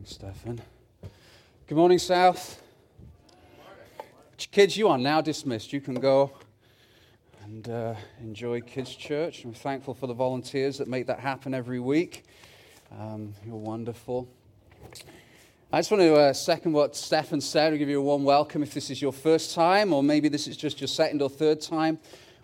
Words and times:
Thanks, 0.00 0.14
Stefan. 0.14 0.58
Good 1.66 1.76
morning, 1.76 1.98
South. 1.98 2.62
Kids, 4.50 4.74
you 4.74 4.88
are 4.88 4.96
now 4.96 5.20
dismissed. 5.20 5.74
You 5.74 5.82
can 5.82 5.92
go 5.92 6.32
and 7.44 7.68
uh, 7.68 7.94
enjoy 8.18 8.62
Kids 8.62 8.94
Church. 8.96 9.44
I'm 9.44 9.52
thankful 9.52 9.92
for 9.92 10.06
the 10.06 10.14
volunteers 10.14 10.78
that 10.78 10.88
make 10.88 11.06
that 11.08 11.20
happen 11.20 11.52
every 11.52 11.80
week. 11.80 12.24
Um, 12.98 13.34
you're 13.44 13.56
wonderful. 13.56 14.26
I 15.70 15.80
just 15.80 15.90
want 15.90 16.00
to 16.00 16.14
uh, 16.14 16.32
second 16.32 16.72
what 16.72 16.96
Stefan 16.96 17.42
said. 17.42 17.74
I'll 17.74 17.78
give 17.78 17.90
you 17.90 18.00
a 18.00 18.02
warm 18.02 18.24
welcome 18.24 18.62
if 18.62 18.72
this 18.72 18.88
is 18.88 19.02
your 19.02 19.12
first 19.12 19.54
time, 19.54 19.92
or 19.92 20.02
maybe 20.02 20.30
this 20.30 20.48
is 20.48 20.56
just 20.56 20.80
your 20.80 20.88
second 20.88 21.20
or 21.20 21.28
third 21.28 21.60
time. 21.60 21.98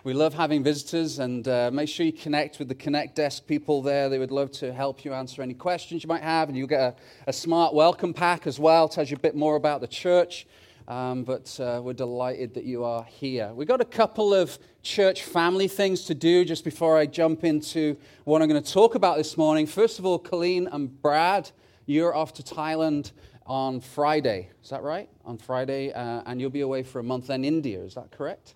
We 0.07 0.15
love 0.15 0.35
having 0.35 0.63
visitors, 0.63 1.19
and 1.19 1.49
uh, 1.49 1.69
make 1.73 1.89
sure 1.89 2.07
you 2.07 2.13
connect 2.13 2.61
with 2.61 2.69
the 2.69 2.77
Connect 2.77 3.17
Desk 3.17 3.45
people 3.45 3.83
there. 3.83 4.09
They 4.09 4.21
would 4.21 4.31
love 4.31 4.53
to 4.53 4.73
help 4.73 5.05
you 5.05 5.13
answer 5.13 5.43
any 5.43 5.53
questions 5.53 6.05
you 6.05 6.07
might 6.07 6.23
have, 6.23 6.49
and 6.49 6.57
you'll 6.57 6.69
get 6.69 6.81
a, 6.81 6.95
a 7.27 7.33
smart 7.33 7.75
welcome 7.75 8.15
pack 8.15 8.47
as 8.47 8.61
well. 8.61 8.89
Tells 8.89 9.11
you 9.11 9.17
a 9.17 9.19
bit 9.19 9.35
more 9.35 9.57
about 9.57 9.81
the 9.81 9.89
church. 9.89 10.47
Um, 10.87 11.25
but 11.25 11.59
uh, 11.59 11.81
we're 11.83 11.93
delighted 11.93 12.55
that 12.55 12.63
you 12.63 12.85
are 12.85 13.03
here. 13.03 13.53
We've 13.53 13.67
got 13.67 13.81
a 13.81 13.85
couple 13.85 14.33
of 14.33 14.57
church 14.85 15.25
family 15.25 15.67
things 15.67 16.05
to 16.05 16.15
do 16.15 16.45
just 16.45 16.63
before 16.63 16.97
I 16.97 17.07
jump 17.07 17.43
into 17.43 17.97
what 18.23 18.43
I'm 18.43 18.49
going 18.49 18.63
to 18.63 18.73
talk 18.73 18.95
about 18.95 19.17
this 19.17 19.37
morning. 19.37 19.67
First 19.67 19.99
of 19.99 20.07
all, 20.07 20.21
Colleen 20.21 20.69
and 20.71 21.03
Brad, 21.03 21.51
you're 21.87 22.15
off 22.15 22.33
to 22.35 22.45
Thailand 22.45 23.11
on 23.45 23.81
Friday. 23.81 24.51
Is 24.63 24.71
that 24.71 24.85
right? 24.85 25.09
On 25.25 25.37
Friday, 25.37 25.93
uh, 25.93 26.23
and 26.27 26.41
you'll 26.41 26.51
be 26.51 26.61
away 26.61 26.85
for 26.85 27.01
a 27.01 27.03
month. 27.03 27.27
Then 27.27 27.45
India, 27.45 27.81
is 27.81 27.97
that 27.97 28.13
correct? 28.13 28.55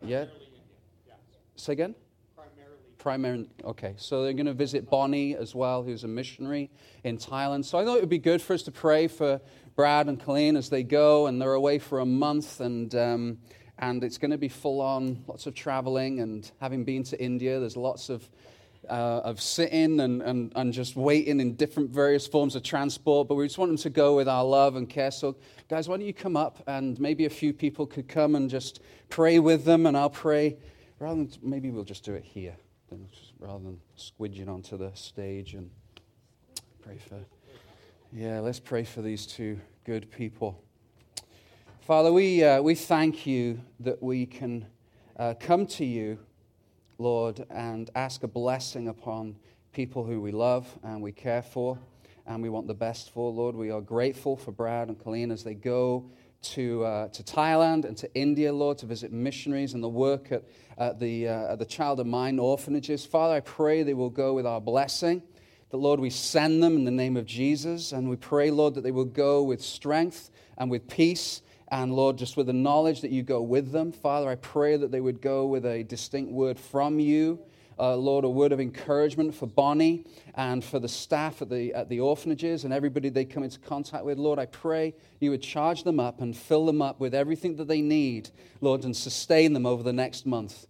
Yeah. 0.00 0.24
Say 1.58 1.72
again? 1.72 1.96
Primarily. 2.36 2.78
Primarily. 2.98 3.50
Okay. 3.64 3.94
So 3.96 4.22
they're 4.22 4.32
going 4.32 4.46
to 4.46 4.54
visit 4.54 4.88
Bonnie 4.88 5.34
as 5.34 5.56
well, 5.56 5.82
who's 5.82 6.04
a 6.04 6.08
missionary 6.08 6.70
in 7.02 7.18
Thailand. 7.18 7.64
So 7.64 7.78
I 7.78 7.84
thought 7.84 7.96
it 7.96 8.00
would 8.00 8.08
be 8.08 8.18
good 8.18 8.40
for 8.40 8.54
us 8.54 8.62
to 8.62 8.70
pray 8.70 9.08
for 9.08 9.40
Brad 9.74 10.06
and 10.06 10.20
Colleen 10.20 10.56
as 10.56 10.70
they 10.70 10.84
go, 10.84 11.26
and 11.26 11.42
they're 11.42 11.54
away 11.54 11.80
for 11.80 11.98
a 11.98 12.06
month, 12.06 12.60
and 12.60 12.94
um, 12.94 13.38
and 13.78 14.02
it's 14.02 14.18
going 14.18 14.30
to 14.30 14.38
be 14.38 14.48
full 14.48 14.80
on, 14.80 15.24
lots 15.26 15.46
of 15.46 15.54
traveling, 15.54 16.20
and 16.20 16.50
having 16.60 16.84
been 16.84 17.02
to 17.04 17.20
India, 17.20 17.60
there's 17.60 17.76
lots 17.76 18.08
of 18.08 18.28
uh, 18.88 19.20
of 19.24 19.40
sitting 19.40 20.00
and, 20.00 20.22
and, 20.22 20.52
and 20.56 20.72
just 20.72 20.96
waiting 20.96 21.40
in 21.40 21.54
different 21.54 21.90
various 21.90 22.26
forms 22.26 22.56
of 22.56 22.62
transport, 22.62 23.28
but 23.28 23.34
we 23.34 23.46
just 23.46 23.58
want 23.58 23.68
them 23.68 23.76
to 23.76 23.90
go 23.90 24.16
with 24.16 24.28
our 24.28 24.44
love 24.44 24.76
and 24.76 24.88
care. 24.88 25.10
So, 25.10 25.36
guys, 25.68 25.88
why 25.88 25.96
don't 25.96 26.06
you 26.06 26.14
come 26.14 26.36
up 26.36 26.62
and 26.66 26.98
maybe 26.98 27.26
a 27.26 27.30
few 27.30 27.52
people 27.52 27.86
could 27.86 28.08
come 28.08 28.34
and 28.34 28.48
just 28.48 28.80
pray 29.08 29.38
with 29.38 29.64
them, 29.64 29.86
and 29.86 29.96
I'll 29.96 30.10
pray 30.10 30.56
rather 30.98 31.16
than 31.16 31.30
maybe 31.42 31.70
we'll 31.70 31.84
just 31.84 32.04
do 32.04 32.14
it 32.14 32.24
here, 32.24 32.56
rather 33.38 33.62
than 33.62 33.80
squidging 33.96 34.48
onto 34.48 34.76
the 34.76 34.90
stage 34.94 35.54
and 35.54 35.70
pray 36.82 36.98
for. 36.98 37.18
Yeah, 38.12 38.40
let's 38.40 38.60
pray 38.60 38.84
for 38.84 39.02
these 39.02 39.26
two 39.26 39.58
good 39.84 40.10
people. 40.10 40.62
Father, 41.80 42.12
we, 42.12 42.42
uh, 42.42 42.60
we 42.60 42.74
thank 42.74 43.26
you 43.26 43.60
that 43.80 44.02
we 44.02 44.26
can 44.26 44.66
uh, 45.16 45.34
come 45.38 45.66
to 45.66 45.84
you, 45.84 46.18
Lord, 46.98 47.44
and 47.50 47.90
ask 47.94 48.22
a 48.22 48.28
blessing 48.28 48.88
upon 48.88 49.36
people 49.72 50.04
who 50.04 50.20
we 50.20 50.32
love 50.32 50.66
and 50.82 51.00
we 51.02 51.12
care 51.12 51.42
for 51.42 51.78
and 52.26 52.42
we 52.42 52.50
want 52.50 52.66
the 52.66 52.74
best 52.74 53.10
for, 53.10 53.32
Lord. 53.32 53.56
We 53.56 53.70
are 53.70 53.80
grateful 53.80 54.36
for 54.36 54.52
Brad 54.52 54.88
and 54.88 55.02
Colleen 55.02 55.30
as 55.30 55.42
they 55.42 55.54
go 55.54 56.10
to, 56.42 56.84
uh, 56.84 57.08
to 57.08 57.22
Thailand 57.22 57.84
and 57.84 57.96
to 57.96 58.12
India, 58.14 58.52
Lord, 58.52 58.78
to 58.78 58.86
visit 58.86 59.12
missionaries 59.12 59.74
and 59.74 59.82
the 59.82 59.88
work 59.88 60.30
at, 60.32 60.44
at 60.76 60.98
the, 61.00 61.28
uh, 61.28 61.52
at 61.52 61.58
the 61.58 61.64
Child 61.64 62.00
of 62.00 62.06
Mine 62.06 62.38
orphanages. 62.38 63.04
Father, 63.04 63.34
I 63.34 63.40
pray 63.40 63.82
they 63.82 63.94
will 63.94 64.10
go 64.10 64.34
with 64.34 64.46
our 64.46 64.60
blessing. 64.60 65.22
That, 65.70 65.76
Lord, 65.76 66.00
we 66.00 66.10
send 66.10 66.62
them 66.62 66.76
in 66.76 66.84
the 66.84 66.90
name 66.90 67.16
of 67.16 67.26
Jesus. 67.26 67.92
And 67.92 68.08
we 68.08 68.16
pray, 68.16 68.50
Lord, 68.50 68.74
that 68.74 68.82
they 68.82 68.90
will 68.90 69.04
go 69.04 69.42
with 69.42 69.62
strength 69.62 70.30
and 70.56 70.70
with 70.70 70.88
peace. 70.88 71.42
And, 71.70 71.92
Lord, 71.92 72.16
just 72.16 72.36
with 72.36 72.46
the 72.46 72.52
knowledge 72.52 73.02
that 73.02 73.10
you 73.10 73.22
go 73.22 73.42
with 73.42 73.72
them. 73.72 73.92
Father, 73.92 74.28
I 74.30 74.36
pray 74.36 74.76
that 74.76 74.90
they 74.90 75.00
would 75.00 75.20
go 75.20 75.46
with 75.46 75.66
a 75.66 75.82
distinct 75.82 76.32
word 76.32 76.58
from 76.58 76.98
you 76.98 77.40
uh, 77.78 77.96
Lord, 77.96 78.24
a 78.24 78.28
word 78.28 78.52
of 78.52 78.60
encouragement 78.60 79.34
for 79.34 79.46
Bonnie 79.46 80.04
and 80.34 80.64
for 80.64 80.78
the 80.78 80.88
staff 80.88 81.42
at 81.42 81.48
the, 81.48 81.72
at 81.74 81.88
the 81.88 82.00
orphanages 82.00 82.64
and 82.64 82.72
everybody 82.72 83.08
they 83.08 83.24
come 83.24 83.42
into 83.42 83.58
contact 83.58 84.04
with. 84.04 84.18
Lord, 84.18 84.38
I 84.38 84.46
pray 84.46 84.94
you 85.20 85.30
would 85.30 85.42
charge 85.42 85.84
them 85.84 86.00
up 86.00 86.20
and 86.20 86.36
fill 86.36 86.66
them 86.66 86.82
up 86.82 87.00
with 87.00 87.14
everything 87.14 87.56
that 87.56 87.68
they 87.68 87.80
need, 87.80 88.30
Lord, 88.60 88.84
and 88.84 88.96
sustain 88.96 89.52
them 89.52 89.66
over 89.66 89.82
the 89.82 89.92
next 89.92 90.26
month. 90.26 90.66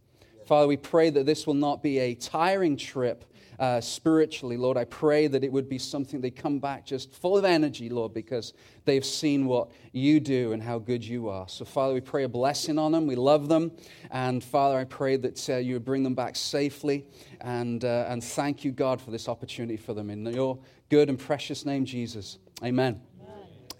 Father, 0.46 0.66
we 0.66 0.76
pray 0.76 1.10
that 1.10 1.26
this 1.26 1.46
will 1.46 1.54
not 1.54 1.82
be 1.82 1.98
a 1.98 2.14
tiring 2.14 2.76
trip, 2.76 3.24
uh, 3.58 3.80
spiritually, 3.80 4.56
Lord. 4.56 4.76
I 4.76 4.84
pray 4.84 5.26
that 5.26 5.42
it 5.42 5.52
would 5.52 5.68
be 5.68 5.78
something 5.78 6.20
they 6.20 6.30
come 6.30 6.58
back 6.58 6.86
just 6.86 7.12
full 7.12 7.36
of 7.36 7.44
energy, 7.44 7.88
Lord, 7.88 8.14
because 8.14 8.52
they've 8.84 9.04
seen 9.04 9.46
what 9.46 9.70
you 9.92 10.20
do 10.20 10.52
and 10.52 10.62
how 10.62 10.78
good 10.78 11.04
you 11.04 11.28
are. 11.28 11.48
So, 11.48 11.64
Father, 11.64 11.94
we 11.94 12.00
pray 12.00 12.24
a 12.24 12.28
blessing 12.28 12.78
on 12.78 12.92
them. 12.92 13.06
We 13.06 13.16
love 13.16 13.48
them. 13.48 13.72
And, 14.10 14.42
Father, 14.42 14.78
I 14.78 14.84
pray 14.84 15.16
that 15.16 15.50
uh, 15.50 15.56
you 15.56 15.74
would 15.74 15.84
bring 15.84 16.02
them 16.02 16.14
back 16.14 16.36
safely. 16.36 17.06
And, 17.40 17.84
uh, 17.84 18.06
and 18.08 18.22
thank 18.22 18.64
you, 18.64 18.72
God, 18.72 19.00
for 19.00 19.10
this 19.10 19.28
opportunity 19.28 19.76
for 19.76 19.94
them. 19.94 20.10
In 20.10 20.24
your 20.26 20.58
good 20.88 21.08
and 21.08 21.18
precious 21.18 21.64
name, 21.64 21.84
Jesus. 21.84 22.38
Amen. 22.62 23.00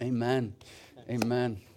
Amen. 0.01 0.53
Amen. 1.09 1.23
Amen. 1.23 1.68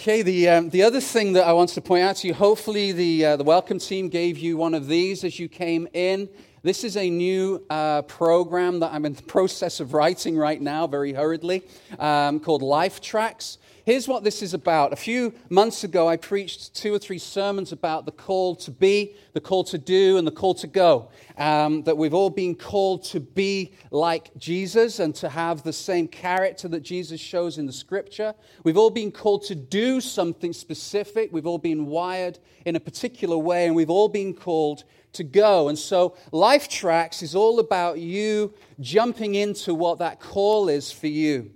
Okay, 0.00 0.22
the, 0.22 0.48
um, 0.48 0.70
the 0.70 0.84
other 0.84 1.00
thing 1.00 1.32
that 1.32 1.44
I 1.44 1.52
want 1.52 1.70
to 1.70 1.80
point 1.80 2.04
out 2.04 2.14
to 2.18 2.28
you 2.28 2.32
hopefully, 2.32 2.92
the, 2.92 3.24
uh, 3.24 3.36
the 3.36 3.42
welcome 3.42 3.80
team 3.80 4.08
gave 4.08 4.38
you 4.38 4.56
one 4.56 4.72
of 4.72 4.86
these 4.86 5.24
as 5.24 5.40
you 5.40 5.48
came 5.48 5.88
in. 5.92 6.28
This 6.62 6.84
is 6.84 6.96
a 6.96 7.10
new 7.10 7.66
uh, 7.68 8.02
program 8.02 8.78
that 8.78 8.92
I'm 8.92 9.04
in 9.04 9.14
the 9.14 9.24
process 9.24 9.80
of 9.80 9.94
writing 9.94 10.36
right 10.36 10.62
now, 10.62 10.86
very 10.86 11.12
hurriedly, 11.12 11.64
um, 11.98 12.38
called 12.38 12.62
Life 12.62 13.00
Tracks. 13.00 13.58
Here's 13.88 14.06
what 14.06 14.22
this 14.22 14.42
is 14.42 14.52
about. 14.52 14.92
A 14.92 14.96
few 14.96 15.32
months 15.48 15.82
ago, 15.82 16.06
I 16.10 16.18
preached 16.18 16.74
two 16.74 16.92
or 16.92 16.98
three 16.98 17.16
sermons 17.16 17.72
about 17.72 18.04
the 18.04 18.12
call 18.12 18.54
to 18.56 18.70
be, 18.70 19.14
the 19.32 19.40
call 19.40 19.64
to 19.64 19.78
do, 19.78 20.18
and 20.18 20.26
the 20.26 20.30
call 20.30 20.52
to 20.56 20.66
go. 20.66 21.08
Um, 21.38 21.84
that 21.84 21.96
we've 21.96 22.12
all 22.12 22.28
been 22.28 22.54
called 22.54 23.02
to 23.04 23.18
be 23.18 23.72
like 23.90 24.36
Jesus 24.36 24.98
and 24.98 25.14
to 25.14 25.30
have 25.30 25.62
the 25.62 25.72
same 25.72 26.06
character 26.06 26.68
that 26.68 26.80
Jesus 26.80 27.18
shows 27.18 27.56
in 27.56 27.64
the 27.64 27.72
scripture. 27.72 28.34
We've 28.62 28.76
all 28.76 28.90
been 28.90 29.10
called 29.10 29.44
to 29.44 29.54
do 29.54 30.02
something 30.02 30.52
specific. 30.52 31.32
We've 31.32 31.46
all 31.46 31.56
been 31.56 31.86
wired 31.86 32.38
in 32.66 32.76
a 32.76 32.80
particular 32.80 33.38
way, 33.38 33.64
and 33.64 33.74
we've 33.74 33.88
all 33.88 34.10
been 34.10 34.34
called 34.34 34.84
to 35.14 35.24
go. 35.24 35.68
And 35.68 35.78
so, 35.78 36.14
Life 36.30 36.68
Tracks 36.68 37.22
is 37.22 37.34
all 37.34 37.58
about 37.58 37.98
you 37.98 38.52
jumping 38.80 39.34
into 39.34 39.72
what 39.72 40.00
that 40.00 40.20
call 40.20 40.68
is 40.68 40.92
for 40.92 41.06
you. 41.06 41.52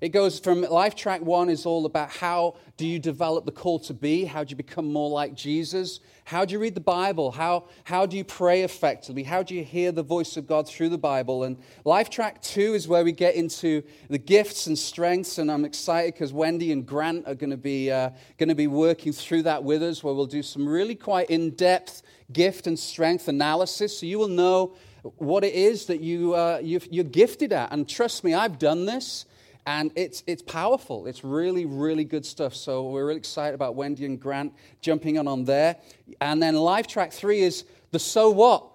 It 0.00 0.10
goes 0.10 0.40
from 0.40 0.62
Life 0.62 0.94
Track 0.94 1.20
1 1.20 1.50
is 1.50 1.66
all 1.66 1.84
about 1.84 2.08
how 2.08 2.56
do 2.78 2.86
you 2.86 2.98
develop 2.98 3.44
the 3.44 3.52
call 3.52 3.78
to 3.80 3.92
be? 3.92 4.24
How 4.24 4.42
do 4.42 4.48
you 4.48 4.56
become 4.56 4.90
more 4.90 5.10
like 5.10 5.34
Jesus? 5.34 6.00
How 6.24 6.46
do 6.46 6.54
you 6.54 6.58
read 6.58 6.74
the 6.74 6.80
Bible? 6.80 7.30
How, 7.30 7.66
how 7.84 8.06
do 8.06 8.16
you 8.16 8.24
pray 8.24 8.62
effectively? 8.62 9.24
How 9.24 9.42
do 9.42 9.54
you 9.54 9.62
hear 9.62 9.92
the 9.92 10.02
voice 10.02 10.38
of 10.38 10.46
God 10.46 10.66
through 10.66 10.88
the 10.88 10.96
Bible? 10.96 11.44
And 11.44 11.58
Life 11.84 12.08
Track 12.08 12.40
2 12.40 12.72
is 12.72 12.88
where 12.88 13.04
we 13.04 13.12
get 13.12 13.34
into 13.34 13.82
the 14.08 14.16
gifts 14.16 14.68
and 14.68 14.78
strengths. 14.78 15.36
And 15.36 15.52
I'm 15.52 15.66
excited 15.66 16.14
because 16.14 16.32
Wendy 16.32 16.72
and 16.72 16.86
Grant 16.86 17.26
are 17.26 17.34
going 17.34 17.50
to 17.50 17.58
be, 17.58 17.90
uh, 17.90 18.08
going 18.38 18.48
to 18.48 18.54
be 18.54 18.68
working 18.68 19.12
through 19.12 19.42
that 19.42 19.64
with 19.64 19.82
us, 19.82 20.02
where 20.02 20.14
we'll 20.14 20.24
do 20.24 20.42
some 20.42 20.66
really 20.66 20.94
quite 20.94 21.28
in 21.28 21.50
depth 21.50 22.00
gift 22.32 22.66
and 22.66 22.78
strength 22.78 23.28
analysis. 23.28 23.98
So 23.98 24.06
you 24.06 24.18
will 24.18 24.28
know 24.28 24.76
what 25.16 25.44
it 25.44 25.52
is 25.52 25.84
that 25.86 26.00
you, 26.00 26.32
uh, 26.32 26.58
you're 26.62 27.04
gifted 27.04 27.52
at. 27.52 27.70
And 27.70 27.86
trust 27.86 28.24
me, 28.24 28.32
I've 28.32 28.58
done 28.58 28.86
this. 28.86 29.26
And 29.66 29.92
it's, 29.94 30.22
it's 30.26 30.42
powerful. 30.42 31.06
It's 31.06 31.22
really, 31.22 31.64
really 31.66 32.04
good 32.04 32.24
stuff. 32.24 32.54
So 32.54 32.88
we're 32.88 33.06
really 33.06 33.18
excited 33.18 33.54
about 33.54 33.74
Wendy 33.74 34.04
and 34.04 34.18
Grant 34.18 34.54
jumping 34.80 35.18
on 35.18 35.28
on 35.28 35.44
there. 35.44 35.76
And 36.20 36.42
then 36.42 36.56
Life 36.56 36.86
Track 36.86 37.12
three 37.12 37.40
is 37.40 37.64
the 37.90 37.98
so 37.98 38.30
what. 38.30 38.66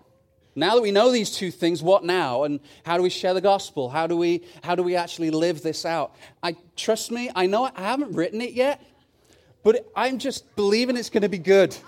Now 0.58 0.76
that 0.76 0.82
we 0.82 0.92
know 0.92 1.12
these 1.12 1.32
two 1.32 1.52
things, 1.52 1.84
what 1.84 2.06
now? 2.06 2.44
And 2.44 2.62
how 2.86 2.96
do 2.96 3.04
we 3.04 3.10
share 3.10 3.34
the 3.34 3.42
gospel? 3.42 3.90
How 3.90 4.08
do 4.08 4.16
we, 4.16 4.46
how 4.64 4.76
do 4.76 4.84
we 4.84 4.96
actually 4.96 5.30
live 5.30 5.62
this 5.62 5.86
out? 5.86 6.16
I 6.42 6.56
trust 6.78 7.12
me, 7.12 7.30
I 7.36 7.46
know 7.46 7.66
I 7.66 7.82
haven't 7.82 8.14
written 8.14 8.40
it 8.40 8.54
yet, 8.54 8.82
but 9.64 9.92
I'm 9.96 10.18
just 10.18 10.56
believing 10.56 10.96
it's 10.96 11.10
going 11.10 11.24
to 11.24 11.30
be 11.30 11.40
good. 11.40 11.76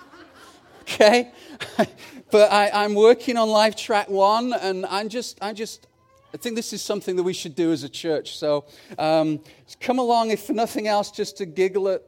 Okay? 0.82 1.30
but 2.30 2.50
I, 2.50 2.86
am 2.86 2.94
working 2.94 3.36
on 3.36 3.50
Life 3.50 3.76
Track 3.76 4.08
one, 4.08 4.54
and 4.54 4.86
I'm 4.86 5.10
just, 5.10 5.36
I'm 5.42 5.54
just 5.54 5.86
I 6.32 6.36
think 6.36 6.56
this 6.56 6.72
is 6.74 6.82
something 6.82 7.16
that 7.16 7.22
we 7.22 7.32
should 7.32 7.54
do 7.54 7.72
as 7.72 7.84
a 7.84 7.88
church. 7.88 8.36
So 8.36 8.66
um, 8.98 9.40
come 9.80 9.98
along, 9.98 10.30
if 10.30 10.44
for 10.44 10.52
nothing 10.52 10.86
else, 10.86 11.10
just 11.10 11.38
to 11.38 11.46
giggle 11.46 11.88
at, 11.88 12.02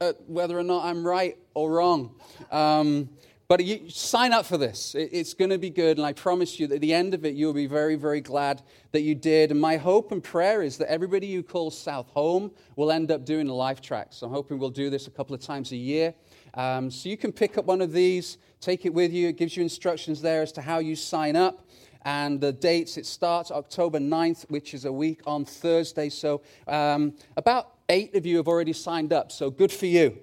at 0.00 0.16
whether 0.28 0.58
or 0.58 0.62
not 0.62 0.84
I'm 0.84 1.06
right 1.06 1.36
or 1.52 1.70
wrong. 1.72 2.14
Um, 2.50 3.10
but 3.48 3.64
you, 3.64 3.88
sign 3.90 4.32
up 4.32 4.46
for 4.46 4.56
this. 4.56 4.94
It, 4.94 5.10
it's 5.12 5.34
going 5.34 5.50
to 5.50 5.58
be 5.58 5.70
good. 5.70 5.98
And 5.98 6.06
I 6.06 6.14
promise 6.14 6.58
you 6.58 6.66
that 6.68 6.76
at 6.76 6.80
the 6.80 6.94
end 6.94 7.12
of 7.12 7.24
it, 7.24 7.34
you'll 7.34 7.52
be 7.52 7.66
very, 7.66 7.96
very 7.96 8.20
glad 8.20 8.62
that 8.92 9.02
you 9.02 9.14
did. 9.14 9.50
And 9.50 9.60
my 9.60 9.76
hope 9.76 10.10
and 10.10 10.24
prayer 10.24 10.62
is 10.62 10.78
that 10.78 10.90
everybody 10.90 11.26
you 11.26 11.42
call 11.42 11.70
South 11.70 12.08
home 12.08 12.50
will 12.76 12.90
end 12.90 13.10
up 13.10 13.24
doing 13.26 13.48
a 13.48 13.54
life 13.54 13.82
track. 13.82 14.08
So 14.10 14.26
I'm 14.26 14.32
hoping 14.32 14.58
we'll 14.58 14.70
do 14.70 14.88
this 14.88 15.06
a 15.06 15.10
couple 15.10 15.34
of 15.34 15.42
times 15.42 15.70
a 15.72 15.76
year. 15.76 16.14
Um, 16.54 16.90
so 16.90 17.10
you 17.10 17.18
can 17.18 17.32
pick 17.32 17.58
up 17.58 17.66
one 17.66 17.82
of 17.82 17.92
these, 17.92 18.38
take 18.60 18.86
it 18.86 18.94
with 18.94 19.12
you. 19.12 19.28
It 19.28 19.36
gives 19.36 19.56
you 19.56 19.62
instructions 19.62 20.22
there 20.22 20.40
as 20.40 20.50
to 20.52 20.62
how 20.62 20.78
you 20.78 20.96
sign 20.96 21.36
up. 21.36 21.65
And 22.06 22.40
the 22.40 22.52
dates, 22.52 22.96
it 22.96 23.04
starts 23.04 23.50
October 23.50 23.98
9th, 23.98 24.48
which 24.48 24.74
is 24.74 24.84
a 24.84 24.92
week 24.92 25.22
on 25.26 25.44
Thursday. 25.44 26.08
So 26.08 26.40
um, 26.68 27.14
about 27.36 27.72
eight 27.88 28.14
of 28.14 28.24
you 28.24 28.36
have 28.36 28.46
already 28.46 28.72
signed 28.72 29.12
up. 29.12 29.32
So 29.32 29.50
good 29.50 29.72
for 29.72 29.86
you. 29.86 30.16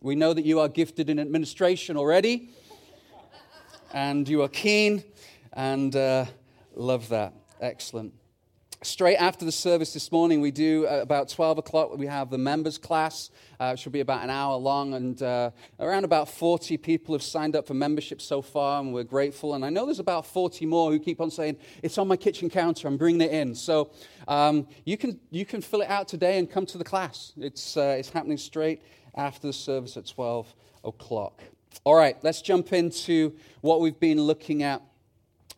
We 0.00 0.14
know 0.14 0.32
that 0.32 0.46
you 0.46 0.58
are 0.58 0.70
gifted 0.70 1.10
in 1.10 1.20
administration 1.20 1.98
already, 1.98 2.48
and 3.92 4.26
you 4.26 4.40
are 4.40 4.48
keen, 4.48 5.04
and 5.52 5.94
uh, 5.94 6.24
love 6.74 7.10
that. 7.10 7.34
Excellent. 7.60 8.14
Straight 8.82 9.16
after 9.16 9.44
the 9.44 9.50
service 9.50 9.92
this 9.92 10.12
morning, 10.12 10.40
we 10.40 10.52
do 10.52 10.86
uh, 10.86 11.00
about 11.02 11.28
12 11.28 11.58
o'clock, 11.58 11.98
we 11.98 12.06
have 12.06 12.30
the 12.30 12.38
members 12.38 12.78
class. 12.78 13.28
Uh, 13.58 13.72
it 13.74 13.80
should 13.80 13.90
be 13.90 13.98
about 13.98 14.22
an 14.22 14.30
hour 14.30 14.56
long, 14.56 14.94
and 14.94 15.20
uh, 15.20 15.50
around 15.80 16.04
about 16.04 16.28
40 16.28 16.76
people 16.76 17.12
have 17.12 17.22
signed 17.22 17.56
up 17.56 17.66
for 17.66 17.74
membership 17.74 18.22
so 18.22 18.40
far, 18.40 18.80
and 18.80 18.94
we're 18.94 19.02
grateful. 19.02 19.54
And 19.54 19.64
I 19.64 19.68
know 19.68 19.84
there's 19.84 19.98
about 19.98 20.26
40 20.26 20.64
more 20.66 20.92
who 20.92 21.00
keep 21.00 21.20
on 21.20 21.28
saying, 21.28 21.56
It's 21.82 21.98
on 21.98 22.06
my 22.06 22.16
kitchen 22.16 22.48
counter, 22.48 22.86
I'm 22.86 22.96
bringing 22.96 23.20
it 23.20 23.32
in. 23.32 23.56
So 23.56 23.90
um, 24.28 24.68
you, 24.84 24.96
can, 24.96 25.18
you 25.30 25.44
can 25.44 25.60
fill 25.60 25.80
it 25.80 25.90
out 25.90 26.06
today 26.06 26.38
and 26.38 26.48
come 26.48 26.64
to 26.66 26.78
the 26.78 26.84
class. 26.84 27.32
It's, 27.36 27.76
uh, 27.76 27.96
it's 27.98 28.10
happening 28.10 28.38
straight 28.38 28.82
after 29.16 29.48
the 29.48 29.52
service 29.52 29.96
at 29.96 30.06
12 30.06 30.54
o'clock. 30.84 31.42
All 31.82 31.96
right, 31.96 32.16
let's 32.22 32.42
jump 32.42 32.72
into 32.72 33.34
what 33.60 33.80
we've 33.80 33.98
been 33.98 34.20
looking 34.20 34.62
at 34.62 34.82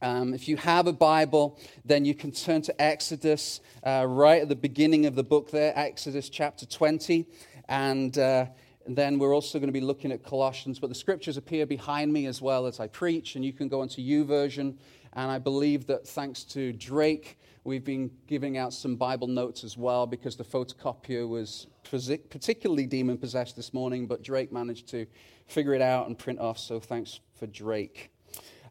um, 0.02 0.32
if 0.32 0.48
you 0.48 0.56
have 0.56 0.86
a 0.86 0.92
Bible, 0.92 1.58
then 1.84 2.04
you 2.04 2.14
can 2.14 2.32
turn 2.32 2.62
to 2.62 2.82
Exodus 2.82 3.60
uh, 3.84 4.06
right 4.08 4.42
at 4.42 4.48
the 4.48 4.56
beginning 4.56 5.06
of 5.06 5.14
the 5.14 5.24
book 5.24 5.50
there, 5.50 5.72
Exodus 5.76 6.28
chapter 6.28 6.64
20. 6.64 7.26
And 7.68 8.16
uh, 8.16 8.46
then 8.86 9.18
we're 9.18 9.34
also 9.34 9.58
going 9.58 9.68
to 9.68 9.72
be 9.72 9.80
looking 9.80 10.10
at 10.10 10.24
Colossians. 10.24 10.78
But 10.78 10.88
the 10.88 10.94
scriptures 10.94 11.36
appear 11.36 11.66
behind 11.66 12.12
me 12.12 12.26
as 12.26 12.40
well 12.40 12.66
as 12.66 12.80
I 12.80 12.86
preach, 12.86 13.36
and 13.36 13.44
you 13.44 13.52
can 13.52 13.68
go 13.68 13.82
onto 13.82 14.00
YouVersion. 14.00 14.76
And 15.12 15.30
I 15.30 15.38
believe 15.38 15.86
that 15.86 16.06
thanks 16.06 16.44
to 16.44 16.72
Drake, 16.72 17.38
we've 17.64 17.84
been 17.84 18.10
giving 18.26 18.56
out 18.56 18.72
some 18.72 18.96
Bible 18.96 19.26
notes 19.26 19.64
as 19.64 19.76
well 19.76 20.06
because 20.06 20.36
the 20.36 20.44
photocopier 20.44 21.28
was 21.28 21.66
particularly 21.82 22.86
demon 22.86 23.18
possessed 23.18 23.56
this 23.56 23.74
morning, 23.74 24.06
but 24.06 24.22
Drake 24.22 24.52
managed 24.52 24.88
to 24.88 25.06
figure 25.46 25.74
it 25.74 25.82
out 25.82 26.06
and 26.06 26.18
print 26.18 26.38
off. 26.38 26.58
So 26.58 26.80
thanks 26.80 27.20
for 27.34 27.46
Drake. 27.46 28.10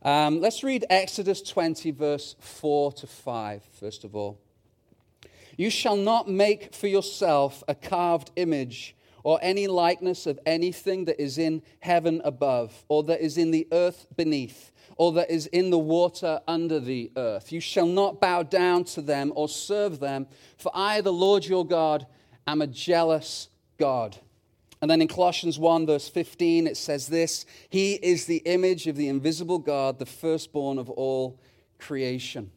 Um, 0.02 0.40
let's 0.40 0.64
read 0.64 0.86
Exodus 0.90 1.42
20, 1.42 1.92
verse 1.92 2.36
4 2.40 2.94
to 2.94 3.08
5, 3.08 3.64
first 3.80 4.06
of 4.06 4.16
all. 4.16 4.40
You 5.58 5.70
shall 5.70 5.98
not 5.98 6.30
make 6.30 6.74
for 6.74 6.88
yourself 6.88 7.64
a 7.68 7.76
carved 7.76 8.32
image 8.38 8.96
or 9.24 9.40
any 9.42 9.68
likeness 9.68 10.26
of 10.26 10.40
anything 10.46 11.04
that 11.06 11.22
is 11.22 11.38
in 11.38 11.62
heaven 11.82 12.22
above, 12.24 12.86
or 12.88 13.04
that 13.04 13.20
is 13.20 13.38
in 13.38 13.52
the 13.52 13.68
earth 13.74 14.08
beneath, 14.16 14.72
or 14.96 15.12
that 15.12 15.30
is 15.30 15.48
in 15.48 15.70
the 15.70 15.78
water 15.78 16.40
under 16.48 16.80
the 16.80 17.12
earth. 17.18 17.52
You 17.52 17.60
shall 17.60 17.86
not 17.86 18.22
bow 18.22 18.44
down 18.44 18.86
to 18.86 19.02
them 19.02 19.34
or 19.36 19.50
serve 19.50 20.00
them, 20.00 20.28
for 20.58 20.72
I, 20.74 21.02
the 21.02 21.12
Lord 21.12 21.46
your 21.46 21.68
God, 21.68 22.08
am 22.48 22.62
a 22.62 22.68
jealous 22.68 23.50
God 23.78 24.18
and 24.82 24.90
then 24.90 25.02
in 25.02 25.08
Colossians 25.08 25.60
1, 25.60 25.86
verse 25.86 26.08
15, 26.08 26.68
it 26.68 26.78
says 26.78 27.08
this 27.08 27.46
He 27.70 27.94
is 27.96 28.26
the 28.26 28.38
image 28.46 28.88
of 28.88 28.96
the 28.96 29.10
invisible 29.10 29.60
God, 29.60 30.00
the 30.00 30.06
firstborn 30.06 30.78
of 30.78 30.90
all 30.90 31.40
creation. 31.80 32.52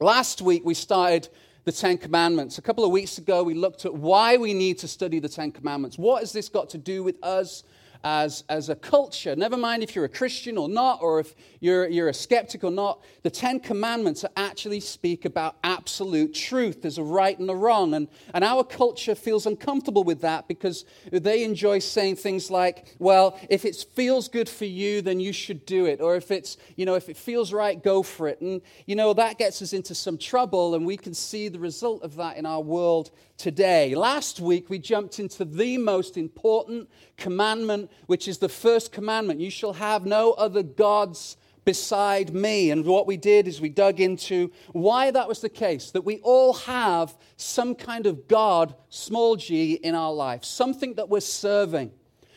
Last 0.00 0.42
week, 0.42 0.62
we 0.64 0.74
started 0.74 1.28
the 1.64 1.72
Ten 1.72 1.98
Commandments. 1.98 2.58
A 2.58 2.62
couple 2.62 2.84
of 2.84 2.90
weeks 2.90 3.18
ago, 3.18 3.42
we 3.42 3.54
looked 3.54 3.84
at 3.84 3.94
why 3.94 4.36
we 4.36 4.54
need 4.54 4.78
to 4.78 4.88
study 4.88 5.20
the 5.20 5.28
Ten 5.28 5.52
Commandments. 5.52 5.98
What 5.98 6.20
has 6.20 6.32
this 6.32 6.48
got 6.48 6.70
to 6.70 6.78
do 6.78 7.02
with 7.02 7.22
us 7.22 7.62
as, 8.04 8.44
as 8.48 8.68
a 8.68 8.74
culture, 8.76 9.34
never 9.36 9.56
mind 9.56 9.82
if 9.82 9.94
you're 9.94 10.04
a 10.04 10.08
Christian 10.08 10.56
or 10.56 10.68
not, 10.68 11.00
or 11.02 11.20
if 11.20 11.34
you're, 11.60 11.88
you're 11.88 12.08
a 12.08 12.14
skeptic 12.14 12.64
or 12.64 12.70
not, 12.70 13.02
the 13.22 13.30
Ten 13.30 13.60
Commandments 13.60 14.24
actually 14.36 14.80
speak 14.80 15.24
about 15.24 15.56
absolute 15.64 16.34
truth. 16.34 16.82
There's 16.82 16.98
a 16.98 17.02
right 17.02 17.38
and 17.38 17.50
a 17.50 17.54
wrong. 17.54 17.94
And, 17.94 18.08
and 18.34 18.44
our 18.44 18.64
culture 18.64 19.14
feels 19.14 19.46
uncomfortable 19.46 20.04
with 20.04 20.20
that 20.20 20.48
because 20.48 20.84
they 21.10 21.44
enjoy 21.44 21.78
saying 21.78 22.16
things 22.16 22.50
like, 22.50 22.94
well, 22.98 23.38
if 23.50 23.64
it 23.64 23.76
feels 23.94 24.28
good 24.28 24.48
for 24.48 24.64
you, 24.64 25.02
then 25.02 25.20
you 25.20 25.32
should 25.32 25.66
do 25.66 25.86
it. 25.86 26.00
Or 26.00 26.16
if 26.16 26.30
it's, 26.30 26.56
you 26.76 26.86
know, 26.86 26.94
if 26.94 27.08
it 27.08 27.16
feels 27.16 27.52
right, 27.52 27.82
go 27.82 28.02
for 28.02 28.28
it. 28.28 28.40
And, 28.40 28.60
you 28.86 28.96
know, 28.96 29.12
that 29.14 29.38
gets 29.38 29.62
us 29.62 29.72
into 29.72 29.94
some 29.94 30.18
trouble, 30.18 30.74
and 30.74 30.86
we 30.86 30.96
can 30.96 31.14
see 31.14 31.48
the 31.48 31.58
result 31.58 32.02
of 32.02 32.16
that 32.16 32.36
in 32.36 32.46
our 32.46 32.60
world 32.60 33.10
today. 33.36 33.94
Last 33.94 34.40
week, 34.40 34.70
we 34.70 34.78
jumped 34.78 35.18
into 35.18 35.44
the 35.44 35.78
most 35.78 36.16
important 36.16 36.88
commandment, 37.16 37.90
which 38.06 38.28
is 38.28 38.38
the 38.38 38.48
first 38.48 38.92
commandment 38.92 39.40
you 39.40 39.50
shall 39.50 39.74
have 39.74 40.06
no 40.06 40.32
other 40.32 40.62
gods 40.62 41.36
beside 41.64 42.32
me. 42.32 42.70
And 42.70 42.84
what 42.84 43.06
we 43.06 43.16
did 43.16 43.46
is 43.48 43.60
we 43.60 43.68
dug 43.68 44.00
into 44.00 44.50
why 44.72 45.10
that 45.10 45.28
was 45.28 45.40
the 45.40 45.48
case, 45.48 45.90
that 45.90 46.04
we 46.04 46.18
all 46.18 46.54
have 46.54 47.14
some 47.36 47.74
kind 47.74 48.06
of 48.06 48.28
God, 48.28 48.74
small 48.88 49.36
g, 49.36 49.74
in 49.74 49.94
our 49.94 50.12
life, 50.12 50.44
something 50.44 50.94
that 50.94 51.08
we're 51.08 51.20
serving. 51.20 51.90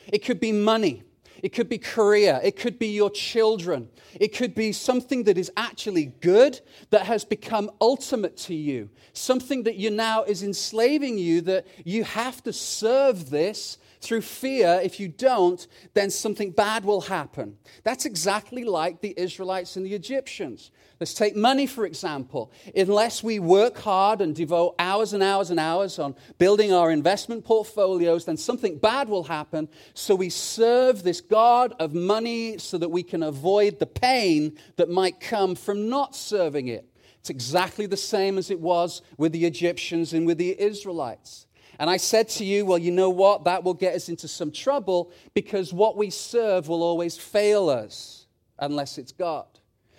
It 0.08 0.26
could 0.26 0.40
be 0.40 0.52
money. 0.52 1.04
It 1.42 1.54
could 1.54 1.70
be 1.70 1.78
career. 1.78 2.40
It 2.44 2.56
could 2.56 2.80
be 2.80 2.88
your 2.88 3.10
children. 3.10 3.90
It 4.20 4.36
could 4.36 4.56
be 4.56 4.72
something 4.72 5.24
that 5.24 5.38
is 5.38 5.52
actually 5.56 6.08
good 6.22 6.60
that 6.90 7.06
has 7.06 7.24
become 7.24 7.72
ultimate 7.80 8.38
to 8.38 8.56
you. 8.56 8.90
Something 9.14 9.64
that 9.64 9.76
you 9.76 9.92
now 9.92 10.24
is 10.24 10.44
enslaving 10.44 11.18
you 11.18 11.42
that 11.42 11.68
you 11.86 12.04
have 12.04 12.44
to 12.44 12.54
serve 12.54 13.30
this 13.30 13.78
through 14.02 14.22
fear. 14.22 14.80
If 14.84 15.00
you 15.00 15.08
don't, 15.08 15.66
then 15.94 16.10
something 16.10 16.52
bad 16.52 16.86
will 16.86 17.02
happen. 17.02 17.58
That's 17.84 18.06
exactly 18.06 18.64
like 18.64 19.02
the 19.02 19.14
Israelites 19.18 19.76
and 19.76 19.86
the 19.86 19.94
Egyptians. 19.94 20.72
Let's 21.00 21.14
take 21.14 21.36
money, 21.36 21.66
for 21.66 21.86
example. 21.86 22.52
Unless 22.76 23.24
we 23.24 23.40
work 23.40 23.78
hard 23.78 24.20
and 24.20 24.36
devote 24.36 24.76
hours 24.80 25.14
and 25.14 25.24
hours 25.24 25.50
and 25.50 25.60
hours 25.60 25.98
on 25.98 26.16
building 26.38 26.74
our 26.74 26.92
investment 26.92 27.46
portfolios, 27.46 28.26
then 28.26 28.36
something 28.36 28.78
bad 28.78 29.08
will 29.08 29.24
happen. 29.24 29.70
So 29.94 30.14
we 30.14 30.30
serve 30.30 31.04
this 31.04 31.22
God 31.22 31.74
of 31.80 31.94
money 31.94 32.58
so 32.58 32.78
that 32.78 32.90
we 32.90 33.04
can 33.04 33.24
avoid 33.24 33.80
the 33.80 33.86
pain 33.86 34.58
that 34.76 34.90
might 34.90 35.22
come 35.22 35.56
from 35.56 35.88
not 35.88 36.16
serving 36.16 36.68
it. 36.68 36.86
It's 37.20 37.30
exactly 37.30 37.86
the 37.86 37.98
same 37.98 38.38
as 38.38 38.50
it 38.50 38.60
was 38.60 39.02
with 39.18 39.32
the 39.34 39.46
Egyptians 39.46 40.14
and 40.14 40.26
with 40.26 40.38
the 40.38 40.60
Israelites. 40.60 41.48
And 41.80 41.90
I 41.90 41.96
said 41.96 42.28
to 42.30 42.46
you, 42.46 42.66
well, 42.66 42.78
you 42.78 42.92
know 42.92 43.10
what? 43.10 43.46
That 43.46 43.64
will 43.64 43.74
get 43.74 43.96
us 43.96 44.10
into 44.10 44.28
some 44.28 44.52
trouble 44.52 45.12
because 45.34 45.74
what 45.74 45.96
we 45.96 46.10
serve 46.10 46.68
will 46.68 46.84
always 46.84 47.18
fail 47.18 47.70
us 47.70 48.28
unless 48.60 48.98
it's 48.98 49.14
God. 49.14 49.46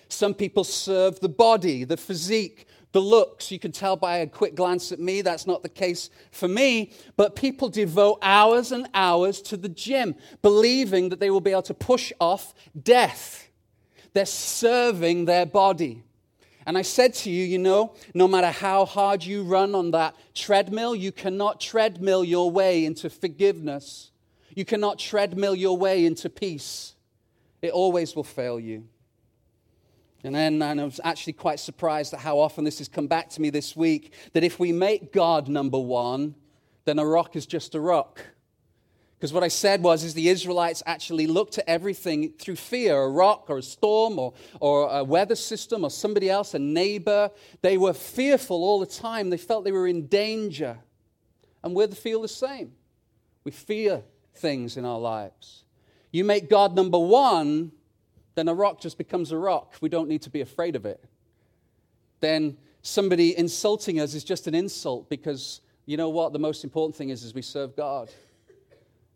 Some 0.08 0.34
people 0.34 0.62
serve 0.62 1.20
the 1.20 1.30
body, 1.30 1.84
the 1.84 1.96
physique, 1.96 2.66
the 2.92 3.00
looks. 3.00 3.50
You 3.50 3.58
can 3.58 3.72
tell 3.72 3.96
by 3.96 4.18
a 4.18 4.26
quick 4.26 4.54
glance 4.54 4.92
at 4.92 5.00
me 5.00 5.22
that's 5.22 5.46
not 5.46 5.62
the 5.62 5.70
case 5.70 6.10
for 6.32 6.48
me. 6.48 6.92
But 7.16 7.34
people 7.34 7.70
devote 7.70 8.18
hours 8.20 8.72
and 8.72 8.86
hours 8.92 9.40
to 9.42 9.56
the 9.56 9.68
gym, 9.68 10.16
believing 10.42 11.08
that 11.08 11.18
they 11.18 11.30
will 11.30 11.40
be 11.40 11.52
able 11.52 11.62
to 11.62 11.74
push 11.74 12.12
off 12.20 12.52
death. 12.82 13.48
They're 14.12 14.26
serving 14.26 15.24
their 15.24 15.46
body. 15.46 16.02
And 16.66 16.76
I 16.76 16.82
said 16.82 17.14
to 17.14 17.30
you, 17.30 17.44
you 17.44 17.58
know, 17.58 17.94
no 18.14 18.28
matter 18.28 18.50
how 18.50 18.84
hard 18.84 19.24
you 19.24 19.42
run 19.42 19.74
on 19.74 19.92
that 19.92 20.14
treadmill, 20.34 20.94
you 20.94 21.10
cannot 21.10 21.60
treadmill 21.60 22.22
your 22.22 22.50
way 22.50 22.84
into 22.84 23.08
forgiveness. 23.08 24.10
You 24.54 24.64
cannot 24.64 24.98
treadmill 24.98 25.54
your 25.54 25.76
way 25.76 26.04
into 26.04 26.28
peace. 26.28 26.94
It 27.62 27.72
always 27.72 28.14
will 28.14 28.24
fail 28.24 28.60
you. 28.60 28.86
And 30.22 30.34
then 30.34 30.60
and 30.60 30.80
I 30.80 30.84
was 30.84 31.00
actually 31.02 31.32
quite 31.32 31.60
surprised 31.60 32.12
at 32.12 32.20
how 32.20 32.38
often 32.38 32.64
this 32.64 32.78
has 32.78 32.88
come 32.88 33.06
back 33.06 33.30
to 33.30 33.40
me 33.40 33.48
this 33.48 33.74
week 33.74 34.12
that 34.34 34.44
if 34.44 34.58
we 34.58 34.70
make 34.70 35.12
God 35.12 35.48
number 35.48 35.78
one, 35.78 36.34
then 36.84 36.98
a 36.98 37.06
rock 37.06 37.36
is 37.36 37.46
just 37.46 37.74
a 37.74 37.80
rock. 37.80 38.20
Because 39.20 39.34
what 39.34 39.44
I 39.44 39.48
said 39.48 39.82
was, 39.82 40.02
is 40.02 40.14
the 40.14 40.30
Israelites 40.30 40.82
actually 40.86 41.26
looked 41.26 41.58
at 41.58 41.64
everything 41.68 42.32
through 42.38 42.56
fear, 42.56 43.02
a 43.02 43.10
rock 43.10 43.50
or 43.50 43.58
a 43.58 43.62
storm 43.62 44.18
or, 44.18 44.32
or 44.60 44.88
a 44.88 45.04
weather 45.04 45.34
system 45.34 45.84
or 45.84 45.90
somebody 45.90 46.30
else, 46.30 46.54
a 46.54 46.58
neighbor. 46.58 47.30
They 47.60 47.76
were 47.76 47.92
fearful 47.92 48.64
all 48.64 48.80
the 48.80 48.86
time. 48.86 49.28
They 49.28 49.36
felt 49.36 49.64
they 49.64 49.72
were 49.72 49.86
in 49.86 50.06
danger. 50.06 50.78
And 51.62 51.74
we 51.74 51.86
feel 51.88 52.22
the 52.22 52.28
same. 52.28 52.72
We 53.44 53.50
fear 53.50 54.02
things 54.36 54.78
in 54.78 54.86
our 54.86 54.98
lives. 54.98 55.64
You 56.12 56.24
make 56.24 56.48
God 56.48 56.74
number 56.74 56.98
one, 56.98 57.72
then 58.36 58.48
a 58.48 58.54
rock 58.54 58.80
just 58.80 58.96
becomes 58.96 59.32
a 59.32 59.36
rock. 59.36 59.74
We 59.82 59.90
don't 59.90 60.08
need 60.08 60.22
to 60.22 60.30
be 60.30 60.40
afraid 60.40 60.76
of 60.76 60.86
it. 60.86 61.04
Then 62.20 62.56
somebody 62.80 63.36
insulting 63.36 64.00
us 64.00 64.14
is 64.14 64.24
just 64.24 64.46
an 64.46 64.54
insult 64.54 65.10
because 65.10 65.60
you 65.84 65.98
know 65.98 66.08
what? 66.08 66.32
The 66.32 66.38
most 66.38 66.64
important 66.64 66.96
thing 66.96 67.10
is, 67.10 67.22
is 67.22 67.34
we 67.34 67.42
serve 67.42 67.76
God. 67.76 68.10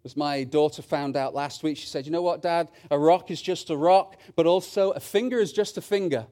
As 0.04 0.18
my 0.18 0.44
daughter 0.44 0.82
found 0.82 1.16
out 1.16 1.34
last 1.34 1.62
week, 1.62 1.78
she 1.78 1.86
said, 1.86 2.04
You 2.04 2.12
know 2.12 2.20
what, 2.20 2.42
Dad? 2.42 2.68
A 2.90 2.98
rock 2.98 3.30
is 3.30 3.40
just 3.40 3.70
a 3.70 3.76
rock, 3.76 4.18
but 4.36 4.46
also 4.46 4.90
a 4.90 5.00
finger 5.00 5.38
is 5.38 5.52
just 5.52 5.78
a 5.78 5.80
finger. 5.80 6.26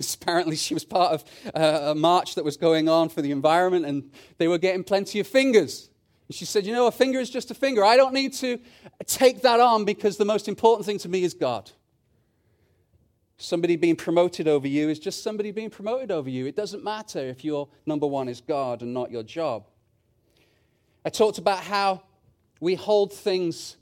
Apparently, 0.20 0.56
she 0.56 0.74
was 0.74 0.84
part 0.84 1.12
of 1.12 1.24
uh, 1.54 1.92
a 1.92 1.94
march 1.94 2.34
that 2.34 2.44
was 2.44 2.56
going 2.56 2.88
on 2.88 3.08
for 3.08 3.22
the 3.22 3.30
environment, 3.30 3.86
and 3.86 4.10
they 4.38 4.48
were 4.48 4.58
getting 4.58 4.82
plenty 4.82 5.20
of 5.20 5.28
fingers. 5.28 5.90
And 6.26 6.34
she 6.34 6.44
said, 6.44 6.66
You 6.66 6.72
know, 6.72 6.88
a 6.88 6.92
finger 6.92 7.20
is 7.20 7.30
just 7.30 7.52
a 7.52 7.54
finger. 7.54 7.84
I 7.84 7.96
don't 7.96 8.14
need 8.14 8.32
to 8.34 8.58
take 9.06 9.42
that 9.42 9.60
on 9.60 9.84
because 9.84 10.16
the 10.16 10.24
most 10.24 10.48
important 10.48 10.86
thing 10.86 10.98
to 10.98 11.08
me 11.08 11.22
is 11.22 11.34
God. 11.34 11.70
Somebody 13.36 13.76
being 13.76 13.96
promoted 13.96 14.48
over 14.48 14.66
you 14.66 14.88
is 14.88 14.98
just 14.98 15.22
somebody 15.22 15.52
being 15.52 15.70
promoted 15.70 16.10
over 16.10 16.30
you. 16.30 16.46
It 16.46 16.56
doesn't 16.56 16.82
matter 16.82 17.20
if 17.20 17.44
your 17.44 17.68
number 17.86 18.06
one 18.06 18.28
is 18.28 18.40
God 18.40 18.82
and 18.82 18.92
not 18.92 19.12
your 19.12 19.22
job. 19.22 19.68
I 21.04 21.10
talked 21.10 21.38
about 21.38 21.60
how 21.60 22.02
we 22.60 22.74
hold 22.74 23.12
things 23.12 23.76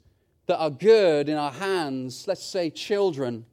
that 0.47 0.59
are 0.59 0.71
good 0.71 1.29
in 1.29 1.37
our 1.37 1.53
hands. 1.53 2.27
Let's 2.27 2.45
say 2.45 2.69
children. 2.69 3.47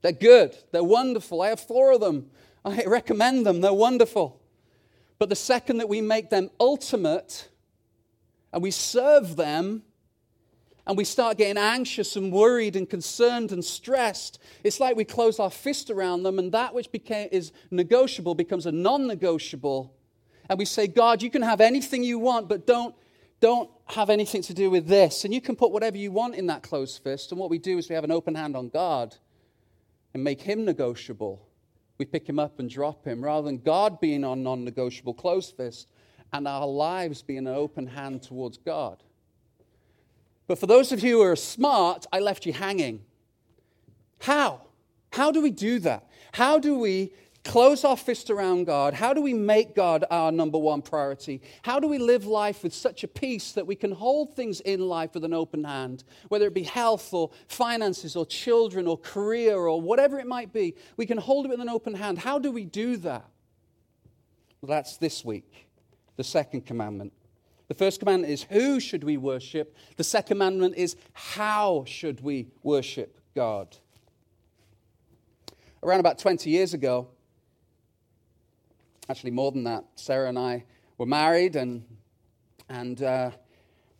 They're 0.00 0.12
good, 0.12 0.56
they're 0.72 0.84
wonderful. 0.84 1.42
I 1.42 1.48
have 1.48 1.60
four 1.60 1.92
of 1.92 2.00
them. 2.00 2.30
I 2.64 2.84
recommend 2.86 3.46
them, 3.46 3.60
they're 3.60 3.72
wonderful. 3.72 4.40
But 5.18 5.28
the 5.28 5.36
second 5.36 5.78
that 5.78 5.88
we 5.88 6.00
make 6.00 6.30
them 6.30 6.50
ultimate 6.60 7.48
and 8.52 8.62
we 8.62 8.70
serve 8.70 9.36
them, 9.36 9.82
and 10.86 10.96
we 10.96 11.04
start 11.04 11.36
getting 11.36 11.58
anxious 11.58 12.16
and 12.16 12.32
worried 12.32 12.74
and 12.74 12.88
concerned 12.88 13.52
and 13.52 13.62
stressed, 13.62 14.38
it's 14.64 14.80
like 14.80 14.96
we 14.96 15.04
close 15.04 15.38
our 15.38 15.50
fist 15.50 15.90
around 15.90 16.22
them, 16.22 16.38
and 16.38 16.50
that 16.52 16.72
which 16.72 16.90
became, 16.90 17.28
is 17.30 17.52
negotiable 17.70 18.34
becomes 18.34 18.64
a 18.64 18.72
non 18.72 19.06
negotiable. 19.06 19.94
And 20.48 20.58
we 20.58 20.64
say, 20.64 20.86
God, 20.86 21.22
you 21.22 21.30
can 21.30 21.42
have 21.42 21.60
anything 21.60 22.02
you 22.02 22.18
want, 22.18 22.48
but 22.48 22.66
don't, 22.66 22.94
don't 23.40 23.70
have 23.86 24.10
anything 24.10 24.42
to 24.42 24.54
do 24.54 24.70
with 24.70 24.86
this. 24.86 25.24
And 25.24 25.34
you 25.34 25.40
can 25.40 25.56
put 25.56 25.72
whatever 25.72 25.96
you 25.96 26.10
want 26.10 26.34
in 26.34 26.46
that 26.46 26.62
closed 26.62 27.02
fist. 27.02 27.32
And 27.32 27.40
what 27.40 27.50
we 27.50 27.58
do 27.58 27.78
is 27.78 27.88
we 27.88 27.94
have 27.94 28.04
an 28.04 28.10
open 28.10 28.34
hand 28.34 28.56
on 28.56 28.68
God 28.68 29.14
and 30.14 30.24
make 30.24 30.40
him 30.40 30.64
negotiable. 30.64 31.46
We 31.98 32.04
pick 32.04 32.28
him 32.28 32.38
up 32.38 32.58
and 32.58 32.70
drop 32.70 33.04
him 33.04 33.22
rather 33.22 33.46
than 33.46 33.58
God 33.58 34.00
being 34.00 34.24
on 34.24 34.42
non 34.42 34.64
negotiable 34.64 35.14
closed 35.14 35.56
fist 35.56 35.90
and 36.32 36.46
our 36.46 36.66
lives 36.66 37.22
being 37.22 37.46
an 37.46 37.48
open 37.48 37.86
hand 37.86 38.22
towards 38.22 38.58
God. 38.58 39.02
But 40.46 40.58
for 40.58 40.66
those 40.66 40.92
of 40.92 41.00
you 41.00 41.18
who 41.18 41.22
are 41.22 41.36
smart, 41.36 42.06
I 42.12 42.20
left 42.20 42.46
you 42.46 42.52
hanging. 42.52 43.04
How? 44.20 44.62
How 45.12 45.30
do 45.30 45.42
we 45.42 45.50
do 45.50 45.78
that? 45.80 46.08
How 46.32 46.58
do 46.58 46.78
we 46.78 47.12
close 47.44 47.84
our 47.84 47.96
fist 47.96 48.30
around 48.30 48.64
God? 48.64 48.94
How 48.94 49.14
do 49.14 49.20
we 49.20 49.32
make 49.32 49.74
God 49.74 50.04
our 50.10 50.30
number 50.30 50.58
one 50.58 50.82
priority? 50.82 51.40
How 51.62 51.80
do 51.80 51.88
we 51.88 51.98
live 51.98 52.26
life 52.26 52.62
with 52.62 52.74
such 52.74 53.04
a 53.04 53.08
peace 53.08 53.52
that 53.52 53.66
we 53.66 53.74
can 53.74 53.92
hold 53.92 54.34
things 54.34 54.60
in 54.60 54.80
life 54.80 55.14
with 55.14 55.24
an 55.24 55.32
open 55.32 55.64
hand, 55.64 56.04
whether 56.28 56.46
it 56.46 56.54
be 56.54 56.62
health 56.62 57.12
or 57.12 57.30
finances 57.48 58.16
or 58.16 58.26
children 58.26 58.86
or 58.86 58.98
career 58.98 59.56
or 59.56 59.80
whatever 59.80 60.18
it 60.18 60.26
might 60.26 60.52
be? 60.52 60.74
We 60.96 61.06
can 61.06 61.18
hold 61.18 61.46
it 61.46 61.48
with 61.48 61.60
an 61.60 61.68
open 61.68 61.94
hand. 61.94 62.18
How 62.18 62.38
do 62.38 62.50
we 62.50 62.64
do 62.64 62.96
that? 62.98 63.24
Well, 64.60 64.68
that's 64.68 64.96
this 64.96 65.24
week, 65.24 65.68
the 66.16 66.24
second 66.24 66.66
commandment. 66.66 67.12
The 67.68 67.74
first 67.74 68.00
commandment 68.00 68.32
is 68.32 68.44
who 68.44 68.80
should 68.80 69.04
we 69.04 69.18
worship? 69.18 69.76
The 69.96 70.04
second 70.04 70.36
commandment 70.36 70.76
is 70.76 70.96
how 71.12 71.84
should 71.86 72.20
we 72.20 72.48
worship 72.62 73.20
God? 73.34 73.76
Around 75.82 76.00
about 76.00 76.18
20 76.18 76.50
years 76.50 76.74
ago, 76.74 77.08
actually 79.08 79.30
more 79.30 79.50
than 79.50 79.64
that, 79.64 79.84
Sarah 79.94 80.28
and 80.28 80.38
I 80.38 80.64
were 80.98 81.06
married 81.06 81.56
and, 81.56 81.84
and 82.68 83.02
uh, 83.02 83.30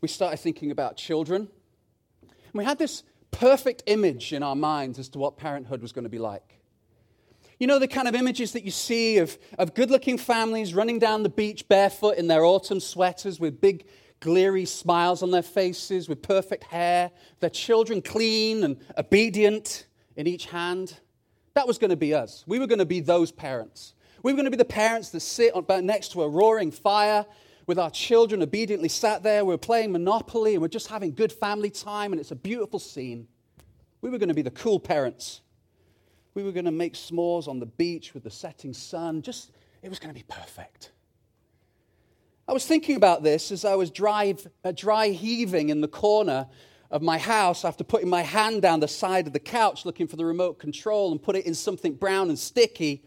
we 0.00 0.08
started 0.08 0.38
thinking 0.38 0.70
about 0.70 0.96
children. 0.96 1.48
And 2.22 2.54
we 2.54 2.64
had 2.64 2.78
this 2.78 3.04
perfect 3.30 3.84
image 3.86 4.32
in 4.32 4.42
our 4.42 4.56
minds 4.56 4.98
as 4.98 5.08
to 5.10 5.18
what 5.18 5.36
parenthood 5.36 5.80
was 5.80 5.92
going 5.92 6.04
to 6.04 6.10
be 6.10 6.18
like. 6.18 6.60
You 7.58 7.66
know, 7.66 7.78
the 7.78 7.88
kind 7.88 8.06
of 8.06 8.14
images 8.14 8.52
that 8.52 8.64
you 8.64 8.70
see 8.70 9.18
of, 9.18 9.36
of 9.58 9.74
good 9.74 9.90
looking 9.90 10.18
families 10.18 10.74
running 10.74 10.98
down 10.98 11.22
the 11.22 11.28
beach 11.28 11.66
barefoot 11.68 12.16
in 12.16 12.28
their 12.28 12.44
autumn 12.44 12.78
sweaters 12.78 13.40
with 13.40 13.60
big, 13.60 13.86
glary 14.20 14.64
smiles 14.64 15.22
on 15.22 15.30
their 15.30 15.42
faces, 15.42 16.08
with 16.08 16.22
perfect 16.22 16.64
hair, 16.64 17.10
their 17.40 17.50
children 17.50 18.02
clean 18.02 18.62
and 18.62 18.76
obedient 18.96 19.86
in 20.16 20.26
each 20.26 20.46
hand. 20.46 20.98
That 21.54 21.66
was 21.66 21.78
going 21.78 21.90
to 21.90 21.96
be 21.96 22.14
us. 22.14 22.44
We 22.46 22.58
were 22.58 22.68
going 22.68 22.78
to 22.78 22.86
be 22.86 23.00
those 23.00 23.32
parents. 23.32 23.94
We 24.28 24.34
were 24.34 24.36
going 24.36 24.44
to 24.44 24.50
be 24.50 24.58
the 24.58 24.64
parents 24.66 25.08
that 25.12 25.20
sit 25.20 25.54
next 25.82 26.12
to 26.12 26.20
a 26.20 26.28
roaring 26.28 26.70
fire 26.70 27.24
with 27.66 27.78
our 27.78 27.90
children 27.90 28.42
obediently 28.42 28.90
sat 28.90 29.22
there. 29.22 29.42
We 29.42 29.54
we're 29.54 29.56
playing 29.56 29.90
Monopoly 29.90 30.52
and 30.52 30.60
we're 30.60 30.68
just 30.68 30.88
having 30.88 31.14
good 31.14 31.32
family 31.32 31.70
time, 31.70 32.12
and 32.12 32.20
it's 32.20 32.30
a 32.30 32.36
beautiful 32.36 32.78
scene. 32.78 33.26
We 34.02 34.10
were 34.10 34.18
going 34.18 34.28
to 34.28 34.34
be 34.34 34.42
the 34.42 34.50
cool 34.50 34.80
parents 34.80 35.40
we 36.34 36.42
were 36.42 36.52
going 36.52 36.66
to 36.66 36.70
make 36.70 36.92
s'mores 36.92 37.48
on 37.48 37.58
the 37.58 37.64
beach 37.64 38.12
with 38.12 38.22
the 38.22 38.30
setting 38.30 38.74
sun. 38.74 39.22
Just, 39.22 39.50
it 39.82 39.88
was 39.88 39.98
going 39.98 40.14
to 40.14 40.14
be 40.14 40.26
perfect. 40.28 40.92
I 42.46 42.52
was 42.52 42.66
thinking 42.66 42.96
about 42.96 43.22
this 43.22 43.50
as 43.50 43.64
I 43.64 43.76
was 43.76 43.90
dry, 43.90 44.34
uh, 44.62 44.72
dry 44.72 45.08
heaving 45.08 45.70
in 45.70 45.80
the 45.80 45.88
corner 45.88 46.48
of 46.90 47.00
my 47.00 47.16
house 47.16 47.64
after 47.64 47.82
putting 47.82 48.10
my 48.10 48.20
hand 48.20 48.60
down 48.60 48.80
the 48.80 48.88
side 48.88 49.26
of 49.26 49.32
the 49.32 49.40
couch 49.40 49.86
looking 49.86 50.06
for 50.06 50.16
the 50.16 50.26
remote 50.26 50.58
control 50.58 51.12
and 51.12 51.22
put 51.22 51.34
it 51.34 51.46
in 51.46 51.54
something 51.54 51.94
brown 51.94 52.28
and 52.28 52.38
sticky. 52.38 53.02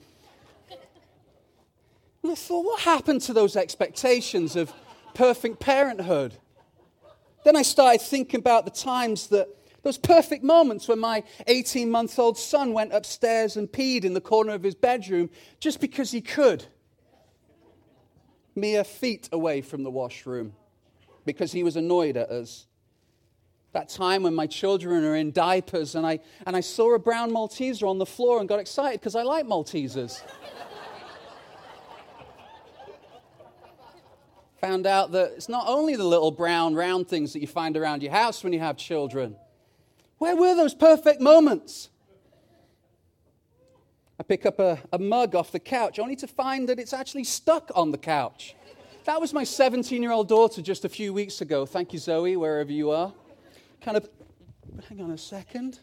And 2.23 2.31
I 2.31 2.35
thought, 2.35 2.65
what 2.65 2.81
happened 2.81 3.21
to 3.21 3.33
those 3.33 3.55
expectations 3.55 4.55
of 4.55 4.73
perfect 5.13 5.59
parenthood? 5.59 6.37
Then 7.43 7.55
I 7.55 7.63
started 7.63 8.01
thinking 8.01 8.39
about 8.39 8.65
the 8.65 8.71
times 8.71 9.27
that 9.27 9.47
those 9.83 9.97
perfect 9.97 10.43
moments 10.43 10.87
when 10.87 10.99
my 10.99 11.23
18 11.47 11.89
month 11.89 12.19
old 12.19 12.37
son 12.37 12.73
went 12.73 12.93
upstairs 12.93 13.57
and 13.57 13.71
peed 13.71 14.03
in 14.03 14.13
the 14.13 14.21
corner 14.21 14.53
of 14.53 14.61
his 14.61 14.75
bedroom 14.75 15.29
just 15.59 15.79
because 15.79 16.11
he 16.11 16.21
could. 16.21 16.65
Mere 18.53 18.83
feet 18.83 19.29
away 19.31 19.61
from 19.61 19.83
the 19.83 19.89
washroom 19.89 20.53
because 21.25 21.51
he 21.51 21.63
was 21.63 21.77
annoyed 21.77 22.17
at 22.17 22.29
us. 22.29 22.67
That 23.71 23.89
time 23.89 24.23
when 24.23 24.35
my 24.35 24.47
children 24.47 25.03
are 25.05 25.15
in 25.15 25.31
diapers 25.31 25.95
and 25.95 26.05
I, 26.05 26.19
and 26.45 26.55
I 26.55 26.59
saw 26.59 26.93
a 26.93 26.99
brown 26.99 27.31
Malteser 27.31 27.87
on 27.87 27.97
the 27.97 28.05
floor 28.05 28.39
and 28.39 28.49
got 28.49 28.59
excited 28.59 28.99
because 28.99 29.15
I 29.15 29.23
like 29.23 29.45
Maltesers. 29.45 30.21
Found 34.61 34.85
out 34.85 35.11
that 35.13 35.33
it's 35.35 35.49
not 35.49 35.67
only 35.67 35.95
the 35.95 36.03
little 36.03 36.29
brown 36.29 36.75
round 36.75 37.07
things 37.07 37.33
that 37.33 37.39
you 37.39 37.47
find 37.47 37.75
around 37.75 38.03
your 38.03 38.11
house 38.11 38.43
when 38.43 38.53
you 38.53 38.59
have 38.59 38.77
children. 38.77 39.35
Where 40.19 40.35
were 40.35 40.53
those 40.53 40.75
perfect 40.75 41.19
moments? 41.19 41.89
I 44.19 44.23
pick 44.23 44.45
up 44.45 44.59
a, 44.59 44.77
a, 44.93 44.99
mug 44.99 45.33
off 45.33 45.51
the 45.51 45.59
couch 45.59 45.97
only 45.97 46.15
to 46.17 46.27
find 46.27 46.69
that 46.69 46.77
it's 46.77 46.93
actually 46.93 47.23
stuck 47.23 47.71
on 47.73 47.89
the 47.89 47.97
couch. 47.97 48.55
That 49.05 49.19
was 49.19 49.33
my 49.33 49.43
17 49.43 49.99
year 49.99 50.11
old 50.11 50.27
daughter 50.27 50.61
just 50.61 50.85
a 50.85 50.89
few 50.89 51.11
weeks 51.11 51.41
ago. 51.41 51.65
Thank 51.65 51.91
you, 51.91 51.97
Zoe, 51.97 52.37
wherever 52.37 52.71
you 52.71 52.91
are. 52.91 53.11
Kind 53.81 53.97
of, 53.97 54.07
hang 54.87 55.01
on 55.01 55.09
a 55.09 55.17
second. 55.17 55.79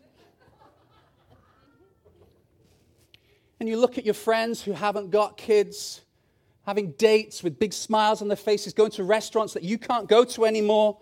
And 3.58 3.68
you 3.68 3.76
look 3.76 3.98
at 3.98 4.04
your 4.04 4.14
friends 4.14 4.62
who 4.62 4.70
haven't 4.70 5.10
got 5.10 5.36
kids, 5.36 6.02
having 6.68 6.92
dates 6.98 7.42
with 7.42 7.58
big 7.58 7.72
smiles 7.72 8.20
on 8.20 8.28
their 8.28 8.36
faces, 8.36 8.74
going 8.74 8.90
to 8.90 9.02
restaurants 9.02 9.54
that 9.54 9.62
you 9.62 9.78
can't 9.78 10.06
go 10.06 10.22
to 10.22 10.44
anymore 10.44 10.98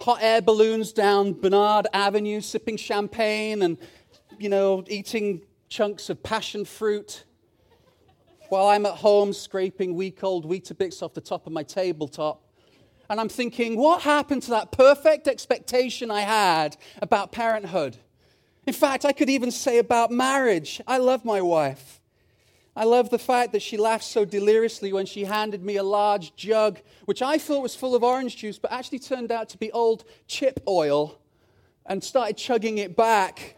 hot 0.00 0.18
air 0.20 0.40
balloons 0.40 0.92
down 0.92 1.32
Bernard 1.32 1.88
Avenue, 1.92 2.40
sipping 2.40 2.76
champagne 2.76 3.62
and, 3.62 3.78
you 4.38 4.48
know, 4.48 4.84
eating 4.86 5.42
chunks 5.68 6.08
of 6.08 6.22
passion 6.22 6.64
fruit 6.64 7.24
while 8.48 8.68
I'm 8.68 8.86
at 8.86 8.92
home 8.92 9.32
scraping 9.32 9.96
week 9.96 10.22
old 10.22 10.48
Weetabix 10.48 11.02
off 11.02 11.14
the 11.14 11.20
top 11.20 11.48
of 11.48 11.52
my 11.52 11.64
tabletop. 11.64 12.40
And 13.10 13.18
I'm 13.18 13.28
thinking, 13.28 13.76
what 13.76 14.02
happened 14.02 14.42
to 14.44 14.50
that 14.50 14.70
perfect 14.70 15.26
expectation 15.26 16.12
I 16.12 16.20
had 16.20 16.76
about 17.02 17.32
parenthood? 17.32 17.96
In 18.68 18.72
fact, 18.72 19.04
I 19.04 19.10
could 19.10 19.30
even 19.30 19.50
say 19.50 19.78
about 19.78 20.12
marriage. 20.12 20.80
I 20.86 20.98
love 20.98 21.24
my 21.24 21.40
wife. 21.40 22.00
I 22.78 22.84
love 22.84 23.08
the 23.08 23.18
fact 23.18 23.52
that 23.52 23.62
she 23.62 23.78
laughed 23.78 24.04
so 24.04 24.26
deliriously 24.26 24.92
when 24.92 25.06
she 25.06 25.24
handed 25.24 25.64
me 25.64 25.76
a 25.76 25.82
large 25.82 26.36
jug, 26.36 26.78
which 27.06 27.22
I 27.22 27.38
thought 27.38 27.62
was 27.62 27.74
full 27.74 27.94
of 27.94 28.04
orange 28.04 28.36
juice, 28.36 28.58
but 28.58 28.70
actually 28.70 28.98
turned 28.98 29.32
out 29.32 29.48
to 29.48 29.58
be 29.58 29.72
old 29.72 30.04
chip 30.26 30.60
oil, 30.68 31.18
and 31.86 32.04
started 32.04 32.36
chugging 32.36 32.76
it 32.76 32.94
back. 32.94 33.56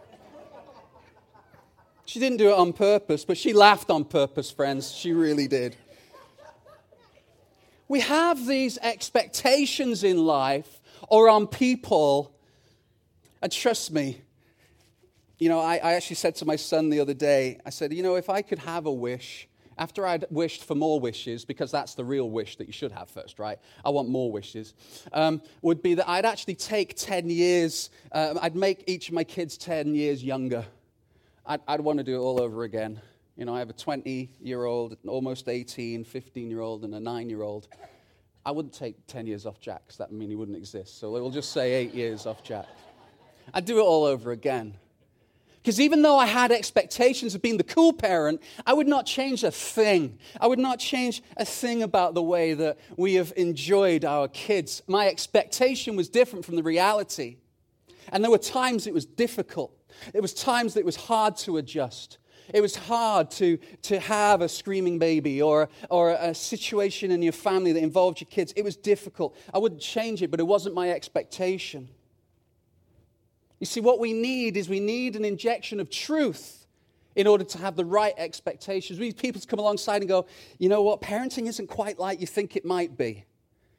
She 2.05 2.21
didn't 2.21 2.39
do 2.39 2.51
it 2.51 2.55
on 2.55 2.73
purpose, 2.73 3.25
but 3.25 3.37
she 3.37 3.53
laughed 3.53 3.91
on 3.91 4.05
purpose, 4.05 4.53
friends. 4.53 4.93
She 4.93 5.13
really 5.13 5.49
did. 5.49 5.75
We 7.89 8.01
have 8.01 8.47
these 8.47 8.79
expectations 8.79 10.05
in 10.05 10.25
life 10.25 10.81
or 11.09 11.29
on 11.29 11.49
people, 11.49 12.35
and 13.43 13.51
trust 13.51 13.91
me, 13.91 14.23
you 15.39 15.49
know, 15.49 15.61
I, 15.61 15.77
I 15.77 15.93
actually 15.95 16.17
said 16.17 16.35
to 16.37 16.45
my 16.45 16.57
son 16.57 16.91
the 16.91 17.01
other 17.01 17.15
day, 17.15 17.61
I 17.65 17.71
said, 17.71 17.93
you 17.93 18.03
know, 18.03 18.17
if 18.17 18.29
I 18.29 18.43
could 18.43 18.59
have 18.59 18.87
a 18.87 18.93
wish, 18.93 19.49
after 19.79 20.05
I'd 20.05 20.27
wished 20.31 20.65
for 20.65 20.75
more 20.75 20.99
wishes, 20.99 21.45
because 21.45 21.71
that's 21.71 21.95
the 21.95 22.05
real 22.05 22.29
wish 22.29 22.57
that 22.57 22.67
you 22.67 22.73
should 22.73 22.91
have 22.93 23.09
first, 23.09 23.39
right? 23.39 23.59
I 23.85 23.91
want 23.91 24.09
more 24.09 24.33
wishes, 24.33 24.75
um, 25.13 25.41
would 25.63 25.83
be 25.83 25.95
that 25.95 26.09
I'd 26.09 26.25
actually 26.25 26.57
take 26.57 26.97
10 26.97 27.31
years, 27.31 27.91
uh, 28.11 28.35
I'd 28.43 28.57
make 28.57 28.85
each 28.89 29.09
of 29.09 29.15
my 29.15 29.25
kids 29.25 29.57
10 29.57 29.95
years 29.95 30.23
younger. 30.25 30.65
I'd, 31.47 31.61
I'd 31.69 31.81
want 31.81 31.99
to 31.99 32.05
do 32.05 32.17
it 32.17 32.19
all 32.19 32.43
over 32.43 32.65
again. 32.65 33.01
You 33.37 33.45
know, 33.45 33.55
I 33.55 33.61
have 33.61 33.71
a 33.71 33.75
20 33.75 34.31
year 34.41 34.65
old, 34.65 34.97
almost 35.07 35.49
18, 35.49 36.03
15 36.03 36.51
year 36.51 36.61
old, 36.61 36.85
and 36.85 36.95
a 36.95 37.01
9 37.01 37.31
year 37.31 37.43
old. 37.43 37.69
I 38.45 38.51
wouldn't 38.51 38.75
take 38.75 39.07
10 39.07 39.27
years 39.27 39.47
off 39.47 39.61
Jack, 39.61 39.83
because 39.87 39.99
that 39.99 40.11
would 40.11 40.19
mean 40.19 40.31
he 40.31 40.35
wouldn't 40.35 40.57
exist. 40.57 40.99
So 40.99 41.13
we'll 41.13 41.31
just 41.31 41.53
say 41.53 41.75
eight 41.75 41.95
years 41.95 42.27
off 42.27 42.43
Jack. 42.43 42.67
I'd 43.55 43.65
do 43.65 43.79
it 43.79 43.83
all 43.83 44.05
over 44.05 44.33
again. 44.33 44.75
Because 45.69 45.83
even 45.83 46.01
though 46.01 46.17
I 46.17 46.25
had 46.25 46.51
expectations 46.51 47.35
of 47.35 47.43
being 47.43 47.59
the 47.59 47.63
cool 47.63 47.93
parent, 47.93 48.41
I 48.65 48.73
would 48.73 48.89
not 48.89 49.05
change 49.05 49.45
a 49.45 49.51
thing. 49.51 50.19
I 50.41 50.47
would 50.47 50.59
not 50.59 50.79
change 50.79 51.23
a 51.37 51.45
thing 51.45 51.83
about 51.83 52.15
the 52.15 52.23
way 52.23 52.55
that 52.55 52.79
we 52.97 53.17
have 53.17 53.35
enjoyed 53.37 54.03
our 54.03 54.29
kids. 54.29 54.83
My 54.87 55.09
expectation 55.09 55.95
was 55.95 56.09
different 56.09 56.47
from 56.47 56.57
the 56.57 56.63
reality. 56.63 57.37
And 58.11 58.25
there 58.25 58.31
were 58.31 58.39
times 58.39 58.87
it 58.87 58.95
was 58.95 59.05
difficult. 59.05 59.77
There 60.15 60.23
was 60.23 60.33
times 60.33 60.73
that 60.73 60.81
it 60.81 60.87
was 60.87 60.97
hard 60.97 61.37
to 61.41 61.59
adjust. 61.59 62.17
It 62.55 62.63
was 62.63 62.75
hard 62.75 63.31
to, 63.33 63.59
to 63.83 64.01
have 64.01 64.41
a 64.41 64.49
screaming 64.49 64.99
baby 64.99 65.43
or, 65.43 65.69
or 65.91 66.13
a 66.13 66.35
situation 66.35 67.11
in 67.11 67.21
your 67.21 67.35
family 67.35 67.73
that 67.73 67.83
involved 67.83 68.23
your 68.23 68.31
kids. 68.31 68.55
It 68.57 68.65
was 68.65 68.75
difficult. 68.75 69.37
I 69.53 69.59
wouldn't 69.59 69.83
change 69.83 70.23
it, 70.23 70.31
but 70.31 70.41
it 70.41 70.47
wasn't 70.47 70.75
my 70.75 70.93
expectation. 70.93 71.91
You 73.61 73.67
see, 73.67 73.81
what 73.81 73.99
we 73.99 74.13
need 74.13 74.57
is 74.57 74.69
we 74.69 74.81
need 74.81 75.17
an 75.17 75.25
injection 75.25 75.81
of 75.81 75.91
truth 75.91 76.67
in 77.17 77.27
order 77.27 77.43
to 77.43 77.59
have 77.59 77.75
the 77.75 77.85
right 77.85 78.15
expectations. 78.17 78.99
We 78.99 79.07
need 79.07 79.17
people 79.17 79.41
to 79.41 79.47
come 79.47 79.59
alongside 79.59 80.03
and 80.03 80.09
go, 80.09 80.27
you 80.59 80.69
know 80.69 80.83
what, 80.83 81.01
parenting 81.01 81.49
isn't 81.49 81.67
quite 81.67 81.99
like 81.99 82.21
you 82.21 82.27
think 82.27 82.55
it 82.55 82.65
might 82.65 82.97
be. 82.97 83.25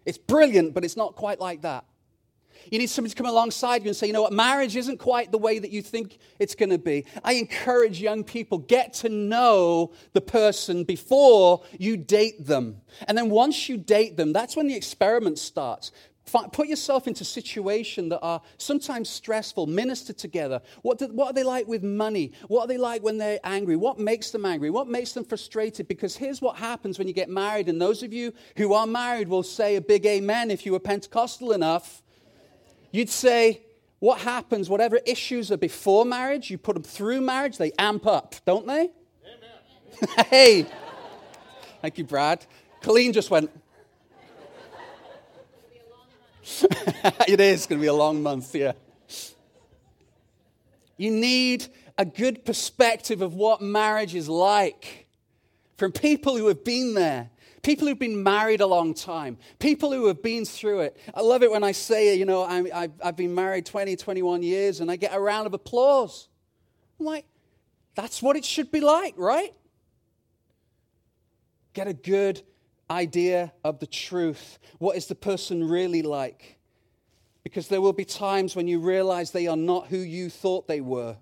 It's 0.06 0.18
brilliant, 0.18 0.74
but 0.74 0.84
it's 0.84 0.98
not 0.98 1.16
quite 1.16 1.40
like 1.40 1.62
that. 1.62 1.86
You 2.72 2.78
need 2.78 2.90
somebody 2.90 3.12
to 3.12 3.16
come 3.16 3.26
alongside 3.26 3.84
you 3.84 3.88
and 3.88 3.96
say, 3.96 4.08
you 4.08 4.14
know 4.14 4.22
what, 4.22 4.34
marriage 4.34 4.76
isn't 4.76 4.98
quite 4.98 5.32
the 5.32 5.38
way 5.38 5.60
that 5.60 5.72
you 5.72 5.82
think 5.82 6.18
it's 6.40 6.56
going 6.56 6.70
to 6.70 6.78
be. 6.78 7.06
I 7.24 7.34
encourage 7.34 8.02
young 8.02 8.24
people, 8.24 8.58
get 8.58 8.94
to 8.96 9.10
know 9.10 9.94
the 10.14 10.22
person 10.22 10.84
before 10.84 11.64
you 11.78 11.96
date 11.96 12.46
them. 12.46 12.82
And 13.08 13.18
then 13.18 13.30
once 13.30 13.70
you 13.70 13.78
date 13.78 14.18
them, 14.18 14.34
that's 14.34 14.56
when 14.56 14.68
the 14.68 14.76
experiment 14.76 15.40
starts. 15.40 15.92
Put 16.32 16.68
yourself 16.68 17.08
into 17.08 17.26
situations 17.26 18.10
that 18.10 18.20
are 18.22 18.42
sometimes 18.58 19.10
stressful. 19.10 19.68
Minister 19.68 20.14
together. 20.14 20.62
What, 20.82 20.98
do, 20.98 21.08
what 21.08 21.28
are 21.28 21.34
they 21.34 21.44
like 21.44 21.68
with 21.68 21.84
money? 21.84 22.32
What 22.48 22.62
are 22.62 22.68
they 22.68 22.78
like 22.78 23.04
when 23.04 23.18
they're 23.18 23.40
angry? 23.44 23.76
What 23.76 24.00
makes 24.00 24.32
them 24.32 24.46
angry? 24.46 24.70
What 24.70 24.88
makes 24.88 25.14
them 25.14 25.24
frustrated? 25.24 25.88
Because 25.88 26.16
here's 26.16 26.42
what 26.42 26.58
happens 26.58 26.98
when 26.98 27.08
you 27.08 27.14
get 27.14 27.30
married. 27.30 27.70
And 27.70 27.82
those 27.82 28.04
of 28.04 28.14
you 28.14 28.34
who 28.58 28.74
are 28.74 28.88
married 28.88 29.28
will 29.28 29.44
say 29.44 29.76
a 29.76 29.82
big 29.82 30.06
amen 30.06 30.52
if 30.52 30.66
you 30.66 30.72
were 30.72 30.80
Pentecostal 30.80 31.52
enough. 31.52 32.02
You'd 32.92 33.10
say, 33.10 33.62
what 34.00 34.22
happens, 34.22 34.70
whatever 34.70 35.00
issues 35.06 35.52
are 35.52 35.58
before 35.58 36.06
marriage, 36.06 36.50
you 36.50 36.58
put 36.58 36.74
them 36.74 36.84
through 36.84 37.22
marriage, 37.22 37.58
they 37.58 37.72
amp 37.78 38.08
up, 38.08 38.36
don't 38.46 38.66
they? 38.66 38.90
hey. 40.28 40.66
Thank 41.82 41.98
you, 41.98 42.04
Brad. 42.04 42.46
Colleen 42.82 43.14
just 43.14 43.30
went. 43.30 43.50
it 47.28 47.40
is 47.40 47.66
going 47.66 47.80
to 47.80 47.82
be 47.82 47.88
a 47.88 47.94
long 47.94 48.24
month, 48.24 48.54
yeah. 48.56 48.74
You 50.98 51.12
need 51.12 51.68
a 51.98 52.06
good 52.06 52.46
perspective 52.46 53.22
of 53.22 53.34
what 53.34 53.62
marriage 53.62 54.16
is 54.16 54.28
like 54.28 55.08
from 55.78 55.92
people 55.92 56.36
who 56.38 56.48
have 56.48 56.64
been 56.64 56.94
there, 56.94 57.30
people 57.62 57.88
who've 57.88 58.00
been 58.00 58.22
married 58.22 58.62
a 58.62 58.68
long 58.68 58.94
time, 58.94 59.38
people 59.60 59.92
who 59.92 60.08
have 60.08 60.22
been 60.22 60.44
through 60.46 60.82
it. 60.82 60.98
I 61.14 61.22
love 61.22 61.44
it 61.44 61.52
when 61.52 61.64
I 61.64 61.72
say, 61.72 62.16
you 62.16 62.26
know, 62.26 62.44
i 62.44 62.90
have 63.02 63.16
been 63.16 63.34
married 63.34 63.66
20, 63.66 63.96
21 63.96 64.44
years, 64.44 64.82
and 64.82 64.92
I 64.92 64.96
get 64.96 65.14
a 65.14 65.20
round 65.20 65.48
of 65.48 65.54
applause. 65.54 66.28
I'm 67.00 67.06
like, 67.06 67.26
that's 67.96 68.22
what 68.22 68.36
it 68.36 68.44
should 68.44 68.72
be 68.72 68.82
like, 68.82 69.14
right? 69.18 69.54
Get 71.74 71.88
a 71.88 71.94
good 71.94 72.42
idea 72.90 73.54
of 73.64 73.80
the 73.80 73.88
truth. 73.88 74.60
What 74.80 74.98
is 74.98 75.08
the 75.08 75.16
person 75.16 75.68
really 75.68 76.02
like? 76.02 76.58
Because 77.44 77.68
there 77.68 77.82
will 77.82 77.94
be 77.94 78.06
times 78.06 78.56
when 78.56 78.68
you 78.68 78.80
realize 78.80 79.32
they 79.32 79.48
are 79.48 79.58
not 79.58 79.88
who 79.88 79.98
you 79.98 80.30
thought 80.30 80.68
they 80.68 80.82
were. 80.82 81.18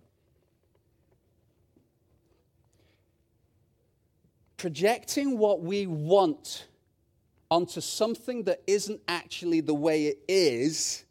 Projecting 4.57 5.37
what 5.37 5.61
we 5.61 5.85
want 5.85 6.67
onto 7.49 7.79
something 7.79 8.43
that 8.43 8.61
isn't 8.67 8.99
actually 9.07 9.61
the 9.61 9.73
way 9.73 10.07
it 10.07 10.19
is 10.27 11.05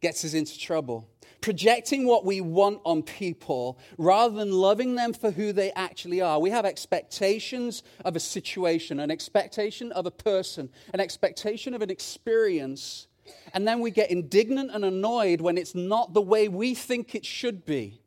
gets 0.00 0.24
us 0.24 0.34
into 0.34 0.58
trouble. 0.58 1.08
Projecting 1.40 2.06
what 2.06 2.24
we 2.24 2.40
want 2.40 2.80
on 2.84 3.02
people 3.02 3.78
rather 3.96 4.34
than 4.34 4.52
loving 4.52 4.94
them 4.94 5.14
for 5.14 5.30
who 5.30 5.52
they 5.52 5.72
actually 5.72 6.20
are. 6.20 6.38
We 6.38 6.50
have 6.50 6.66
expectations 6.66 7.82
of 8.04 8.14
a 8.14 8.20
situation, 8.20 9.00
an 9.00 9.10
expectation 9.10 9.90
of 9.92 10.04
a 10.04 10.10
person, 10.10 10.68
an 10.92 11.00
expectation 11.00 11.72
of 11.72 11.80
an 11.80 11.88
experience, 11.88 13.06
and 13.54 13.66
then 13.66 13.80
we 13.80 13.90
get 13.90 14.10
indignant 14.10 14.70
and 14.72 14.84
annoyed 14.84 15.40
when 15.40 15.56
it's 15.56 15.74
not 15.74 16.12
the 16.12 16.20
way 16.20 16.48
we 16.48 16.74
think 16.74 17.14
it 17.14 17.24
should 17.24 17.64
be. 17.64 18.02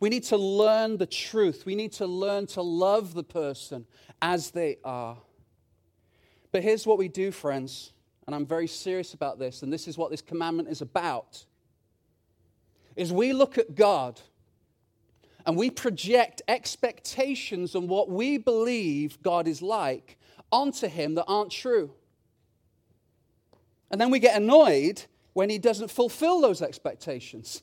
We 0.00 0.08
need 0.08 0.24
to 0.24 0.36
learn 0.36 0.98
the 0.98 1.06
truth. 1.06 1.66
We 1.66 1.74
need 1.74 1.92
to 1.94 2.06
learn 2.06 2.46
to 2.48 2.62
love 2.62 3.14
the 3.14 3.24
person 3.24 3.86
as 4.22 4.52
they 4.52 4.78
are. 4.84 5.18
But 6.52 6.62
here's 6.62 6.86
what 6.86 6.98
we 6.98 7.08
do, 7.08 7.32
friends, 7.32 7.92
and 8.26 8.34
I'm 8.34 8.46
very 8.46 8.68
serious 8.68 9.12
about 9.12 9.38
this, 9.38 9.62
and 9.62 9.72
this 9.72 9.88
is 9.88 9.98
what 9.98 10.10
this 10.10 10.22
commandment 10.22 10.68
is 10.68 10.82
about. 10.82 11.44
Is 12.98 13.12
we 13.12 13.32
look 13.32 13.58
at 13.58 13.76
God 13.76 14.20
and 15.46 15.56
we 15.56 15.70
project 15.70 16.42
expectations 16.48 17.76
on 17.76 17.86
what 17.86 18.10
we 18.10 18.38
believe 18.38 19.22
God 19.22 19.46
is 19.46 19.62
like 19.62 20.18
onto 20.50 20.88
him 20.88 21.14
that 21.14 21.24
aren't 21.26 21.52
true. 21.52 21.92
And 23.90 24.00
then 24.00 24.10
we 24.10 24.18
get 24.18 24.36
annoyed 24.36 25.04
when 25.32 25.48
he 25.48 25.58
doesn't 25.58 25.92
fulfill 25.92 26.40
those 26.40 26.60
expectations. 26.60 27.62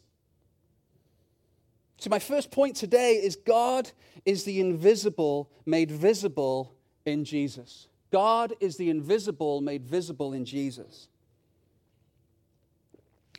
So, 1.97 2.09
my 2.09 2.19
first 2.19 2.49
point 2.49 2.77
today 2.77 3.15
is 3.15 3.35
God 3.35 3.91
is 4.25 4.45
the 4.45 4.61
invisible 4.61 5.51
made 5.65 5.91
visible 5.91 6.73
in 7.05 7.25
Jesus. 7.25 7.87
God 8.09 8.53
is 8.61 8.77
the 8.77 8.89
invisible 8.89 9.59
made 9.59 9.83
visible 9.83 10.31
in 10.31 10.45
Jesus. 10.45 11.09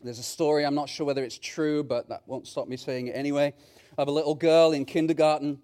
There's 0.03 0.19
a 0.19 0.25
story, 0.25 0.65
I'm 0.65 0.75
not 0.75 0.89
sure 0.89 1.07
whether 1.07 1.25
it's 1.25 1.39
true, 1.39 1.83
but 1.83 2.09
that 2.09 2.23
won't 2.27 2.47
stop 2.47 2.69
me 2.69 2.77
saying 2.77 3.09
it 3.09 3.13
anyway, 3.13 3.55
of 3.97 4.09
a 4.09 4.11
little 4.11 4.35
girl 4.35 4.73
in 4.73 4.85
kindergarten 4.85 5.59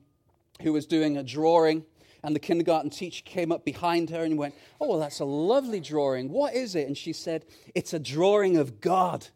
who 0.62 0.72
was 0.72 0.86
doing 0.86 1.16
a 1.16 1.22
drawing 1.22 1.84
and 2.24 2.36
the 2.36 2.40
kindergarten 2.40 2.90
teacher 2.90 3.22
came 3.24 3.50
up 3.50 3.64
behind 3.64 4.10
her 4.10 4.22
and 4.22 4.38
went, 4.38 4.54
Oh, 4.80 4.88
well, 4.88 4.98
that's 4.98 5.20
a 5.20 5.24
lovely 5.24 5.80
drawing. 5.80 6.28
What 6.28 6.54
is 6.54 6.74
it? 6.74 6.86
And 6.86 6.96
she 6.96 7.12
said, 7.12 7.44
It's 7.74 7.92
a 7.92 7.98
drawing 7.98 8.56
of 8.56 8.80
God. 8.80 9.26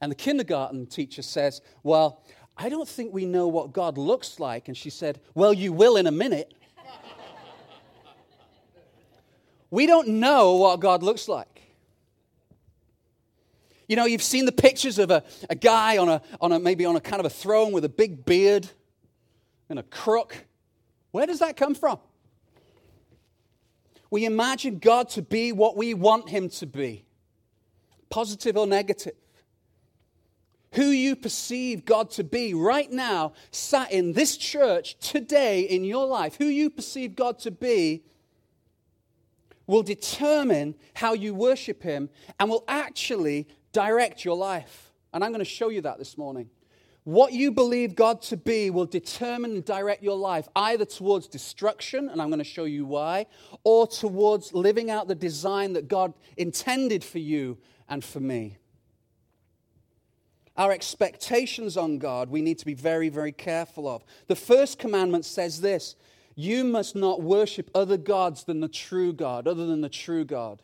And 0.00 0.10
the 0.10 0.16
kindergarten 0.16 0.86
teacher 0.86 1.22
says, 1.22 1.60
Well, 1.82 2.22
I 2.56 2.68
don't 2.68 2.88
think 2.88 3.12
we 3.12 3.26
know 3.26 3.46
what 3.46 3.72
God 3.72 3.96
looks 3.96 4.40
like. 4.40 4.68
And 4.68 4.76
she 4.76 4.90
said, 4.90 5.20
Well, 5.34 5.52
you 5.52 5.72
will 5.72 5.96
in 5.96 6.08
a 6.08 6.12
minute. 6.12 6.52
we 9.70 9.86
don't 9.86 10.08
know 10.08 10.56
what 10.56 10.80
God 10.80 11.02
looks 11.02 11.28
like. 11.28 11.53
You 13.86 13.96
know, 13.96 14.06
you've 14.06 14.22
seen 14.22 14.46
the 14.46 14.52
pictures 14.52 14.98
of 14.98 15.10
a, 15.10 15.22
a 15.50 15.54
guy 15.54 15.98
on 15.98 16.08
a, 16.08 16.22
on 16.40 16.52
a 16.52 16.58
maybe 16.58 16.84
on 16.84 16.96
a 16.96 17.00
kind 17.00 17.20
of 17.20 17.26
a 17.26 17.30
throne 17.30 17.72
with 17.72 17.84
a 17.84 17.88
big 17.88 18.24
beard 18.24 18.68
and 19.68 19.78
a 19.78 19.82
crook 19.82 20.46
where 21.14 21.28
does 21.28 21.38
that 21.38 21.56
come 21.56 21.76
from? 21.76 22.00
We 24.10 24.24
imagine 24.24 24.80
God 24.80 25.10
to 25.10 25.22
be 25.22 25.52
what 25.52 25.76
we 25.76 25.94
want 25.94 26.28
him 26.28 26.48
to 26.48 26.66
be, 26.66 27.04
positive 28.10 28.56
or 28.56 28.66
negative. 28.66 29.14
Who 30.72 30.86
you 30.86 31.14
perceive 31.14 31.84
God 31.84 32.10
to 32.10 32.24
be 32.24 32.52
right 32.52 32.90
now, 32.90 33.34
sat 33.52 33.92
in 33.92 34.14
this 34.14 34.36
church 34.36 34.98
today 34.98 35.60
in 35.60 35.84
your 35.84 36.04
life, 36.04 36.34
who 36.34 36.46
you 36.46 36.68
perceive 36.68 37.14
God 37.14 37.38
to 37.38 37.52
be 37.52 38.02
will 39.68 39.84
determine 39.84 40.74
how 40.94 41.12
you 41.12 41.32
worship 41.32 41.84
Him 41.84 42.10
and 42.40 42.50
will 42.50 42.64
actually 42.66 43.46
direct 43.74 44.24
your 44.24 44.36
life. 44.36 44.90
And 45.12 45.22
I'm 45.22 45.30
going 45.30 45.40
to 45.40 45.44
show 45.44 45.68
you 45.68 45.82
that 45.82 45.98
this 45.98 46.16
morning. 46.16 46.48
What 47.04 47.34
you 47.34 47.52
believe 47.52 47.94
God 47.94 48.22
to 48.22 48.36
be 48.38 48.70
will 48.70 48.86
determine 48.86 49.52
and 49.52 49.64
direct 49.64 50.02
your 50.02 50.16
life 50.16 50.48
either 50.56 50.86
towards 50.86 51.28
destruction, 51.28 52.08
and 52.08 52.20
I'm 52.20 52.28
going 52.28 52.38
to 52.38 52.44
show 52.44 52.64
you 52.64 52.86
why, 52.86 53.26
or 53.62 53.86
towards 53.86 54.54
living 54.54 54.90
out 54.90 55.06
the 55.06 55.14
design 55.14 55.74
that 55.74 55.86
God 55.86 56.14
intended 56.38 57.04
for 57.04 57.18
you 57.18 57.58
and 57.90 58.02
for 58.02 58.20
me. 58.20 58.56
Our 60.56 60.72
expectations 60.72 61.76
on 61.76 61.98
God, 61.98 62.30
we 62.30 62.40
need 62.40 62.58
to 62.60 62.64
be 62.64 62.74
very, 62.74 63.10
very 63.10 63.32
careful 63.32 63.86
of. 63.86 64.02
The 64.28 64.36
first 64.36 64.78
commandment 64.78 65.26
says 65.26 65.60
this 65.60 65.96
You 66.34 66.64
must 66.64 66.96
not 66.96 67.20
worship 67.20 67.70
other 67.74 67.98
gods 67.98 68.44
than 68.44 68.60
the 68.60 68.68
true 68.68 69.12
God, 69.12 69.46
other 69.46 69.66
than 69.66 69.82
the 69.82 69.90
true 69.90 70.24
God. 70.24 70.62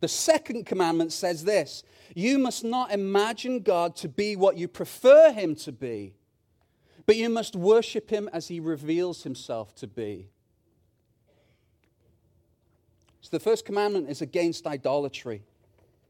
The 0.00 0.08
second 0.08 0.66
commandment 0.66 1.12
says 1.12 1.44
this 1.44 1.82
You 2.14 2.38
must 2.38 2.64
not 2.64 2.92
imagine 2.92 3.60
God 3.60 3.96
to 3.96 4.08
be 4.08 4.36
what 4.36 4.56
you 4.56 4.68
prefer 4.68 5.32
him 5.32 5.54
to 5.56 5.72
be, 5.72 6.14
but 7.06 7.16
you 7.16 7.30
must 7.30 7.56
worship 7.56 8.10
him 8.10 8.28
as 8.32 8.48
he 8.48 8.60
reveals 8.60 9.22
himself 9.22 9.74
to 9.76 9.86
be. 9.86 10.28
So 13.20 13.30
the 13.30 13.40
first 13.40 13.64
commandment 13.64 14.08
is 14.08 14.22
against 14.22 14.66
idolatry, 14.66 15.42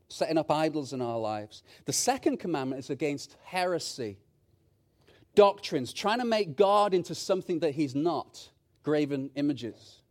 setting 0.09 0.37
up 0.37 0.51
idols 0.51 0.93
in 0.93 1.01
our 1.01 1.19
lives. 1.19 1.63
The 1.87 1.93
second 1.93 2.39
commandment 2.39 2.81
is 2.81 2.91
against 2.91 3.37
heresy, 3.43 4.19
doctrines, 5.35 5.95
trying 5.95 6.19
to 6.19 6.27
make 6.27 6.57
God 6.57 6.93
into 6.93 7.15
something 7.15 7.61
that 7.61 7.75
he's 7.75 7.95
not, 7.95 8.51
graven 8.83 9.31
images. 9.35 10.03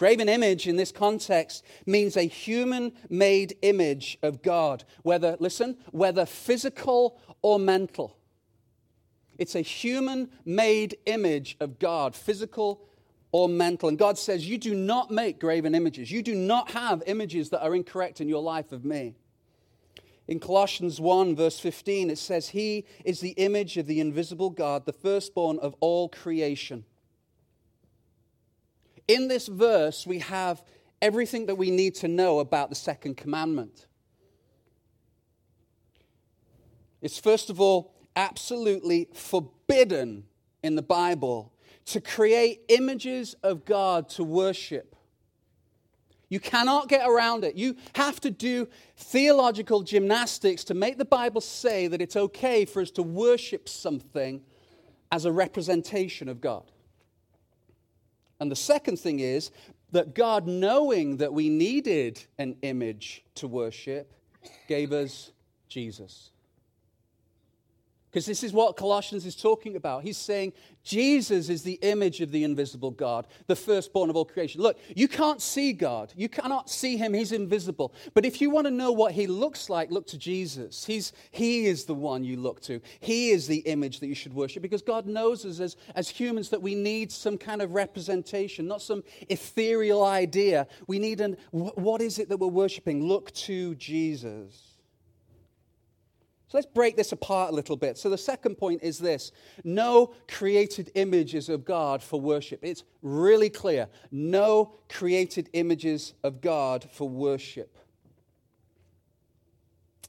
Graven 0.00 0.30
image 0.30 0.66
in 0.66 0.76
this 0.76 0.92
context 0.92 1.62
means 1.84 2.16
a 2.16 2.22
human 2.22 2.94
made 3.10 3.58
image 3.60 4.16
of 4.22 4.40
God, 4.40 4.82
whether, 5.02 5.36
listen, 5.40 5.76
whether 5.90 6.24
physical 6.24 7.20
or 7.42 7.58
mental. 7.58 8.16
It's 9.36 9.54
a 9.54 9.60
human 9.60 10.30
made 10.46 10.96
image 11.04 11.58
of 11.60 11.78
God, 11.78 12.16
physical 12.16 12.88
or 13.30 13.46
mental. 13.46 13.90
And 13.90 13.98
God 13.98 14.16
says, 14.16 14.48
You 14.48 14.56
do 14.56 14.74
not 14.74 15.10
make 15.10 15.38
graven 15.38 15.74
images. 15.74 16.10
You 16.10 16.22
do 16.22 16.34
not 16.34 16.70
have 16.70 17.02
images 17.04 17.50
that 17.50 17.62
are 17.62 17.74
incorrect 17.74 18.22
in 18.22 18.28
your 18.30 18.42
life 18.42 18.72
of 18.72 18.86
me. 18.86 19.16
In 20.26 20.40
Colossians 20.40 20.98
1, 20.98 21.36
verse 21.36 21.60
15, 21.60 22.08
it 22.08 22.16
says, 22.16 22.48
He 22.48 22.86
is 23.04 23.20
the 23.20 23.32
image 23.32 23.76
of 23.76 23.86
the 23.86 24.00
invisible 24.00 24.48
God, 24.48 24.86
the 24.86 24.94
firstborn 24.94 25.58
of 25.58 25.74
all 25.80 26.08
creation. 26.08 26.86
In 29.10 29.26
this 29.26 29.48
verse, 29.48 30.06
we 30.06 30.20
have 30.20 30.62
everything 31.02 31.46
that 31.46 31.56
we 31.56 31.72
need 31.72 31.96
to 31.96 32.06
know 32.06 32.38
about 32.38 32.68
the 32.68 32.76
second 32.76 33.16
commandment. 33.16 33.88
It's 37.02 37.18
first 37.18 37.50
of 37.50 37.60
all 37.60 37.92
absolutely 38.14 39.08
forbidden 39.12 40.26
in 40.62 40.76
the 40.76 40.82
Bible 40.82 41.52
to 41.86 42.00
create 42.00 42.60
images 42.68 43.34
of 43.42 43.64
God 43.64 44.08
to 44.10 44.22
worship. 44.22 44.94
You 46.28 46.38
cannot 46.38 46.88
get 46.88 47.04
around 47.04 47.42
it. 47.42 47.56
You 47.56 47.74
have 47.96 48.20
to 48.20 48.30
do 48.30 48.68
theological 48.96 49.82
gymnastics 49.82 50.62
to 50.64 50.74
make 50.74 50.98
the 50.98 51.04
Bible 51.04 51.40
say 51.40 51.88
that 51.88 52.00
it's 52.00 52.14
okay 52.14 52.64
for 52.64 52.80
us 52.80 52.92
to 52.92 53.02
worship 53.02 53.68
something 53.68 54.40
as 55.10 55.24
a 55.24 55.32
representation 55.32 56.28
of 56.28 56.40
God. 56.40 56.70
And 58.40 58.50
the 58.50 58.56
second 58.56 58.98
thing 58.98 59.20
is 59.20 59.50
that 59.92 60.14
God, 60.14 60.46
knowing 60.46 61.18
that 61.18 61.32
we 61.32 61.48
needed 61.48 62.24
an 62.38 62.56
image 62.62 63.24
to 63.36 63.46
worship, 63.46 64.12
gave 64.66 64.92
us 64.92 65.32
Jesus. 65.68 66.30
Because 68.10 68.26
this 68.26 68.42
is 68.42 68.52
what 68.52 68.76
Colossians 68.76 69.24
is 69.24 69.36
talking 69.36 69.76
about. 69.76 70.02
He's 70.02 70.16
saying 70.16 70.52
Jesus 70.82 71.48
is 71.48 71.62
the 71.62 71.78
image 71.82 72.20
of 72.20 72.32
the 72.32 72.42
invisible 72.42 72.90
God, 72.90 73.28
the 73.46 73.54
firstborn 73.54 74.10
of 74.10 74.16
all 74.16 74.24
creation. 74.24 74.60
Look, 74.60 74.78
you 74.96 75.06
can't 75.06 75.40
see 75.40 75.72
God. 75.72 76.12
You 76.16 76.28
cannot 76.28 76.68
see 76.68 76.96
him. 76.96 77.14
He's 77.14 77.30
invisible. 77.30 77.94
But 78.12 78.24
if 78.24 78.40
you 78.40 78.50
want 78.50 78.66
to 78.66 78.72
know 78.72 78.90
what 78.90 79.12
he 79.12 79.28
looks 79.28 79.70
like, 79.70 79.92
look 79.92 80.08
to 80.08 80.18
Jesus. 80.18 80.84
He's, 80.84 81.12
he 81.30 81.66
is 81.66 81.84
the 81.84 81.94
one 81.94 82.24
you 82.24 82.36
look 82.36 82.60
to. 82.62 82.80
He 82.98 83.30
is 83.30 83.46
the 83.46 83.58
image 83.58 84.00
that 84.00 84.08
you 84.08 84.16
should 84.16 84.34
worship 84.34 84.62
because 84.62 84.82
God 84.82 85.06
knows 85.06 85.44
us 85.44 85.60
as, 85.60 85.76
as 85.94 86.08
humans 86.08 86.48
that 86.48 86.62
we 86.62 86.74
need 86.74 87.12
some 87.12 87.38
kind 87.38 87.62
of 87.62 87.72
representation, 87.72 88.66
not 88.66 88.82
some 88.82 89.04
ethereal 89.28 90.02
idea. 90.02 90.66
We 90.88 90.98
need 90.98 91.20
an, 91.20 91.36
what 91.52 92.02
is 92.02 92.18
it 92.18 92.28
that 92.28 92.38
we're 92.38 92.48
worshiping? 92.48 93.04
Look 93.04 93.30
to 93.32 93.76
Jesus. 93.76 94.69
So 96.50 96.58
let's 96.58 96.66
break 96.66 96.96
this 96.96 97.12
apart 97.12 97.52
a 97.52 97.54
little 97.54 97.76
bit. 97.76 97.96
So 97.96 98.10
the 98.10 98.18
second 98.18 98.56
point 98.56 98.82
is 98.82 98.98
this 98.98 99.30
no 99.62 100.14
created 100.26 100.90
images 100.96 101.48
of 101.48 101.64
God 101.64 102.02
for 102.02 102.20
worship. 102.20 102.58
It's 102.64 102.82
really 103.02 103.48
clear. 103.48 103.86
No 104.10 104.74
created 104.88 105.48
images 105.52 106.14
of 106.24 106.40
God 106.40 106.88
for 106.92 107.08
worship. 107.08 107.78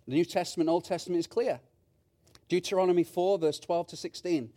The 0.07 0.15
New 0.15 0.25
Testament, 0.25 0.67
Old 0.67 0.83
Testament 0.83 1.19
is 1.19 1.27
clear. 1.27 1.59
Deuteronomy 2.49 3.03
4, 3.03 3.37
verse 3.37 3.59
12 3.59 3.87
to 3.89 3.95
16. 3.95 4.49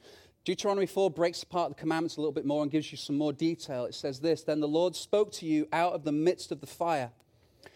Deuteronomy 0.46 0.86
4 0.86 1.10
breaks 1.10 1.42
apart 1.42 1.68
the 1.68 1.74
commandments 1.74 2.16
a 2.16 2.20
little 2.20 2.32
bit 2.32 2.46
more 2.46 2.62
and 2.62 2.70
gives 2.70 2.92
you 2.92 2.96
some 2.96 3.18
more 3.18 3.32
detail. 3.34 3.84
It 3.84 3.94
says 3.94 4.20
this 4.20 4.42
Then 4.42 4.60
the 4.60 4.66
Lord 4.66 4.96
spoke 4.96 5.32
to 5.32 5.44
you 5.44 5.68
out 5.70 5.92
of 5.92 6.02
the 6.02 6.12
midst 6.12 6.50
of 6.50 6.62
the 6.62 6.66
fire. 6.66 7.10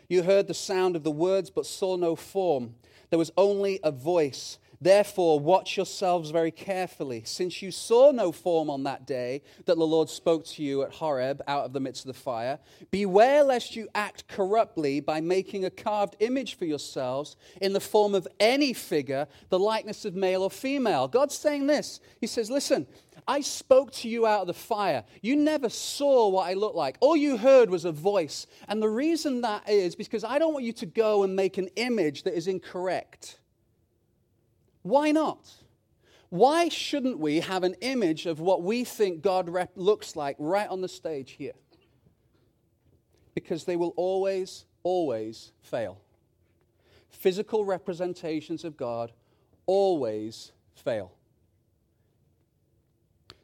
You 0.08 0.22
heard 0.22 0.46
the 0.46 0.54
sound 0.54 0.96
of 0.96 1.04
the 1.04 1.10
words, 1.10 1.50
but 1.50 1.66
saw 1.66 1.96
no 1.96 2.16
form. 2.16 2.74
There 3.10 3.18
was 3.18 3.32
only 3.36 3.78
a 3.82 3.90
voice. 3.90 4.58
Therefore, 4.80 5.40
watch 5.40 5.76
yourselves 5.76 6.30
very 6.30 6.52
carefully, 6.52 7.22
since 7.24 7.62
you 7.62 7.72
saw 7.72 8.12
no 8.12 8.30
form 8.30 8.70
on 8.70 8.84
that 8.84 9.06
day 9.06 9.42
that 9.64 9.76
the 9.76 9.86
Lord 9.86 10.08
spoke 10.08 10.44
to 10.46 10.62
you 10.62 10.82
at 10.82 10.92
Horeb 10.92 11.42
out 11.48 11.64
of 11.64 11.72
the 11.72 11.80
midst 11.80 12.04
of 12.04 12.14
the 12.14 12.20
fire. 12.20 12.60
Beware 12.92 13.42
lest 13.42 13.74
you 13.74 13.88
act 13.96 14.28
corruptly 14.28 15.00
by 15.00 15.20
making 15.20 15.64
a 15.64 15.70
carved 15.70 16.14
image 16.20 16.54
for 16.56 16.64
yourselves 16.64 17.36
in 17.60 17.72
the 17.72 17.80
form 17.80 18.14
of 18.14 18.28
any 18.38 18.72
figure, 18.72 19.26
the 19.48 19.58
likeness 19.58 20.04
of 20.04 20.14
male 20.14 20.44
or 20.44 20.50
female. 20.50 21.08
God's 21.08 21.34
saying 21.34 21.66
this. 21.66 21.98
He 22.20 22.28
says, 22.28 22.48
Listen, 22.48 22.86
I 23.28 23.42
spoke 23.42 23.92
to 23.92 24.08
you 24.08 24.26
out 24.26 24.40
of 24.40 24.46
the 24.46 24.54
fire. 24.54 25.04
You 25.20 25.36
never 25.36 25.68
saw 25.68 26.28
what 26.28 26.48
I 26.48 26.54
looked 26.54 26.76
like. 26.76 26.96
All 27.00 27.14
you 27.14 27.36
heard 27.36 27.68
was 27.68 27.84
a 27.84 27.92
voice. 27.92 28.46
And 28.68 28.82
the 28.82 28.88
reason 28.88 29.42
that 29.42 29.68
is 29.68 29.94
because 29.94 30.24
I 30.24 30.38
don't 30.38 30.54
want 30.54 30.64
you 30.64 30.72
to 30.72 30.86
go 30.86 31.22
and 31.24 31.36
make 31.36 31.58
an 31.58 31.68
image 31.76 32.22
that 32.22 32.34
is 32.34 32.48
incorrect. 32.48 33.38
Why 34.80 35.12
not? 35.12 35.46
Why 36.30 36.70
shouldn't 36.70 37.18
we 37.18 37.40
have 37.40 37.64
an 37.64 37.74
image 37.82 38.24
of 38.24 38.40
what 38.40 38.62
we 38.62 38.84
think 38.84 39.20
God 39.20 39.50
rep- 39.50 39.72
looks 39.76 40.16
like 40.16 40.36
right 40.38 40.68
on 40.68 40.80
the 40.80 40.88
stage 40.88 41.32
here? 41.32 41.52
Because 43.34 43.64
they 43.64 43.76
will 43.76 43.92
always, 43.96 44.64
always 44.82 45.52
fail. 45.60 46.00
Physical 47.10 47.66
representations 47.66 48.64
of 48.64 48.78
God 48.78 49.12
always 49.66 50.52
fail. 50.74 51.12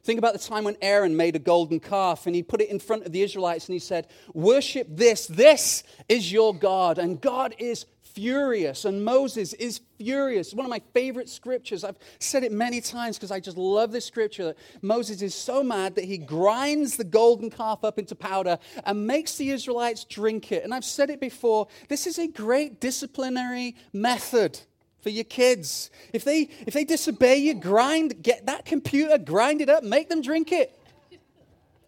Think 0.05 0.19
about 0.19 0.33
the 0.33 0.39
time 0.39 0.65
when 0.65 0.77
Aaron 0.83 1.17
made 1.17 1.35
a 1.35 1.39
golden 1.39 1.79
calf 1.79 2.27
and 2.27 2.35
he 2.35 2.43
put 2.43 2.61
it 2.61 2.69
in 2.69 2.77
front 2.77 3.07
of 3.07 3.11
the 3.11 3.23
Israelites 3.23 3.67
and 3.67 3.73
he 3.73 3.79
said, 3.79 4.07
Worship 4.35 4.87
this. 4.87 5.25
This 5.25 5.83
is 6.07 6.31
your 6.31 6.53
God. 6.53 6.99
And 6.99 7.19
God 7.19 7.55
is 7.57 7.87
furious 8.03 8.85
and 8.85 9.03
Moses 9.03 9.53
is 9.53 9.81
furious. 9.97 10.53
One 10.53 10.63
of 10.63 10.69
my 10.69 10.83
favorite 10.93 11.27
scriptures. 11.27 11.83
I've 11.83 11.97
said 12.19 12.43
it 12.43 12.51
many 12.51 12.81
times 12.81 13.17
because 13.17 13.31
I 13.31 13.39
just 13.39 13.57
love 13.57 13.91
this 13.91 14.05
scripture. 14.05 14.45
That 14.45 14.57
Moses 14.83 15.23
is 15.23 15.33
so 15.33 15.63
mad 15.63 15.95
that 15.95 16.05
he 16.05 16.19
grinds 16.19 16.97
the 16.97 17.03
golden 17.03 17.49
calf 17.49 17.83
up 17.83 17.97
into 17.97 18.13
powder 18.13 18.59
and 18.83 19.07
makes 19.07 19.37
the 19.37 19.49
Israelites 19.49 20.03
drink 20.03 20.51
it. 20.51 20.63
And 20.63 20.71
I've 20.71 20.85
said 20.85 21.09
it 21.09 21.19
before 21.19 21.67
this 21.89 22.05
is 22.05 22.19
a 22.19 22.27
great 22.27 22.79
disciplinary 22.79 23.75
method 23.91 24.59
for 25.05 25.11
your 25.11 25.23
kids. 25.23 25.91
If 26.13 26.23
they, 26.23 26.49
if 26.65 26.73
they 26.73 26.83
disobey 26.83 27.35
you, 27.35 27.53
grind, 27.53 28.23
get 28.23 28.47
that 28.47 28.65
computer, 28.65 29.19
grind 29.19 29.61
it 29.61 29.69
up, 29.69 29.83
make 29.83 30.09
them 30.09 30.19
drink 30.19 30.51
it. 30.51 30.75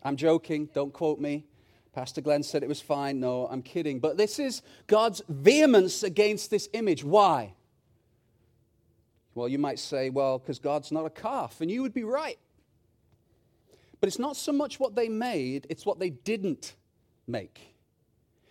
I'm 0.03 0.17
joking, 0.17 0.69
don't 0.71 0.93
quote 0.93 1.19
me. 1.19 1.47
Pastor 1.93 2.21
Glenn 2.21 2.43
said 2.43 2.61
it 2.61 2.69
was 2.69 2.79
fine. 2.79 3.19
No, 3.19 3.47
I'm 3.47 3.63
kidding. 3.63 3.99
But 3.99 4.17
this 4.17 4.37
is 4.37 4.61
God's 4.85 5.23
vehemence 5.27 6.03
against 6.03 6.51
this 6.51 6.69
image. 6.73 7.03
Why? 7.03 7.55
Well, 9.33 9.47
you 9.47 9.57
might 9.57 9.79
say, 9.79 10.11
well, 10.11 10.37
because 10.37 10.59
God's 10.59 10.91
not 10.91 11.07
a 11.07 11.09
calf, 11.09 11.59
and 11.59 11.71
you 11.71 11.81
would 11.81 11.95
be 11.95 12.03
right. 12.03 12.37
But 13.99 14.09
it's 14.09 14.19
not 14.19 14.37
so 14.37 14.51
much 14.51 14.79
what 14.79 14.93
they 14.93 15.09
made, 15.09 15.65
it's 15.71 15.87
what 15.87 15.97
they 15.97 16.11
didn't 16.11 16.75
make. 17.25 17.73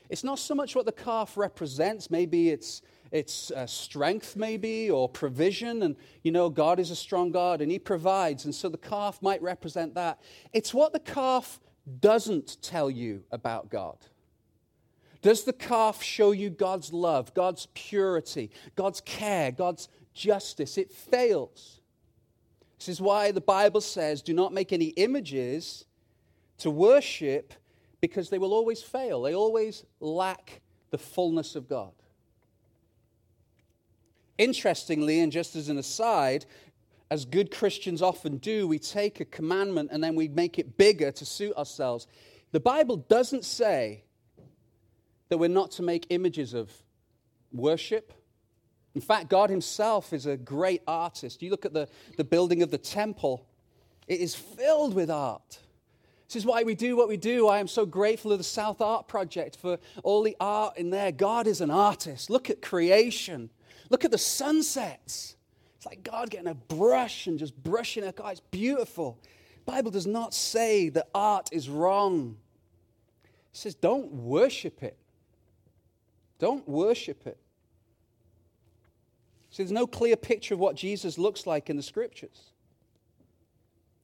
It's 0.09 0.25
not 0.25 0.41
so 0.41 0.57
much 0.57 0.75
what 0.75 0.87
the 0.87 0.93
calf 0.93 1.37
represents. 1.37 2.11
Maybe 2.11 2.51
it's 2.51 2.83
it's 3.17 3.51
uh, 3.51 3.67
strength, 3.67 4.37
maybe, 4.37 4.91
or 4.91 5.09
provision. 5.09 5.83
And, 5.83 5.97
you 6.23 6.33
know, 6.33 6.51
God 6.51 6.79
is 6.79 6.91
a 6.91 6.97
strong 6.97 7.31
God 7.31 7.61
and 7.61 7.71
He 7.71 7.79
provides. 7.79 8.45
And 8.45 8.55
so 8.55 8.69
the 8.69 8.79
calf 8.79 9.23
might 9.23 9.41
represent 9.41 9.95
that. 9.95 10.21
It's 10.53 10.75
what 10.75 10.93
the 10.93 11.01
calf 11.01 11.59
doesn't 12.01 12.61
tell 12.63 12.91
you 12.91 13.25
about 13.31 13.71
God. 13.71 13.97
Does 15.23 15.45
the 15.45 15.53
calf 15.53 16.03
show 16.03 16.33
you 16.33 16.51
God's 16.51 16.93
love, 16.93 17.33
God's 17.35 17.67
purity, 17.75 18.51
God's 18.77 19.01
care, 19.01 19.51
God's 19.51 19.89
justice? 20.15 20.79
It 20.79 20.93
fails. 20.93 21.81
This 22.79 22.89
is 22.89 23.01
why 23.01 23.33
the 23.33 23.41
Bible 23.41 23.81
says 23.81 24.23
do 24.23 24.35
not 24.35 24.53
make 24.53 24.73
any 24.73 24.89
images 24.89 25.87
to 26.59 26.71
worship 26.71 27.55
because 28.01 28.29
they 28.29 28.39
will 28.39 28.53
always 28.53 28.83
fail. 28.83 29.23
They 29.23 29.35
always 29.35 29.85
lack 30.01 30.61
the 30.91 30.99
fullness 30.99 31.57
of 31.57 31.69
God. 31.69 31.93
Interestingly, 34.39 35.21
and 35.21 35.33
just 35.33 35.57
as 35.57 35.69
an 35.69 35.79
aside, 35.79 36.47
as 37.11 37.25
good 37.25 37.51
Christians 37.51 38.03
often 38.03 38.39
do, 38.39 38.67
we 38.67 38.79
take 38.79 39.21
a 39.21 39.25
commandment 39.25 39.91
and 39.93 40.03
then 40.03 40.15
we 40.15 40.29
make 40.29 40.59
it 40.59 40.77
bigger 40.77 41.13
to 41.13 41.25
suit 41.25 41.57
ourselves. 41.57 42.07
The 42.53 42.61
Bible 42.61 42.97
doesn't 42.97 43.45
say 43.45 44.05
that 45.29 45.39
we're 45.39 45.49
not 45.49 45.71
to 45.73 45.83
make 45.83 46.07
images 46.11 46.55
of 46.55 46.71
worship. 47.53 48.13
In 48.95 49.01
fact, 49.01 49.29
God 49.29 49.51
Himself 49.51 50.13
is 50.13 50.27
a 50.27 50.37
great 50.37 50.83
artist. 50.87 51.43
You 51.43 51.51
look 51.51 51.65
at 51.65 51.73
the, 51.73 51.89
the 52.17 52.25
building 52.25 52.63
of 52.63 52.71
the 52.71 52.79
temple, 52.79 53.47
it 54.09 54.21
is 54.21 54.35
filled 54.35 54.95
with 54.95 55.11
art. 55.11 55.61
This 56.27 56.37
is 56.37 56.47
why 56.47 56.65
we 56.65 56.75
do 56.75 56.97
what 56.97 57.09
we 57.09 57.17
do. 57.17 57.47
I 57.47 57.61
am 57.61 57.69
so 57.69 57.87
grateful 57.87 58.33
to 58.33 58.37
the 58.37 58.43
South 58.43 58.81
Art 58.81 59.07
Project 59.07 59.57
for 59.57 59.79
all 60.03 60.23
the 60.23 60.37
art 60.41 60.77
in 60.77 60.91
there. 60.91 61.13
God 61.13 61.47
is 61.47 61.61
an 61.61 61.71
artist. 61.71 62.31
Look 62.31 62.51
at 62.51 62.61
creation. 62.61 63.51
Look 63.91 64.05
at 64.05 64.11
the 64.11 64.19
sunsets. 64.19 65.37
It's 65.77 65.87
like 65.87 66.03
God 66.03 66.31
getting 66.31 66.49
a 66.49 66.55
brush 66.55 67.27
and 67.27 67.39
just 67.39 67.57
brushing 67.63 68.05
a 68.05 68.13
car. 68.13 68.33
It's 68.33 68.41
beautiful. 68.41 69.19
Bible 69.65 69.91
does 69.91 70.07
not 70.07 70.33
say 70.33 70.89
that 70.91 71.09
art 71.15 71.49
is 71.53 71.69
wrong. 71.69 72.37
It 73.25 73.31
says 73.57 73.75
don't 73.75 74.13
worship 74.13 74.83
it. 74.83 74.97
Don't 76.39 76.67
worship 76.69 77.27
it. 77.27 77.39
See, 79.51 79.63
there's 79.63 79.73
no 79.73 79.87
clear 79.87 80.17
picture 80.17 80.55
of 80.55 80.61
what 80.61 80.77
Jesus 80.77 81.19
looks 81.19 81.47
like 81.47 81.71
in 81.71 81.77
the 81.77 81.83
scriptures. 81.83 82.53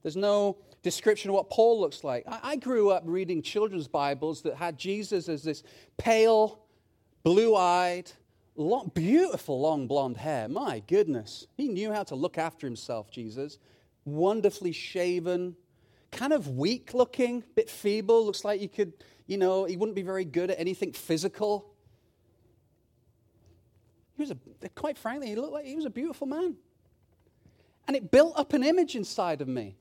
There's 0.03 0.16
no 0.16 0.57
description 0.83 1.31
of 1.31 1.35
what 1.35 1.51
Paul 1.51 1.81
looks 1.81 2.03
like. 2.03 2.25
I, 2.27 2.40
I 2.42 2.57
grew 2.57 2.90
up 2.90 3.03
reading 3.07 3.42
children's 3.42 3.87
Bibles 3.87 4.42
that 4.42 4.57
had 4.57 4.79
Jesus 4.79 5.29
as 5.29 5.42
this 5.42 5.62
pale, 5.97 6.61
blue 7.23 7.55
eyed, 7.55 8.11
long, 8.56 8.90
beautiful 8.94 9.60
long 9.60 9.86
blonde 9.86 10.16
hair. 10.16 10.48
My 10.48 10.82
goodness. 10.86 11.46
He 11.56 11.68
knew 11.68 11.92
how 11.92 12.02
to 12.04 12.14
look 12.14 12.38
after 12.38 12.66
himself, 12.66 13.10
Jesus. 13.10 13.58
Wonderfully 14.04 14.72
shaven, 14.72 15.56
kind 16.10 16.32
of 16.32 16.48
weak 16.48 16.94
looking, 16.94 17.44
bit 17.54 17.70
feeble. 17.70 18.26
Looks 18.26 18.44
like 18.44 18.60
you 18.60 18.68
could, 18.68 18.92
you 19.26 19.38
know, 19.38 19.64
he 19.64 19.76
wouldn't 19.76 19.96
be 19.96 20.02
very 20.02 20.24
good 20.24 20.50
at 20.50 20.58
anything 20.58 20.92
physical. 20.92 21.72
He 24.16 24.22
was 24.22 24.30
a, 24.30 24.68
quite 24.70 24.98
frankly, 24.98 25.28
he 25.28 25.36
looked 25.36 25.52
like 25.52 25.64
he 25.64 25.76
was 25.76 25.84
a 25.86 25.90
beautiful 25.90 26.26
man. 26.26 26.56
And 27.86 27.96
it 27.96 28.10
built 28.10 28.38
up 28.38 28.52
an 28.52 28.62
image 28.62 28.94
inside 28.94 29.40
of 29.40 29.48
me. 29.48 29.76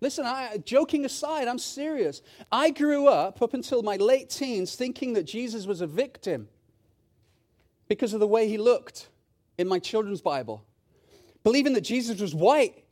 Listen, 0.00 0.26
I, 0.26 0.58
joking 0.58 1.04
aside, 1.04 1.48
I'm 1.48 1.58
serious. 1.58 2.20
I 2.52 2.70
grew 2.70 3.08
up, 3.08 3.40
up 3.40 3.54
until 3.54 3.82
my 3.82 3.96
late 3.96 4.28
teens, 4.28 4.74
thinking 4.74 5.14
that 5.14 5.24
Jesus 5.24 5.66
was 5.66 5.80
a 5.80 5.86
victim 5.86 6.48
because 7.88 8.14
of 8.14 8.20
the 8.20 8.26
way 8.26 8.48
he 8.48 8.58
looked 8.58 9.08
in 9.58 9.68
my 9.68 9.78
children's 9.78 10.20
Bible. 10.20 10.64
Believing 11.44 11.74
that 11.74 11.82
Jesus 11.82 12.20
was 12.20 12.34
white. 12.34 12.84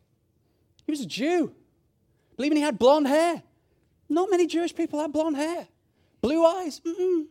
He 0.87 0.93
was 0.93 1.01
a 1.01 1.07
Jew. 1.07 1.53
Believing 2.37 2.57
he 2.59 2.63
had 2.63 2.79
blonde 2.79 3.09
hair. 3.09 3.43
Not 4.09 4.31
many 4.31 4.47
Jewish 4.47 4.75
people 4.75 5.01
have 5.01 5.13
blonde 5.13 5.37
hair. 5.37 5.69
Blue 6.21 6.45
eyes. 6.45 6.81
Mm-mm. 6.81 7.27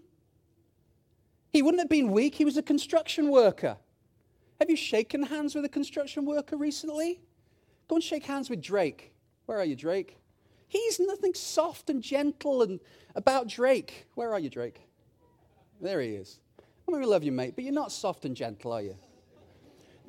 He 1.50 1.62
wouldn't 1.62 1.82
have 1.82 1.90
been 1.90 2.12
weak. 2.12 2.36
He 2.36 2.46
was 2.46 2.58
a 2.58 2.64
construction 2.64 3.30
worker. 3.30 3.78
Have 4.60 4.70
you 4.70 4.76
shaken 4.76 5.24
hands 5.24 5.56
with 5.56 5.66
a 5.66 5.70
construction 5.70 6.26
worker 6.26 6.58
recently? 6.58 7.22
Go 7.88 7.96
and 7.96 8.04
shake 8.04 8.26
hands 8.26 8.50
with 8.50 8.62
Drake. 8.62 9.14
Where 9.46 9.60
are 9.60 9.66
you, 9.66 9.76
Drake? 9.76 10.18
He's 10.68 11.00
nothing 11.00 11.34
soft 11.34 11.90
and 11.90 12.02
gentle 12.02 12.64
and 12.64 12.80
about 13.16 13.48
Drake. 13.48 14.08
Where 14.16 14.34
are 14.34 14.40
you, 14.40 14.50
Drake? 14.50 14.82
There 15.80 16.02
he 16.02 16.10
is. 16.10 16.40
I 16.88 16.92
mean, 16.92 17.02
we 17.02 17.08
love 17.08 17.24
you, 17.24 17.32
mate, 17.32 17.56
but 17.56 17.64
you're 17.64 17.74
not 17.74 17.92
soft 17.92 18.26
and 18.26 18.36
gentle, 18.36 18.72
are 18.72 18.82
you? 18.82 18.96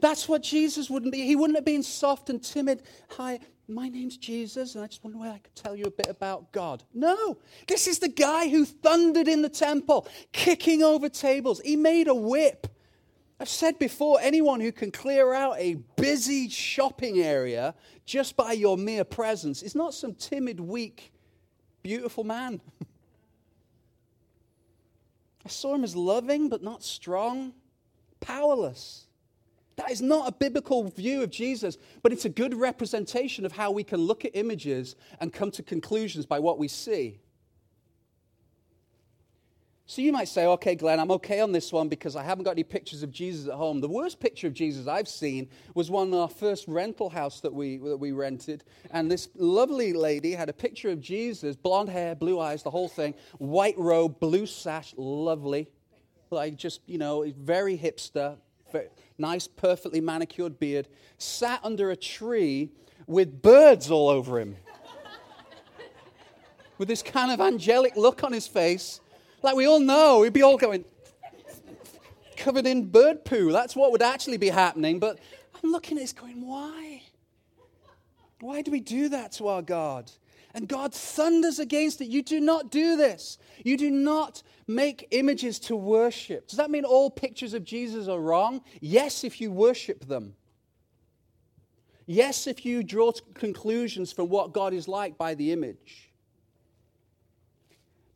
That's 0.01 0.29
what 0.29 0.43
Jesus 0.43 0.91
wouldn't 0.91 1.13
be. 1.13 1.23
He 1.23 1.37
wouldn't 1.37 1.57
have 1.57 1.65
been 1.65 1.83
soft 1.83 2.29
and 2.29 2.43
timid. 2.43 2.83
Hi, 3.11 3.39
my 3.69 3.89
name's 3.89 4.17
Jesus, 4.17 4.75
and 4.75 4.85
I 4.85 4.87
just 4.87 5.03
wonder 5.03 5.19
where 5.19 5.33
I 5.33 5.39
could 5.39 5.55
tell 5.55 5.75
you 5.77 5.85
a 5.85 5.91
bit 5.91 6.09
about 6.09 6.53
God. 6.53 6.83
No, 6.93 7.39
this 7.67 7.87
is 7.87 8.01
the 8.01 8.09
guy 8.09 8.49
who 8.49 8.65
thundered 8.65 9.29
in 9.29 9.43
the 9.43 9.49
temple, 9.49 10.09
kicking 10.33 10.83
over 10.83 11.09
tables. 11.09 11.61
He 11.65 11.77
made 11.77 12.09
a 12.09 12.15
whip. 12.15 12.67
I've 13.41 13.49
said 13.49 13.79
before 13.79 14.19
anyone 14.21 14.61
who 14.61 14.73
can 14.73 14.91
clear 14.91 15.33
out 15.33 15.57
a 15.59 15.77
busy 15.97 16.49
shopping 16.49 17.21
area 17.21 17.75
just 18.05 18.37
by 18.37 18.53
your 18.53 18.77
mere 18.77 19.05
presence 19.05 19.63
is 19.63 19.75
not 19.75 19.95
some 19.95 20.15
timid, 20.15 20.61
weak, 20.61 21.13
beautiful 21.83 22.25
man. 22.25 22.61
I 25.45 25.49
saw 25.49 25.75
him 25.75 25.85
as 25.85 25.95
loving 25.95 26.49
but 26.49 26.63
not 26.63 26.83
strong, 26.83 27.53
powerless. 28.21 29.07
That 29.77 29.91
is 29.91 30.01
not 30.01 30.29
a 30.29 30.33
biblical 30.33 30.85
view 30.85 31.23
of 31.23 31.31
Jesus, 31.31 31.79
but 32.03 32.13
it's 32.13 32.25
a 32.25 32.31
good 32.31 32.55
representation 32.55 33.45
of 33.45 33.53
how 33.53 33.71
we 33.71 33.83
can 33.83 34.01
look 34.01 34.25
at 34.25 34.31
images 34.35 34.95
and 35.21 35.33
come 35.33 35.51
to 35.53 35.63
conclusions 35.63 36.27
by 36.27 36.39
what 36.39 36.59
we 36.59 36.69
see. 36.69 37.21
So 39.87 40.01
you 40.01 40.13
might 40.13 40.29
say, 40.29 40.47
okay, 40.47 40.75
Glenn, 40.75 40.99
I'm 40.99 41.11
okay 41.11 41.41
on 41.41 41.53
this 41.53 41.71
one 41.71 41.89
because 41.89 42.17
I 42.17 42.23
haven't 42.23 42.45
got 42.45 42.53
any 42.53 42.65
pictures 42.65 43.03
of 43.03 43.11
Jesus 43.11 43.49
at 43.49 43.55
home. 43.55 43.83
The 43.83 43.89
worst 43.89 44.19
picture 44.19 44.47
of 44.47 44.55
Jesus 44.55 44.87
I've 44.87 45.09
seen 45.09 45.47
was 45.75 45.91
one 45.91 46.09
in 46.09 46.15
our 46.15 46.29
first 46.29 46.67
rental 46.67 47.11
house 47.11 47.41
that 47.41 47.53
we, 47.53 47.77
that 47.77 47.99
we 47.99 48.13
rented. 48.13 48.65
And 48.93 49.11
this 49.11 49.29
lovely 49.35 49.93
lady 49.93 50.33
had 50.33 50.49
a 50.49 50.55
picture 50.55 50.89
of 50.89 51.03
Jesus, 51.03 51.55
blonde 51.55 51.91
hair, 51.91 52.15
blue 52.15 52.41
eyes, 52.41 52.63
the 52.63 52.71
whole 52.71 52.89
thing, 52.89 53.13
white 53.37 53.77
robe, 53.77 54.21
blue 54.21 54.47
sash, 54.47 54.95
lovely. 54.97 55.69
Like 56.31 56.57
just, 56.57 56.81
you 56.87 56.97
know, 56.97 57.31
very 57.37 57.77
hipster, 57.77 58.39
very 58.73 58.89
nice, 59.19 59.47
perfectly 59.47 60.01
manicured 60.01 60.59
beard, 60.59 60.89
sat 61.19 61.61
under 61.63 61.91
a 61.91 61.97
tree 61.97 62.71
with 63.07 63.43
birds 63.43 63.91
all 63.91 64.09
over 64.09 64.41
him. 64.41 64.57
with 66.79 66.89
this 66.89 67.03
kind 67.03 67.31
of 67.31 67.39
angelic 67.43 67.97
look 67.97 68.25
on 68.25 68.33
his 68.33 68.47
face 68.47 69.01
like 69.45 69.57
we 69.57 69.67
all 69.67 69.81
know, 69.81 70.21
we'd 70.21 70.33
be 70.33 70.43
all 70.43 70.57
going 70.57 70.85
covered 72.37 72.67
in 72.67 72.87
bird 72.87 73.25
poo. 73.25 73.53
That's 73.53 73.77
what 73.77 73.93
would 73.93 74.03
actually 74.03 74.39
be 74.39 74.49
happening. 74.49 74.99
But 74.99 75.19
I'm 75.63 75.71
looking 75.71 75.99
at 75.99 76.01
this 76.01 76.13
going, 76.13 76.47
why? 76.47 77.03
Why 78.41 78.63
do 78.63 78.71
we 78.71 78.81
do 78.81 79.09
that 79.11 79.33
to 79.33 79.49
our 79.49 79.63
God? 79.63 80.11
And 80.55 80.69
God 80.69 80.95
thunders 80.95 81.59
against 81.59 82.01
it. 82.01 82.09
You 82.09 82.23
do 82.23 82.41
not 82.41 82.71
do 82.71 82.97
this. 82.97 83.39
You 83.65 83.77
do 83.77 83.91
not 83.91 84.43
make 84.67 85.09
images 85.11 85.59
to 85.61 85.77
worship. 85.77 86.49
Does 86.49 86.59
that 86.59 86.71
mean 86.71 86.85
all 86.85 87.11
pictures 87.11 87.55
of 87.55 87.65
Jesus 87.65 88.09
are 88.09 88.21
wrong? 88.21 88.63
Yes, 88.81 89.25
if 89.25 89.41
you 89.41 89.51
worship 89.51 90.07
them. 90.07 90.35
Yes, 92.07 92.47
if 92.47 92.65
you 92.65 92.83
draw 92.83 93.13
conclusions 93.35 94.13
from 94.13 94.29
what 94.29 94.53
God 94.53 94.75
is 94.75 94.87
like 94.87 95.17
by 95.17 95.35
the 95.35 95.53
image. 95.53 96.14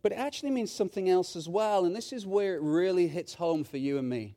But 0.03 0.13
it 0.13 0.17
actually 0.17 0.51
means 0.51 0.71
something 0.71 1.09
else 1.09 1.35
as 1.35 1.49
well, 1.49 1.85
and 1.85 1.95
this 1.95 2.13
is 2.13 2.27
where 2.27 2.55
it 2.55 2.63
really 2.63 3.09
hits 3.09 3.35
home 3.35 3.65
for 3.65 3.79
you 3.79 3.99
and 3.99 4.09
me. 4.09 4.37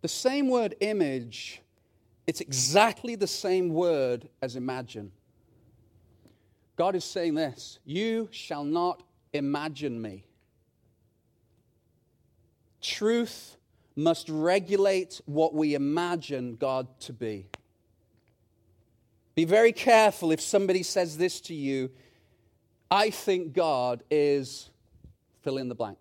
The 0.00 0.08
same 0.08 0.48
word 0.48 0.74
image, 0.80 1.60
it's 2.26 2.40
exactly 2.40 3.14
the 3.14 3.26
same 3.26 3.68
word 3.68 4.28
as 4.40 4.56
imagine. 4.56 5.12
God 6.76 6.94
is 6.94 7.04
saying 7.04 7.34
this 7.34 7.78
You 7.84 8.28
shall 8.32 8.64
not 8.64 9.02
imagine 9.32 10.00
me. 10.00 10.26
Truth 12.80 13.56
must 13.94 14.28
regulate 14.28 15.20
what 15.26 15.54
we 15.54 15.74
imagine 15.74 16.56
God 16.56 16.88
to 17.00 17.12
be. 17.12 17.46
Be 19.34 19.44
very 19.44 19.72
careful 19.72 20.32
if 20.32 20.40
somebody 20.40 20.82
says 20.82 21.16
this 21.16 21.40
to 21.42 21.54
you 21.54 21.90
I 22.92 23.08
think 23.08 23.54
God 23.54 24.02
is 24.10 24.68
fill 25.40 25.56
in 25.56 25.70
the 25.70 25.74
blank. 25.74 25.96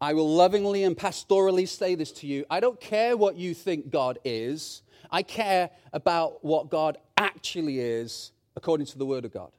I 0.00 0.12
will 0.14 0.32
lovingly 0.32 0.84
and 0.84 0.96
pastorally 0.96 1.66
say 1.66 1.96
this 1.96 2.12
to 2.12 2.28
you. 2.28 2.44
I 2.48 2.60
don't 2.60 2.80
care 2.80 3.16
what 3.16 3.34
you 3.34 3.52
think 3.52 3.90
God 3.90 4.20
is, 4.24 4.82
I 5.10 5.24
care 5.24 5.70
about 5.92 6.44
what 6.44 6.70
God 6.70 6.98
actually 7.16 7.80
is 7.80 8.30
according 8.54 8.86
to 8.86 8.98
the 8.98 9.04
Word 9.04 9.24
of 9.24 9.32
God. 9.32 9.50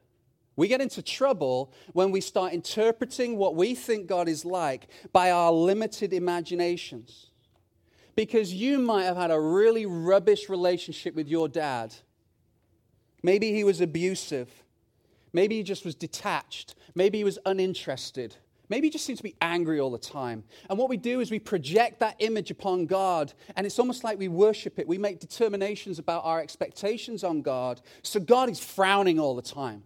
We 0.56 0.70
get 0.70 0.80
into 0.80 1.02
trouble 1.02 1.74
when 1.92 2.10
we 2.10 2.22
start 2.22 2.54
interpreting 2.54 3.36
what 3.36 3.58
we 3.58 3.76
think 3.76 4.08
God 4.08 4.30
is 4.30 4.46
like 4.46 4.88
by 5.12 5.32
our 5.32 5.52
limited 5.52 6.14
imaginations. 6.14 7.32
Because 8.16 8.54
you 8.54 8.80
might 8.80 9.04
have 9.04 9.18
had 9.18 9.32
a 9.32 9.40
really 9.40 9.86
rubbish 9.86 10.48
relationship 10.48 11.16
with 11.16 11.28
your 11.28 11.50
dad. 11.50 11.94
Maybe 13.24 13.52
he 13.52 13.66
was 13.66 13.82
abusive. 13.82 14.61
Maybe 15.34 15.58
he 15.58 15.64
just 15.64 15.86
was 15.86 15.96
detached. 15.96 16.76
Maybe 16.96 17.20
he 17.20 17.24
was 17.24 17.40
uninterested. 17.46 18.36
Maybe 18.70 18.88
he 18.88 18.92
just 18.92 19.06
seems 19.06 19.20
to 19.20 19.24
be 19.24 19.36
angry 19.42 19.80
all 19.80 19.92
the 19.92 19.98
time. 19.98 20.46
And 20.70 20.80
what 20.80 20.90
we 20.90 20.96
do 20.96 21.20
is 21.20 21.30
we 21.30 21.40
project 21.40 22.00
that 22.00 22.16
image 22.20 22.52
upon 22.52 22.86
God, 22.86 23.34
and 23.56 23.66
it's 23.66 23.80
almost 23.80 24.04
like 24.04 24.18
we 24.18 24.30
worship 24.30 24.80
it. 24.80 24.88
We 24.88 24.98
make 24.98 25.20
determinations 25.20 26.00
about 26.00 26.24
our 26.24 26.40
expectations 26.40 27.24
on 27.24 27.42
God. 27.42 27.82
So 28.02 28.20
God 28.20 28.50
is 28.50 28.60
frowning 28.60 29.20
all 29.20 29.36
the 29.36 29.42
time. 29.42 29.84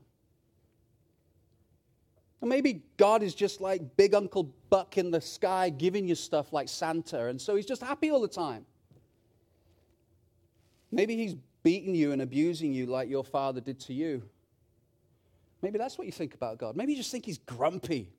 Or 2.42 2.48
maybe 2.48 2.84
God 2.98 3.24
is 3.24 3.34
just 3.34 3.60
like 3.60 3.98
big 3.98 4.14
Uncle 4.14 4.54
Buck 4.70 5.00
in 5.00 5.10
the 5.10 5.22
sky 5.22 5.70
giving 5.70 6.08
you 6.08 6.14
stuff 6.14 6.54
like 6.54 6.70
Santa, 6.70 7.26
and 7.26 7.42
so 7.42 7.56
he's 7.56 7.66
just 7.66 7.82
happy 7.82 8.12
all 8.12 8.22
the 8.22 8.28
time. 8.28 8.68
Maybe 10.92 11.16
he's 11.16 11.36
beating 11.64 11.96
you 11.96 12.12
and 12.12 12.22
abusing 12.22 12.72
you 12.72 12.86
like 12.86 13.10
your 13.10 13.24
father 13.24 13.62
did 13.62 13.80
to 13.80 13.94
you. 13.94 14.22
Maybe 15.66 15.80
that's 15.80 15.98
what 15.98 16.06
you 16.06 16.14
think 16.14 16.36
about 16.36 16.60
God. 16.60 16.76
Maybe 16.76 16.92
you 16.92 16.98
just 17.00 17.10
think 17.10 17.26
he's 17.26 17.40
grumpy 17.40 18.12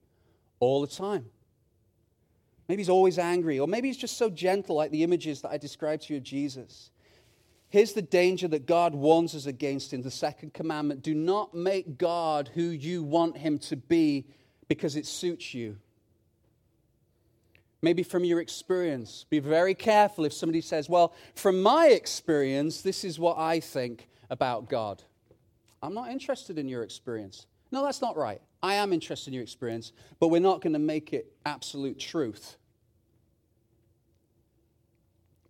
all 0.59 0.81
the 0.81 0.89
time. 0.89 1.27
Maybe 2.69 2.81
he's 2.81 2.89
always 2.89 3.21
angry, 3.21 3.61
or 3.61 3.69
maybe 3.69 3.87
he's 3.87 3.97
just 3.97 4.17
so 4.17 4.29
gentle, 4.29 4.75
like 4.75 4.91
the 4.91 5.05
images 5.05 5.43
that 5.43 5.53
I 5.53 5.57
described 5.57 6.03
to 6.09 6.15
you 6.15 6.17
of 6.17 6.25
Jesus. 6.25 6.91
Here's 7.69 7.93
the 7.93 8.03
danger 8.03 8.49
that 8.49 8.67
God 8.67 8.97
warns 8.97 9.33
us 9.37 9.47
against 9.47 9.93
in 9.93 10.03
the 10.03 10.11
second 10.11 10.55
commandment 10.55 11.03
do 11.03 11.15
not 11.15 11.55
make 11.55 11.99
God 11.99 12.51
who 12.53 12.63
you 12.63 13.05
want 13.05 13.37
him 13.37 13.61
to 13.61 13.77
be 13.77 14.27
because 14.67 14.97
it 14.97 15.07
suits 15.07 15.55
you. 15.55 15.77
Maybe 17.81 18.03
from 18.03 18.25
your 18.25 18.41
experience. 18.41 19.25
Be 19.31 19.39
very 19.39 19.77
careful 19.77 20.25
if 20.25 20.33
somebody 20.33 20.63
says, 20.63 20.89
Well, 20.89 21.15
from 21.37 21.63
my 21.63 21.91
experience, 21.91 22.83
this 22.83 23.05
is 23.05 23.21
what 23.21 23.39
I 23.39 23.61
think 23.61 24.09
about 24.31 24.69
God. 24.69 25.05
I'm 25.83 25.95
not 25.95 26.11
interested 26.11 26.59
in 26.59 26.69
your 26.69 26.83
experience. 26.83 27.47
No, 27.71 27.83
that's 27.85 28.01
not 28.01 28.17
right. 28.17 28.41
I 28.63 28.75
am 28.75 28.93
interested 28.93 29.29
in 29.29 29.35
your 29.35 29.43
experience, 29.43 29.93
but 30.19 30.29
we're 30.29 30.41
not 30.41 30.61
going 30.61 30.73
to 30.73 30.79
make 30.79 31.13
it 31.13 31.33
absolute 31.45 31.99
truth. 31.99 32.57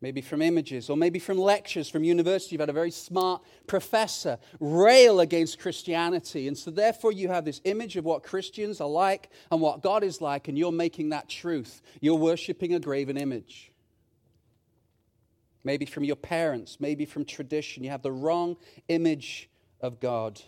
Maybe 0.01 0.21
from 0.21 0.43
images, 0.43 0.91
or 0.91 0.97
maybe 0.97 1.19
from 1.19 1.39
lectures 1.39 1.89
from 1.89 2.05
university. 2.05 2.55
You've 2.55 2.61
had 2.61 2.69
a 2.69 2.75
very 2.75 2.91
smart 2.91 3.43
professor 3.67 4.39
rail 4.61 5.21
against 5.21 5.59
Christianity. 5.59 6.49
And 6.49 6.57
so, 6.57 6.71
therefore, 6.71 7.13
you 7.13 7.29
have 7.29 7.45
this 7.45 7.63
image 7.65 7.97
of 7.97 8.05
what 8.05 8.23
Christians 8.23 8.81
are 8.81 8.89
like 8.89 9.31
and 9.51 9.61
what 9.61 9.83
God 9.83 10.05
is 10.05 10.21
like, 10.21 10.49
and 10.49 10.59
you're 10.59 10.71
making 10.71 11.11
that 11.11 11.29
truth. 11.29 11.81
You're 12.01 12.17
worshiping 12.17 12.75
a 12.75 12.81
graven 12.81 13.17
image. 13.17 13.73
Maybe 15.65 15.87
from 15.87 16.05
your 16.05 16.17
parents, 16.17 16.77
maybe 16.79 17.07
from 17.07 17.25
tradition. 17.25 17.83
You 17.83 17.91
have 17.91 18.03
the 18.03 18.13
wrong 18.13 18.57
image 18.89 19.49
of 19.81 20.01
God. 20.01 20.41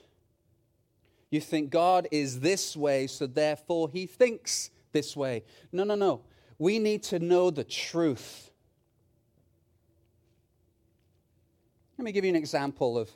You 1.31 1.41
think 1.41 1.71
God 1.71 2.09
is 2.11 2.41
this 2.41 2.77
way, 2.77 3.07
so 3.07 3.27
therefore 3.27 3.91
he 3.91 4.07
thinks 4.07 4.71
this 4.93 5.17
way. 5.17 5.45
No, 5.73 5.85
no, 5.85 5.95
no. 5.95 6.23
We 6.59 6.79
need 6.79 7.03
to 7.05 7.19
know 7.19 7.51
the 7.51 7.64
truth. 7.64 8.51
Let 11.99 12.05
me 12.05 12.12
give 12.12 12.25
you 12.25 12.31
an 12.31 12.37
example 12.37 12.97
of 12.97 13.11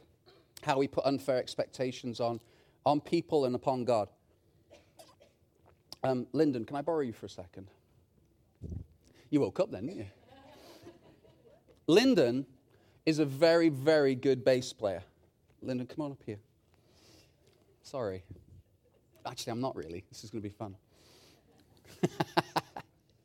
how 0.62 0.78
we 0.78 0.88
put 0.88 1.04
unfair 1.04 1.38
expectations 1.38 2.20
on, 2.20 2.40
on 2.84 3.00
people 3.00 3.44
and 3.44 3.54
upon 3.54 3.84
God. 3.84 4.08
Um, 6.04 6.26
Lyndon, 6.32 6.64
can 6.64 6.76
I 6.76 6.82
borrow 6.82 7.00
you 7.00 7.12
for 7.12 7.26
a 7.26 7.30
second? 7.30 7.70
You 9.30 9.40
woke 9.40 9.60
up 9.60 9.70
then, 9.70 9.86
didn't 9.86 10.00
you? 10.00 10.06
Lyndon 11.86 12.46
is 13.06 13.18
a 13.18 13.24
very, 13.24 13.68
very 13.68 14.14
good 14.14 14.44
bass 14.44 14.72
player. 14.72 15.02
Lyndon, 15.62 15.86
come 15.86 16.04
on 16.04 16.12
up 16.12 16.22
here. 16.24 16.38
Sorry. 17.82 18.22
Actually, 19.24 19.52
I'm 19.52 19.60
not 19.60 19.76
really. 19.76 20.04
This 20.10 20.24
is 20.24 20.30
going 20.30 20.42
to 20.42 20.48
be 20.48 20.54
fun. 20.54 20.76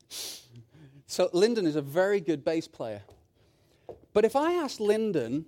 so, 1.06 1.28
Lyndon 1.32 1.66
is 1.66 1.76
a 1.76 1.82
very 1.82 2.20
good 2.20 2.44
bass 2.44 2.68
player. 2.68 3.02
But 4.12 4.24
if 4.24 4.36
I 4.36 4.52
ask 4.52 4.78
Lyndon, 4.80 5.44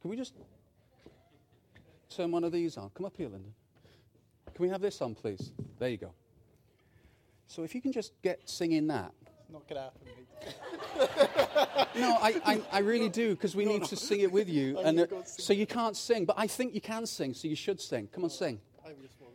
can 0.00 0.10
we 0.10 0.16
just 0.16 0.34
turn 2.14 2.30
one 2.30 2.44
of 2.44 2.52
these 2.52 2.76
on? 2.76 2.90
Come 2.94 3.06
up 3.06 3.16
here, 3.16 3.28
Lyndon. 3.28 3.54
Can 4.54 4.62
we 4.62 4.68
have 4.68 4.80
this 4.80 5.00
on, 5.00 5.14
please? 5.14 5.52
There 5.78 5.88
you 5.88 5.96
go. 5.96 6.12
So, 7.46 7.62
if 7.62 7.74
you 7.74 7.80
can 7.80 7.92
just 7.92 8.12
get 8.22 8.48
singing 8.48 8.86
that. 8.88 9.12
Not 9.54 9.66
going 9.68 9.80
to 9.80 9.82
happen, 9.82 10.00
no, 12.00 12.18
I, 12.20 12.34
I, 12.44 12.60
I, 12.72 12.80
really 12.80 13.08
do, 13.08 13.36
because 13.36 13.54
we 13.54 13.64
no, 13.64 13.70
need 13.70 13.82
no. 13.82 13.86
to 13.86 13.96
sing 13.96 14.18
it 14.18 14.32
with 14.32 14.48
you. 14.48 14.76
and 14.80 14.98
uh, 14.98 15.06
so 15.24 15.52
you 15.52 15.64
can't 15.64 15.96
sing, 15.96 16.24
but 16.24 16.34
I 16.36 16.48
think 16.48 16.74
you 16.74 16.80
can 16.80 17.06
sing, 17.06 17.34
so 17.34 17.46
you 17.46 17.54
should 17.54 17.80
sing. 17.80 18.08
Come 18.12 18.24
on, 18.24 18.30
sing. 18.30 18.58
I 18.84 18.88
just 19.00 19.14
won't. 19.20 19.32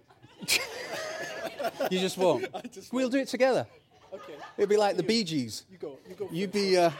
you 1.91 1.99
just 1.99 2.17
won't. 2.17 2.51
Just 2.73 2.91
we'll 2.91 3.05
won't. 3.05 3.13
do 3.13 3.19
it 3.19 3.29
together. 3.29 3.65
Okay. 4.13 4.33
It'll 4.57 4.67
be 4.67 4.75
like 4.75 4.97
the 4.97 5.03
Bee 5.03 5.23
Gees. 5.23 5.63
You 5.71 5.77
go. 5.77 5.97
You 6.09 6.15
go. 6.15 6.27
You'd 6.33 6.51
be. 6.51 6.77
Uh, 6.77 6.91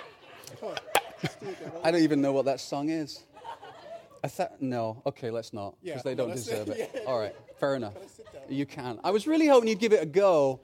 I 1.84 1.92
don't 1.92 2.02
even 2.02 2.22
know 2.22 2.32
what 2.32 2.46
that 2.46 2.62
song 2.62 2.88
is. 2.88 3.24
I 4.24 4.30
thought 4.30 4.62
no. 4.62 5.02
Okay, 5.06 5.30
let's 5.30 5.52
not 5.52 5.76
because 5.84 5.98
yeah, 5.98 6.02
they 6.06 6.16
don't 6.16 6.32
deserve 6.32 6.70
it. 6.70 6.90
Yeah. 6.96 7.02
All 7.06 7.20
right, 7.20 7.36
fair 7.60 7.76
enough. 7.76 7.96
Can 7.96 8.56
you 8.56 8.66
can. 8.66 8.98
I 9.04 9.12
was 9.12 9.28
really 9.28 9.48
hoping 9.48 9.68
you'd 9.68 9.80
give 9.80 9.92
it 9.92 10.02
a 10.02 10.06
go. 10.06 10.62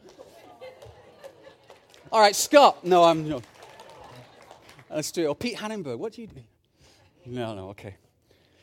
All 2.12 2.22
right, 2.22 2.36
Scott. 2.36 2.86
No, 2.86 3.04
I'm. 3.04 3.28
No. 3.28 3.41
Let's 4.89 5.12
do 5.12 5.24
it. 5.24 5.28
Or 5.28 5.36
Pete 5.36 5.58
Hannenberg. 5.58 5.98
What 5.98 6.13
do 6.13 6.22
you 6.22 6.28
do? 6.28 6.41
No, 7.26 7.56
no, 7.56 7.70
okay. 7.70 7.96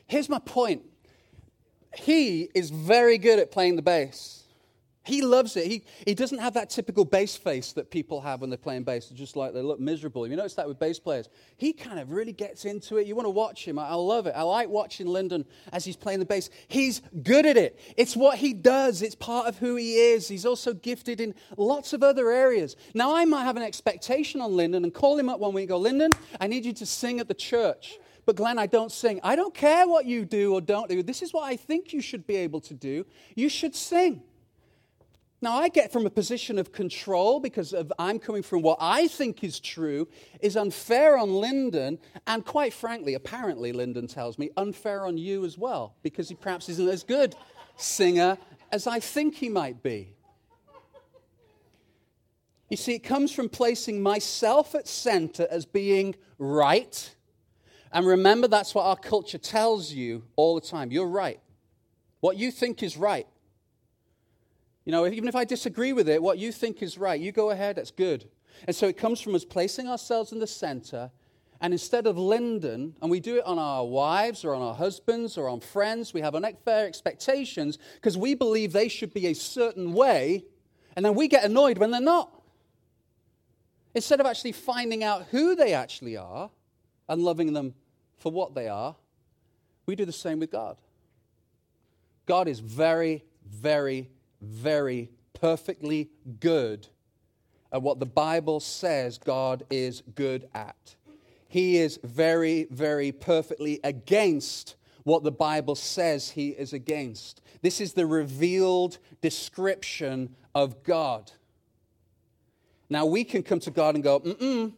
Here's 0.07 0.29
my 0.29 0.39
point. 0.39 0.83
He 1.97 2.49
is 2.55 2.71
very 2.71 3.19
good 3.19 3.39
at 3.39 3.51
playing 3.51 3.77
the 3.77 3.83
bass. 3.83 4.42
He 5.05 5.23
loves 5.23 5.57
it. 5.57 5.67
He, 5.67 5.85
he 6.07 6.15
doesn't 6.15 6.39
have 6.39 6.55
that 6.55 6.71
typical 6.71 7.05
bass 7.05 7.35
face 7.37 7.73
that 7.73 7.91
people 7.91 8.21
have 8.21 8.41
when 8.41 8.51
they're 8.51 8.57
playing 8.57 8.85
bass. 8.85 9.11
It's 9.11 9.19
just 9.19 9.35
like 9.35 9.53
they 9.53 9.61
look 9.61 9.81
miserable. 9.81 10.29
You 10.29 10.37
notice 10.37 10.55
that 10.55 10.69
with 10.69 10.79
bass 10.79 11.01
players. 11.01 11.29
He 11.57 11.73
kind 11.73 11.99
of 11.99 12.13
really 12.13 12.33
gets 12.33 12.65
into 12.65 12.99
it. 12.99 13.07
You 13.09 13.17
want 13.17 13.27
to 13.27 13.31
watch 13.31 13.67
him. 13.67 13.81
I, 13.81 13.89
I 13.89 13.95
love 13.95 14.29
it. 14.29 14.35
I 14.37 14.43
like 14.43 14.69
watching 14.69 15.09
Lyndon 15.09 15.45
as 15.73 15.85
he's 15.85 15.97
playing 15.97 16.21
the 16.21 16.25
bass. 16.25 16.51
He's 16.69 17.03
good 17.23 17.47
at 17.47 17.57
it. 17.57 17.81
It's 17.97 18.15
what 18.15 18.39
he 18.39 18.55
does, 18.55 19.03
it's 19.03 19.17
part 19.17 19.49
of 19.49 19.59
who 19.59 19.75
he 19.75 19.97
is. 19.97 20.29
He's 20.29 20.47
also 20.47 20.73
gifted 20.73 21.21
in 21.21 21.35
lots 21.57 21.93
of 21.93 22.05
other 22.05 22.31
areas. 22.31 22.77
Now, 22.95 23.15
I 23.15 23.25
might 23.25 23.45
have 23.45 23.57
an 23.57 23.63
expectation 23.63 24.41
on 24.41 24.57
Lyndon 24.57 24.85
and 24.85 24.95
call 24.95 25.19
him 25.19 25.29
up 25.29 25.41
one 25.41 25.53
week 25.53 25.63
and 25.63 25.71
go, 25.71 25.79
Lyndon, 25.79 26.13
I 26.41 26.47
need 26.47 26.65
you 26.65 26.73
to 26.75 26.87
sing 26.87 27.19
at 27.19 27.27
the 27.27 27.35
church. 27.35 27.99
But 28.25 28.37
Glenn, 28.37 28.59
I 28.59 28.67
don't 28.67 28.93
sing. 28.93 29.19
I 29.25 29.35
don't 29.35 29.53
care 29.53 29.89
what 29.89 30.07
you 30.07 30.25
do 30.25 30.55
or 30.55 30.61
don't 30.61 30.89
do. 30.89 31.03
This 31.03 31.23
is 31.23 31.33
what 31.33 31.43
I 31.43 31.57
think 31.57 31.93
you 31.93 32.01
should 32.01 32.25
be 32.25 32.37
able 32.37 32.61
to 32.61 32.75
do. 32.75 33.05
You 33.35 33.49
should 33.49 33.75
sing. 33.75 34.23
Now, 35.43 35.55
I 35.57 35.69
get 35.69 35.93
from 35.93 36.07
a 36.07 36.11
position 36.11 36.57
of 36.57 36.71
control 36.71 37.41
because 37.41 37.73
of, 37.73 37.93
I'm 37.99 38.21
coming 38.21 38.45
from 38.45 38.63
what 38.63 38.79
I 38.81 39.09
think 39.09 39.43
is 39.43 39.59
true, 39.59 40.07
is 40.41 40.57
unfair 40.57 41.19
on 41.19 41.33
Lyndon, 41.35 41.99
and 42.29 42.47
quite 42.47 42.73
frankly, 42.73 43.15
apparently, 43.15 43.73
Lyndon 43.73 44.07
tells 44.07 44.39
me, 44.39 44.51
unfair 44.57 45.05
on 45.05 45.19
you 45.19 45.45
as 45.45 45.59
well, 45.59 45.97
because 46.05 46.29
he 46.29 46.37
perhaps 46.37 46.69
isn't 46.69 46.89
as 46.89 47.03
good 47.03 47.35
singer 47.77 48.39
as 48.71 48.87
I 48.87 49.01
think 49.01 49.35
he 49.35 49.49
might 49.49 49.83
be. 49.83 50.15
You 52.71 52.77
see, 52.77 52.95
it 52.95 53.01
comes 53.01 53.33
from 53.33 53.49
placing 53.49 54.01
myself 54.01 54.77
at 54.77 54.87
center 54.87 55.49
as 55.51 55.67
being 55.67 56.15
right. 56.39 57.17
And 57.91 58.07
remember, 58.07 58.47
that's 58.47 58.77
what 58.77 58.87
our 58.87 58.97
culture 58.97 59.39
tells 59.39 59.93
you 59.93 60.23
all 60.37 60.55
the 60.55 60.67
time. 60.67 60.93
You're 60.93 61.09
right. 61.09 61.41
What 62.21 62.37
you 62.37 62.53
think 62.53 62.85
is 62.85 62.97
right. 62.97 63.27
You 64.85 64.93
know, 64.93 65.07
even 65.07 65.29
if 65.29 65.37
I 65.37 65.45
disagree 65.45 65.93
with 65.93 66.09
it, 66.09 66.23
what 66.23 66.39
you 66.39 66.51
think 66.51 66.83
is 66.83 66.99
right, 66.99 67.21
you 67.21 67.33
go 67.33 67.51
ahead, 67.51 67.77
that's 67.77 67.91
good. 67.91 68.29
And 68.67 68.75
so 68.75 68.89
it 68.89 68.97
comes 68.97 69.21
from 69.21 69.35
us 69.35 69.45
placing 69.45 69.89
ourselves 69.89 70.33
in 70.33 70.39
the 70.39 70.47
center, 70.47 71.11
and 71.61 71.73
instead 71.73 72.09
of 72.09 72.19
Lyndon, 72.19 72.97
and 73.01 73.11
we 73.11 73.21
do 73.21 73.37
it 73.37 73.45
on 73.45 73.59
our 73.59 73.85
wives 73.85 74.45
or 74.45 74.53
on 74.53 74.63
our 74.63 74.75
husbands 74.75 75.39
or 75.39 75.49
on 75.49 75.61
friends, 75.61 76.13
we 76.13 76.21
have 76.21 76.35
unfair 76.35 76.87
expectations 76.87 77.79
because 77.95 78.19
we 78.19 78.35
believe 78.35 78.73
they 78.73 78.89
should 78.89 79.15
be 79.15 79.29
a 79.29 79.35
certain 79.35 79.93
way, 79.93 80.45
and 80.97 81.05
then 81.05 81.15
we 81.15 81.29
get 81.29 81.45
annoyed 81.45 81.79
when 81.79 81.93
they're 81.93 82.01
not. 82.01 82.43
Instead 83.95 84.21
of 84.21 84.27
actually 84.27 84.53
finding 84.53 85.05
out 85.05 85.27
who 85.31 85.55
they 85.55 85.73
actually 85.73 86.17
are 86.17 86.51
and 87.09 87.23
loving 87.23 87.53
them 87.53 87.75
for 88.19 88.33
what 88.33 88.55
they 88.55 88.67
are, 88.67 88.97
we 89.87 89.95
do 89.95 90.05
the 90.05 90.13
same 90.13 90.41
with 90.41 90.51
God. 90.51 90.79
God 92.27 92.49
is 92.49 92.59
very, 92.59 93.25
very 93.47 94.09
very 94.43 95.11
perfectly 95.33 96.11
good 96.41 96.89
at 97.73 97.83
what 97.83 97.99
the 97.99 98.07
Bible 98.07 98.61
says 98.61 99.19
God 99.19 99.65
is 99.71 100.03
good 100.15 100.49
at. 100.55 100.97
He 101.49 101.79
is 101.79 101.99
very, 102.03 102.67
very 102.71 103.13
perfectly 103.13 103.81
against 103.83 104.77
what 105.05 105.23
the 105.23 105.33
Bible 105.33 105.75
says 105.75 106.31
he 106.31 106.51
is 106.51 106.73
against. 106.73 107.41
This 107.61 107.81
is 107.81 107.93
the 107.93 108.07
revealed 108.07 108.99
description 109.21 110.35
of 110.55 110.83
God. 110.83 111.33
Now 112.89 113.07
we 113.07 113.25
can 113.25 113.43
come 113.43 113.61
to 113.61 113.71
God 113.71 113.95
and 113.95 114.05
go, 114.05 114.21
mm 114.21 114.73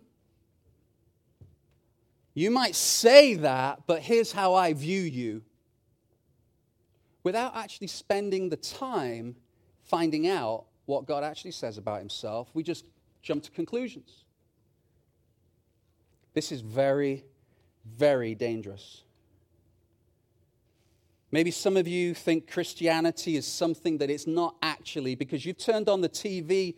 You 2.32 2.50
might 2.50 2.74
say 2.74 3.34
that, 3.34 3.82
but 3.86 4.02
here's 4.02 4.32
how 4.32 4.54
I 4.54 4.72
view 4.72 5.00
you. 5.00 5.42
Without 7.22 7.56
actually 7.56 7.86
spending 7.86 8.48
the 8.48 8.56
time 8.56 9.36
finding 9.84 10.28
out 10.28 10.64
what 10.86 11.06
God 11.06 11.24
actually 11.24 11.52
says 11.52 11.78
about 11.78 12.00
himself, 12.00 12.48
we 12.54 12.62
just 12.62 12.84
jump 13.22 13.42
to 13.44 13.50
conclusions. 13.50 14.24
This 16.34 16.52
is 16.52 16.60
very, 16.60 17.24
very 17.96 18.34
dangerous. 18.34 19.02
Maybe 21.30 21.50
some 21.50 21.76
of 21.76 21.88
you 21.88 22.14
think 22.14 22.50
Christianity 22.50 23.36
is 23.36 23.46
something 23.46 23.98
that 23.98 24.10
it's 24.10 24.26
not 24.26 24.56
actually 24.62 25.14
because 25.14 25.44
you've 25.44 25.58
turned 25.58 25.88
on 25.88 26.00
the 26.00 26.08
TV, 26.08 26.74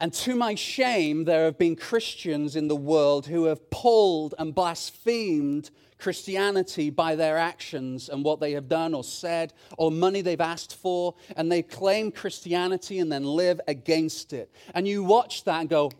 and 0.00 0.12
to 0.12 0.36
my 0.36 0.54
shame, 0.54 1.24
there 1.24 1.44
have 1.44 1.58
been 1.58 1.76
Christians 1.76 2.56
in 2.56 2.68
the 2.68 2.76
world 2.76 3.26
who 3.26 3.44
have 3.44 3.70
pulled 3.70 4.34
and 4.38 4.54
blasphemed 4.54 5.70
Christianity 5.98 6.90
by 6.90 7.16
their 7.16 7.38
actions 7.38 8.08
and 8.08 8.24
what 8.24 8.40
they 8.40 8.52
have 8.52 8.68
done 8.68 8.94
or 8.94 9.04
said 9.04 9.52
or 9.78 9.90
money 9.90 10.20
they've 10.20 10.40
asked 10.40 10.76
for, 10.76 11.14
and 11.36 11.50
they 11.50 11.62
claim 11.62 12.10
Christianity 12.10 12.98
and 12.98 13.10
then 13.10 13.24
live 13.24 13.60
against 13.68 14.32
it. 14.32 14.50
And 14.74 14.86
you 14.86 15.02
watch 15.04 15.44
that 15.44 15.60
and 15.60 15.68
go, 15.68 15.90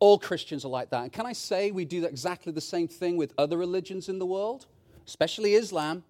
all 0.00 0.18
Christians 0.18 0.64
are 0.64 0.68
like 0.68 0.90
that. 0.90 1.02
And 1.04 1.12
can 1.12 1.24
I 1.24 1.32
say 1.32 1.70
we 1.70 1.84
do 1.84 2.04
exactly 2.04 2.52
the 2.52 2.60
same 2.60 2.88
thing 2.88 3.16
with 3.16 3.32
other 3.38 3.56
religions 3.56 4.08
in 4.08 4.18
the 4.18 4.26
world, 4.26 4.66
especially 5.06 5.54
Islam? 5.54 6.04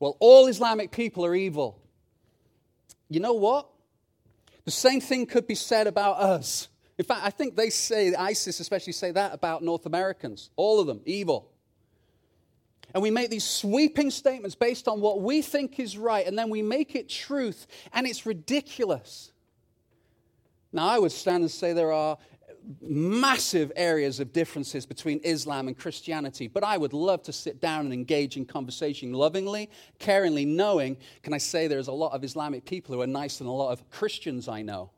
Well, 0.00 0.16
all 0.20 0.46
Islamic 0.48 0.90
people 0.90 1.24
are 1.24 1.34
evil. 1.34 1.80
You 3.08 3.20
know 3.20 3.34
what? 3.34 3.68
The 4.64 4.70
same 4.70 5.00
thing 5.00 5.26
could 5.26 5.46
be 5.46 5.54
said 5.54 5.86
about 5.86 6.18
us. 6.18 6.68
In 6.98 7.04
fact, 7.04 7.22
I 7.24 7.30
think 7.30 7.56
they 7.56 7.70
say, 7.70 8.14
ISIS 8.14 8.60
especially 8.60 8.92
say 8.92 9.10
that 9.12 9.32
about 9.32 9.62
North 9.62 9.86
Americans. 9.86 10.50
All 10.56 10.80
of 10.80 10.86
them, 10.86 11.00
evil. 11.04 11.50
And 12.94 13.02
we 13.02 13.10
make 13.10 13.28
these 13.28 13.44
sweeping 13.44 14.10
statements 14.10 14.54
based 14.54 14.86
on 14.86 15.00
what 15.00 15.20
we 15.20 15.42
think 15.42 15.80
is 15.80 15.98
right, 15.98 16.26
and 16.26 16.38
then 16.38 16.48
we 16.48 16.62
make 16.62 16.94
it 16.94 17.08
truth, 17.08 17.66
and 17.92 18.06
it's 18.06 18.24
ridiculous. 18.24 19.32
Now, 20.72 20.86
I 20.86 20.98
would 21.00 21.12
stand 21.12 21.42
and 21.42 21.50
say 21.50 21.72
there 21.72 21.92
are 21.92 22.16
massive 22.80 23.70
areas 23.76 24.20
of 24.20 24.32
differences 24.32 24.86
between 24.86 25.20
Islam 25.24 25.68
and 25.68 25.76
Christianity, 25.76 26.46
but 26.46 26.64
I 26.64 26.76
would 26.76 26.92
love 26.92 27.22
to 27.24 27.32
sit 27.32 27.60
down 27.60 27.84
and 27.84 27.92
engage 27.92 28.36
in 28.36 28.46
conversation 28.46 29.12
lovingly, 29.12 29.70
caringly, 29.98 30.46
knowing, 30.46 30.96
can 31.22 31.34
I 31.34 31.38
say 31.38 31.66
there's 31.66 31.88
a 31.88 31.92
lot 31.92 32.12
of 32.12 32.24
Islamic 32.24 32.64
people 32.64 32.94
who 32.94 33.02
are 33.02 33.06
nicer 33.06 33.44
than 33.44 33.48
a 33.48 33.54
lot 33.54 33.72
of 33.72 33.90
Christians 33.90 34.48
I 34.48 34.62
know. 34.62 34.90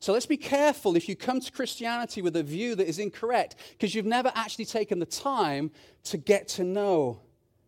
So 0.00 0.12
let's 0.12 0.26
be 0.26 0.36
careful 0.36 0.96
if 0.96 1.08
you 1.08 1.16
come 1.16 1.40
to 1.40 1.52
Christianity 1.52 2.22
with 2.22 2.36
a 2.36 2.42
view 2.42 2.74
that 2.76 2.88
is 2.88 2.98
incorrect 2.98 3.56
because 3.72 3.94
you've 3.94 4.06
never 4.06 4.30
actually 4.34 4.64
taken 4.64 4.98
the 4.98 5.06
time 5.06 5.70
to 6.04 6.16
get 6.16 6.48
to 6.48 6.64
know 6.64 7.20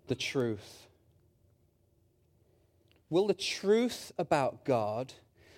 the 0.06 0.14
truth. 0.14 0.86
Will 3.08 3.26
the 3.26 3.34
truth 3.34 4.12
about 4.18 4.64
God 4.64 5.12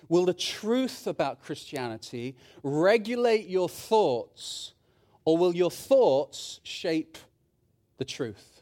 Will 0.09 0.25
the 0.25 0.33
truth 0.33 1.07
about 1.07 1.41
Christianity 1.41 2.35
regulate 2.61 3.47
your 3.47 3.67
thoughts, 3.67 4.73
or 5.25 5.37
will 5.37 5.55
your 5.55 5.71
thoughts 5.71 6.59
shape 6.61 7.17
the 7.97 8.05
truth? 8.05 8.52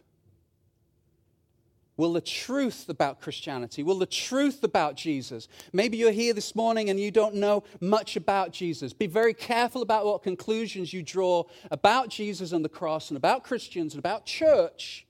Will 1.97 2.13
the 2.13 2.21
truth 2.21 2.89
about 2.89 3.21
Christianity, 3.21 3.83
will 3.83 3.99
the 3.99 4.05
truth 4.05 4.63
about 4.63 4.95
Jesus, 4.95 5.47
maybe 5.73 5.97
you're 5.97 6.11
here 6.11 6.33
this 6.33 6.55
morning 6.55 6.89
and 6.89 6.99
you 6.99 7.11
don't 7.11 7.35
know 7.35 7.63
much 7.79 8.15
about 8.15 8.51
Jesus. 8.51 8.93
Be 8.93 9.07
very 9.07 9.33
careful 9.33 9.81
about 9.81 10.05
what 10.05 10.23
conclusions 10.23 10.93
you 10.93 11.03
draw 11.03 11.43
about 11.69 12.09
Jesus 12.09 12.53
and 12.53 12.63
the 12.63 12.69
cross 12.69 13.09
and 13.09 13.17
about 13.17 13.43
Christians 13.43 13.93
and 13.93 13.99
about 13.99 14.25
church. 14.25 15.05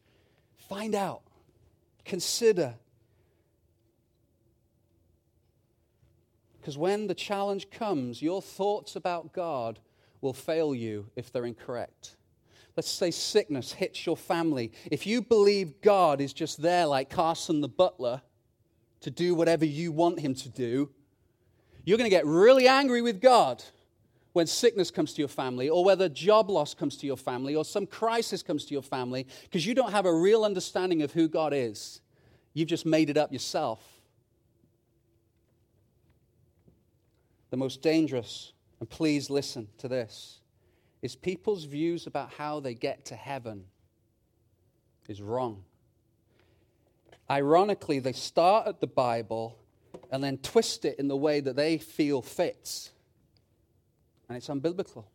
Find 0.57 0.95
out, 0.95 1.21
consider, 2.03 2.75
Because 6.61 6.77
when 6.77 7.07
the 7.07 7.15
challenge 7.15 7.71
comes, 7.71 8.21
your 8.21 8.39
thoughts 8.39 8.95
about 8.95 9.33
God 9.33 9.79
will 10.21 10.33
fail 10.33 10.75
you 10.75 11.09
if 11.15 11.31
they're 11.31 11.45
incorrect. 11.45 12.15
Let's 12.77 12.89
say 12.89 13.11
sickness 13.11 13.73
hits 13.73 14.05
your 14.05 14.17
family. 14.17 14.71
If 14.89 15.05
you 15.05 15.21
believe 15.21 15.81
God 15.81 16.21
is 16.21 16.33
just 16.33 16.61
there, 16.61 16.85
like 16.85 17.09
Carson 17.09 17.61
the 17.61 17.67
butler, 17.67 18.21
to 19.01 19.11
do 19.11 19.35
whatever 19.35 19.65
you 19.65 19.91
want 19.91 20.19
him 20.19 20.35
to 20.35 20.49
do, 20.49 20.89
you're 21.83 21.97
going 21.97 22.09
to 22.09 22.15
get 22.15 22.25
really 22.25 22.67
angry 22.67 23.01
with 23.01 23.21
God 23.21 23.63
when 24.33 24.47
sickness 24.47 24.91
comes 24.91 25.13
to 25.13 25.21
your 25.21 25.27
family, 25.27 25.67
or 25.67 25.83
whether 25.83 26.07
job 26.07 26.49
loss 26.49 26.73
comes 26.73 26.95
to 26.97 27.05
your 27.05 27.17
family, 27.17 27.53
or 27.53 27.65
some 27.65 27.85
crisis 27.85 28.41
comes 28.41 28.63
to 28.65 28.73
your 28.73 28.83
family, 28.83 29.27
because 29.43 29.65
you 29.65 29.73
don't 29.73 29.91
have 29.91 30.05
a 30.05 30.13
real 30.13 30.45
understanding 30.45 31.01
of 31.01 31.11
who 31.11 31.27
God 31.27 31.53
is. 31.53 31.99
You've 32.53 32.69
just 32.69 32.85
made 32.85 33.09
it 33.09 33.17
up 33.17 33.33
yourself. 33.33 33.81
the 37.51 37.57
most 37.57 37.81
dangerous, 37.81 38.53
and 38.79 38.89
please 38.89 39.29
listen 39.29 39.67
to 39.77 39.87
this, 39.87 40.39
is 41.01 41.15
people's 41.15 41.65
views 41.65 42.07
about 42.07 42.33
how 42.33 42.59
they 42.59 42.73
get 42.73 43.05
to 43.05 43.15
heaven 43.15 43.65
is 45.07 45.21
wrong. 45.21 45.63
Ironically, 47.29 47.99
they 47.99 48.13
start 48.13 48.67
at 48.67 48.81
the 48.81 48.87
Bible 48.87 49.57
and 50.11 50.23
then 50.23 50.37
twist 50.37 50.85
it 50.85 50.99
in 50.99 51.07
the 51.07 51.17
way 51.17 51.39
that 51.39 51.55
they 51.55 51.77
feel 51.77 52.21
fits. 52.21 52.91
And 54.27 54.37
it's 54.37 54.47
unbiblical. 54.47 55.05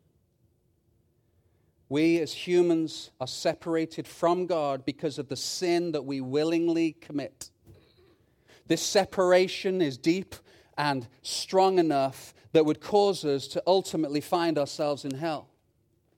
We 1.89 2.19
as 2.19 2.33
humans 2.33 3.11
are 3.21 3.27
separated 3.27 4.07
from 4.07 4.45
God 4.45 4.83
because 4.83 5.17
of 5.17 5.29
the 5.29 5.37
sin 5.37 5.93
that 5.93 6.05
we 6.05 6.19
willingly 6.19 6.93
commit. 6.93 7.49
This 8.67 8.81
separation 8.81 9.81
is 9.81 9.97
deep 9.97 10.35
and 10.77 11.07
strong 11.21 11.79
enough 11.79 12.33
that 12.51 12.65
would 12.65 12.81
cause 12.81 13.23
us 13.23 13.47
to 13.49 13.63
ultimately 13.65 14.21
find 14.21 14.57
ourselves 14.57 15.05
in 15.05 15.15
hell. 15.15 15.49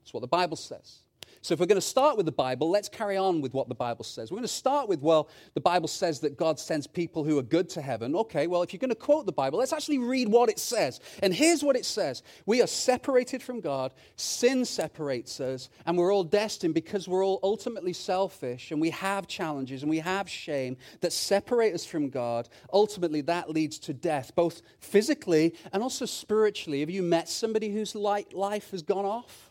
That's 0.10 0.16
what 0.16 0.22
the 0.22 0.28
Bible 0.28 0.58
says. 0.58 1.04
So, 1.42 1.54
if 1.54 1.60
we're 1.60 1.68
going 1.68 1.76
to 1.76 1.82
start 1.82 2.18
with 2.18 2.26
the 2.26 2.32
Bible, 2.32 2.70
let's 2.70 2.90
carry 2.90 3.16
on 3.16 3.42
with 3.42 3.54
what 3.54 3.70
the 3.70 3.76
Bible 3.76 4.04
says. 4.04 4.32
We're 4.32 4.38
going 4.38 4.48
to 4.48 4.48
start 4.48 4.90
with, 4.90 5.02
well, 5.02 5.30
the 5.54 5.62
Bible 5.62 5.88
says 5.88 6.20
that 6.22 6.36
God 6.36 6.60
sends 6.60 6.88
people 6.88 7.24
who 7.24 7.38
are 7.38 7.44
good 7.44 7.70
to 7.70 7.82
heaven. 7.82 8.16
Okay, 8.16 8.48
well, 8.48 8.64
if 8.64 8.74
you're 8.74 8.80
going 8.80 8.90
to 8.90 8.96
quote 8.96 9.28
the 9.28 9.32
Bible, 9.32 9.60
let's 9.60 9.72
actually 9.72 10.00
read 10.00 10.28
what 10.28 10.50
it 10.50 10.58
says. 10.58 11.00
And 11.22 11.32
here's 11.32 11.64
what 11.64 11.76
it 11.76 11.86
says 11.86 12.24
We 12.48 12.60
are 12.64 12.68
separated 12.68 13.44
from 13.44 13.62
God, 13.62 13.94
sin 14.16 14.66
separates 14.66 15.40
us, 15.40 15.70
and 15.86 15.96
we're 15.96 16.12
all 16.12 16.24
destined 16.24 16.74
because 16.74 17.08
we're 17.08 17.24
all 17.24 17.40
ultimately 17.44 17.94
selfish 17.94 18.72
and 18.72 18.82
we 18.82 18.90
have 18.90 19.28
challenges 19.28 19.84
and 19.84 19.92
we 19.92 20.00
have 20.00 20.28
shame 20.28 20.76
that 21.02 21.14
separate 21.14 21.76
us 21.76 21.86
from 21.86 22.10
God. 22.10 22.50
Ultimately, 22.74 23.22
that 23.22 23.52
leads 23.52 23.78
to 23.80 23.94
death, 23.94 24.34
both 24.36 24.64
physically 24.80 25.54
and 25.72 25.84
also 25.84 26.08
spiritually. 26.08 26.80
Have 26.80 26.90
you 26.90 27.04
met 27.04 27.30
somebody 27.30 27.72
whose 27.72 27.94
life 27.94 28.72
has 28.72 28.82
gone 28.82 29.06
off? 29.06 29.49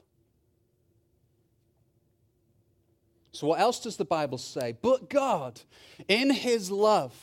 So, 3.38 3.46
what 3.46 3.60
else 3.60 3.78
does 3.78 3.96
the 3.96 4.04
Bible 4.04 4.36
say? 4.36 4.76
But 4.82 5.08
God, 5.08 5.60
in 6.08 6.30
His 6.30 6.72
love, 6.72 7.14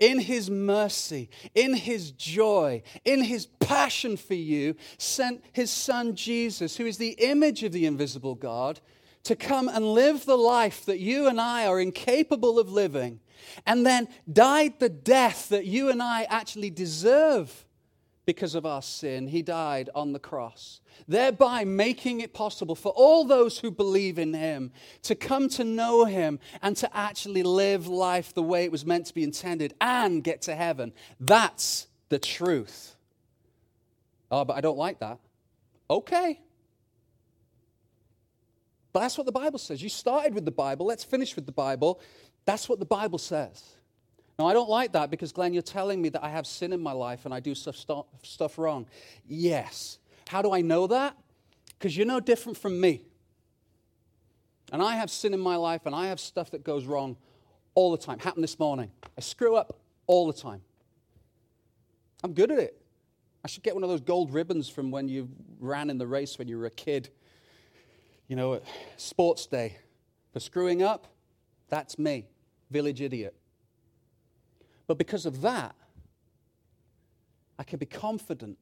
in 0.00 0.18
His 0.18 0.50
mercy, 0.50 1.30
in 1.54 1.74
His 1.74 2.10
joy, 2.10 2.82
in 3.04 3.22
His 3.22 3.46
passion 3.46 4.16
for 4.16 4.34
you, 4.34 4.74
sent 4.98 5.44
His 5.52 5.70
Son 5.70 6.16
Jesus, 6.16 6.76
who 6.76 6.86
is 6.86 6.98
the 6.98 7.14
image 7.20 7.62
of 7.62 7.70
the 7.70 7.86
invisible 7.86 8.34
God, 8.34 8.80
to 9.22 9.36
come 9.36 9.68
and 9.68 9.84
live 9.84 10.26
the 10.26 10.36
life 10.36 10.84
that 10.86 10.98
you 10.98 11.28
and 11.28 11.40
I 11.40 11.66
are 11.66 11.80
incapable 11.80 12.58
of 12.58 12.72
living, 12.72 13.20
and 13.64 13.86
then 13.86 14.08
died 14.32 14.80
the 14.80 14.88
death 14.88 15.50
that 15.50 15.66
you 15.66 15.88
and 15.88 16.02
I 16.02 16.24
actually 16.24 16.70
deserve 16.70 17.64
because 18.26 18.54
of 18.54 18.64
our 18.66 18.82
sin. 18.82 19.28
He 19.28 19.42
died 19.42 19.90
on 19.94 20.12
the 20.12 20.18
cross 20.18 20.80
thereby 21.08 21.64
making 21.64 22.20
it 22.20 22.32
possible 22.32 22.74
for 22.74 22.92
all 22.92 23.24
those 23.24 23.58
who 23.58 23.70
believe 23.70 24.18
in 24.18 24.34
him 24.34 24.72
to 25.02 25.14
come 25.14 25.48
to 25.48 25.64
know 25.64 26.04
him 26.04 26.38
and 26.62 26.76
to 26.76 26.96
actually 26.96 27.42
live 27.42 27.86
life 27.86 28.34
the 28.34 28.42
way 28.42 28.64
it 28.64 28.72
was 28.72 28.86
meant 28.86 29.06
to 29.06 29.14
be 29.14 29.24
intended 29.24 29.74
and 29.80 30.24
get 30.24 30.42
to 30.42 30.54
heaven. 30.54 30.92
That's 31.18 31.86
the 32.08 32.18
truth. 32.18 32.96
Oh, 34.30 34.44
but 34.44 34.56
I 34.56 34.60
don't 34.60 34.78
like 34.78 35.00
that. 35.00 35.18
Okay. 35.88 36.40
But 38.92 39.00
that's 39.00 39.18
what 39.18 39.26
the 39.26 39.32
Bible 39.32 39.58
says. 39.58 39.82
You 39.82 39.88
started 39.88 40.34
with 40.34 40.44
the 40.44 40.50
Bible. 40.50 40.86
Let's 40.86 41.04
finish 41.04 41.36
with 41.36 41.46
the 41.46 41.52
Bible. 41.52 42.00
That's 42.44 42.68
what 42.68 42.78
the 42.78 42.86
Bible 42.86 43.18
says. 43.18 43.76
Now, 44.40 44.46
I 44.46 44.54
don't 44.54 44.70
like 44.70 44.92
that 44.92 45.10
because, 45.10 45.32
Glenn, 45.32 45.52
you're 45.52 45.60
telling 45.60 46.00
me 46.00 46.08
that 46.08 46.24
I 46.24 46.30
have 46.30 46.46
sin 46.46 46.72
in 46.72 46.80
my 46.80 46.92
life 46.92 47.26
and 47.26 47.34
I 47.34 47.40
do 47.40 47.54
stuff, 47.54 47.76
stuff 48.22 48.56
wrong. 48.56 48.86
Yes. 49.28 49.98
How 50.28 50.40
do 50.40 50.50
I 50.50 50.62
know 50.62 50.86
that? 50.86 51.14
Because 51.78 51.94
you're 51.94 52.06
no 52.06 52.20
different 52.20 52.56
from 52.56 52.80
me. 52.80 53.02
And 54.72 54.80
I 54.82 54.96
have 54.96 55.10
sin 55.10 55.34
in 55.34 55.40
my 55.40 55.56
life 55.56 55.84
and 55.84 55.94
I 55.94 56.06
have 56.06 56.18
stuff 56.18 56.52
that 56.52 56.64
goes 56.64 56.86
wrong 56.86 57.18
all 57.74 57.90
the 57.90 57.98
time. 57.98 58.18
Happened 58.18 58.42
this 58.42 58.58
morning. 58.58 58.90
I 59.14 59.20
screw 59.20 59.56
up 59.56 59.78
all 60.06 60.26
the 60.26 60.32
time. 60.32 60.62
I'm 62.24 62.32
good 62.32 62.50
at 62.50 62.58
it. 62.58 62.80
I 63.44 63.48
should 63.48 63.62
get 63.62 63.74
one 63.74 63.84
of 63.84 63.90
those 63.90 64.00
gold 64.00 64.32
ribbons 64.32 64.70
from 64.70 64.90
when 64.90 65.06
you 65.06 65.28
ran 65.58 65.90
in 65.90 65.98
the 65.98 66.06
race 66.06 66.38
when 66.38 66.48
you 66.48 66.56
were 66.56 66.64
a 66.64 66.70
kid. 66.70 67.10
You 68.26 68.36
know, 68.36 68.54
at 68.54 68.62
sports 68.96 69.44
day. 69.44 69.76
For 70.32 70.40
screwing 70.40 70.82
up, 70.82 71.08
that's 71.68 71.98
me, 71.98 72.26
village 72.70 73.02
idiot. 73.02 73.34
But 74.90 74.98
because 74.98 75.24
of 75.24 75.42
that, 75.42 75.76
I 77.60 77.62
can 77.62 77.78
be 77.78 77.86
confident 77.86 78.58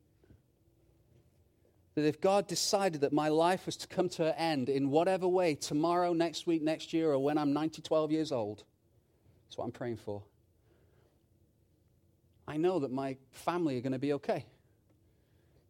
that 1.94 2.04
if 2.04 2.20
God 2.20 2.46
decided 2.46 3.00
that 3.00 3.14
my 3.14 3.30
life 3.30 3.64
was 3.64 3.78
to 3.78 3.88
come 3.88 4.10
to 4.10 4.26
an 4.26 4.34
end 4.34 4.68
in 4.68 4.90
whatever 4.90 5.26
way, 5.26 5.54
tomorrow, 5.54 6.12
next 6.12 6.46
week, 6.46 6.60
next 6.60 6.92
year, 6.92 7.12
or 7.12 7.18
when 7.18 7.38
I'm 7.38 7.54
90, 7.54 7.80
12 7.80 8.12
years 8.12 8.30
old, 8.30 8.64
that's 9.46 9.56
what 9.56 9.64
I'm 9.64 9.72
praying 9.72 9.96
for. 9.96 10.22
I 12.46 12.58
know 12.58 12.78
that 12.80 12.92
my 12.92 13.16
family 13.30 13.78
are 13.78 13.80
going 13.80 13.92
to 13.92 13.98
be 13.98 14.12
okay. 14.12 14.44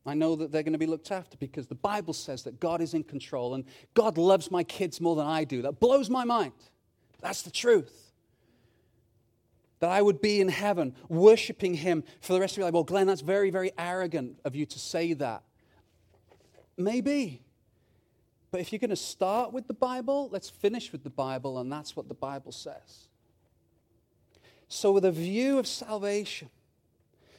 I 0.05 0.15
know 0.15 0.35
that 0.35 0.51
they're 0.51 0.65
going 0.65 0.73
to 0.73 0.79
be 0.81 0.87
looked 0.87 1.13
after 1.13 1.37
because 1.37 1.69
the 1.69 1.77
Bible 1.77 2.15
says 2.15 2.43
that 2.43 2.59
God 2.59 2.81
is 2.81 2.95
in 2.95 3.05
control 3.05 3.55
and 3.55 3.65
God 3.95 4.19
loves 4.19 4.51
my 4.51 4.65
kids 4.65 5.01
more 5.01 5.15
than 5.15 5.29
I 5.29 5.45
do. 5.45 5.63
That 5.63 5.79
blows 5.79 6.11
my 6.11 6.25
mind. 6.25 6.51
That's 7.21 7.43
the 7.43 7.53
truth. 7.53 8.08
That 9.81 9.91
I 9.91 10.03
would 10.03 10.21
be 10.21 10.41
in 10.41 10.49
heaven 10.49 10.95
worshiping 11.09 11.75
Him 11.75 12.03
for 12.21 12.33
the 12.33 12.41
rest 12.41 12.55
of 12.55 12.59
your 12.59 12.67
life. 12.67 12.75
Well, 12.75 12.85
Glenn, 12.85 13.07
that's 13.07 13.21
very, 13.21 13.51
very 13.51 13.71
arrogant 13.79 14.41
of 14.45 14.57
you 14.57 14.67
to 14.67 14.79
say 14.79 15.13
that. 15.15 15.43
Maybe. 16.77 17.43
But 18.51 18.61
if 18.61 18.73
you're 18.73 18.79
going 18.79 18.91
to 18.91 18.97
start 18.97 19.53
with 19.53 19.67
the 19.67 19.75
Bible, 19.75 20.29
let's 20.33 20.49
finish 20.49 20.91
with 20.91 21.05
the 21.05 21.11
Bible, 21.11 21.59
and 21.59 21.71
that's 21.71 21.95
what 21.95 22.09
the 22.09 22.15
Bible 22.15 22.53
says. 22.53 23.09
So, 24.69 24.93
with 24.93 25.05
a 25.05 25.13
view 25.13 25.59
of 25.59 25.67
salvation, 25.67 26.51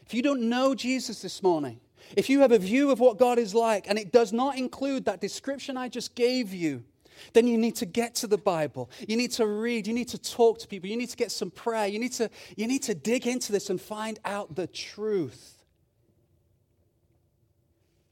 if 0.05 0.13
you 0.13 0.21
don't 0.21 0.49
know 0.49 0.73
Jesus 0.73 1.21
this 1.21 1.43
morning, 1.43 1.79
if 2.15 2.29
you 2.29 2.39
have 2.41 2.51
a 2.51 2.57
view 2.57 2.91
of 2.91 2.99
what 2.99 3.17
God 3.17 3.37
is 3.37 3.53
like 3.53 3.87
and 3.87 3.99
it 3.99 4.11
does 4.11 4.33
not 4.33 4.57
include 4.57 5.05
that 5.05 5.21
description 5.21 5.77
I 5.77 5.89
just 5.89 6.15
gave 6.15 6.53
you, 6.53 6.83
then 7.33 7.47
you 7.47 7.57
need 7.57 7.75
to 7.77 7.85
get 7.85 8.15
to 8.15 8.27
the 8.27 8.37
Bible. 8.37 8.89
You 9.07 9.17
need 9.17 9.31
to 9.31 9.45
read. 9.45 9.87
You 9.87 9.93
need 9.93 10.09
to 10.09 10.17
talk 10.17 10.59
to 10.59 10.67
people. 10.67 10.89
You 10.89 10.97
need 10.97 11.09
to 11.09 11.17
get 11.17 11.31
some 11.31 11.51
prayer. 11.51 11.87
You 11.87 11.99
need 11.99 12.13
to, 12.13 12.29
you 12.55 12.67
need 12.67 12.83
to 12.83 12.95
dig 12.95 13.27
into 13.27 13.51
this 13.51 13.69
and 13.69 13.79
find 13.79 14.19
out 14.25 14.55
the 14.55 14.67
truth. 14.67 15.55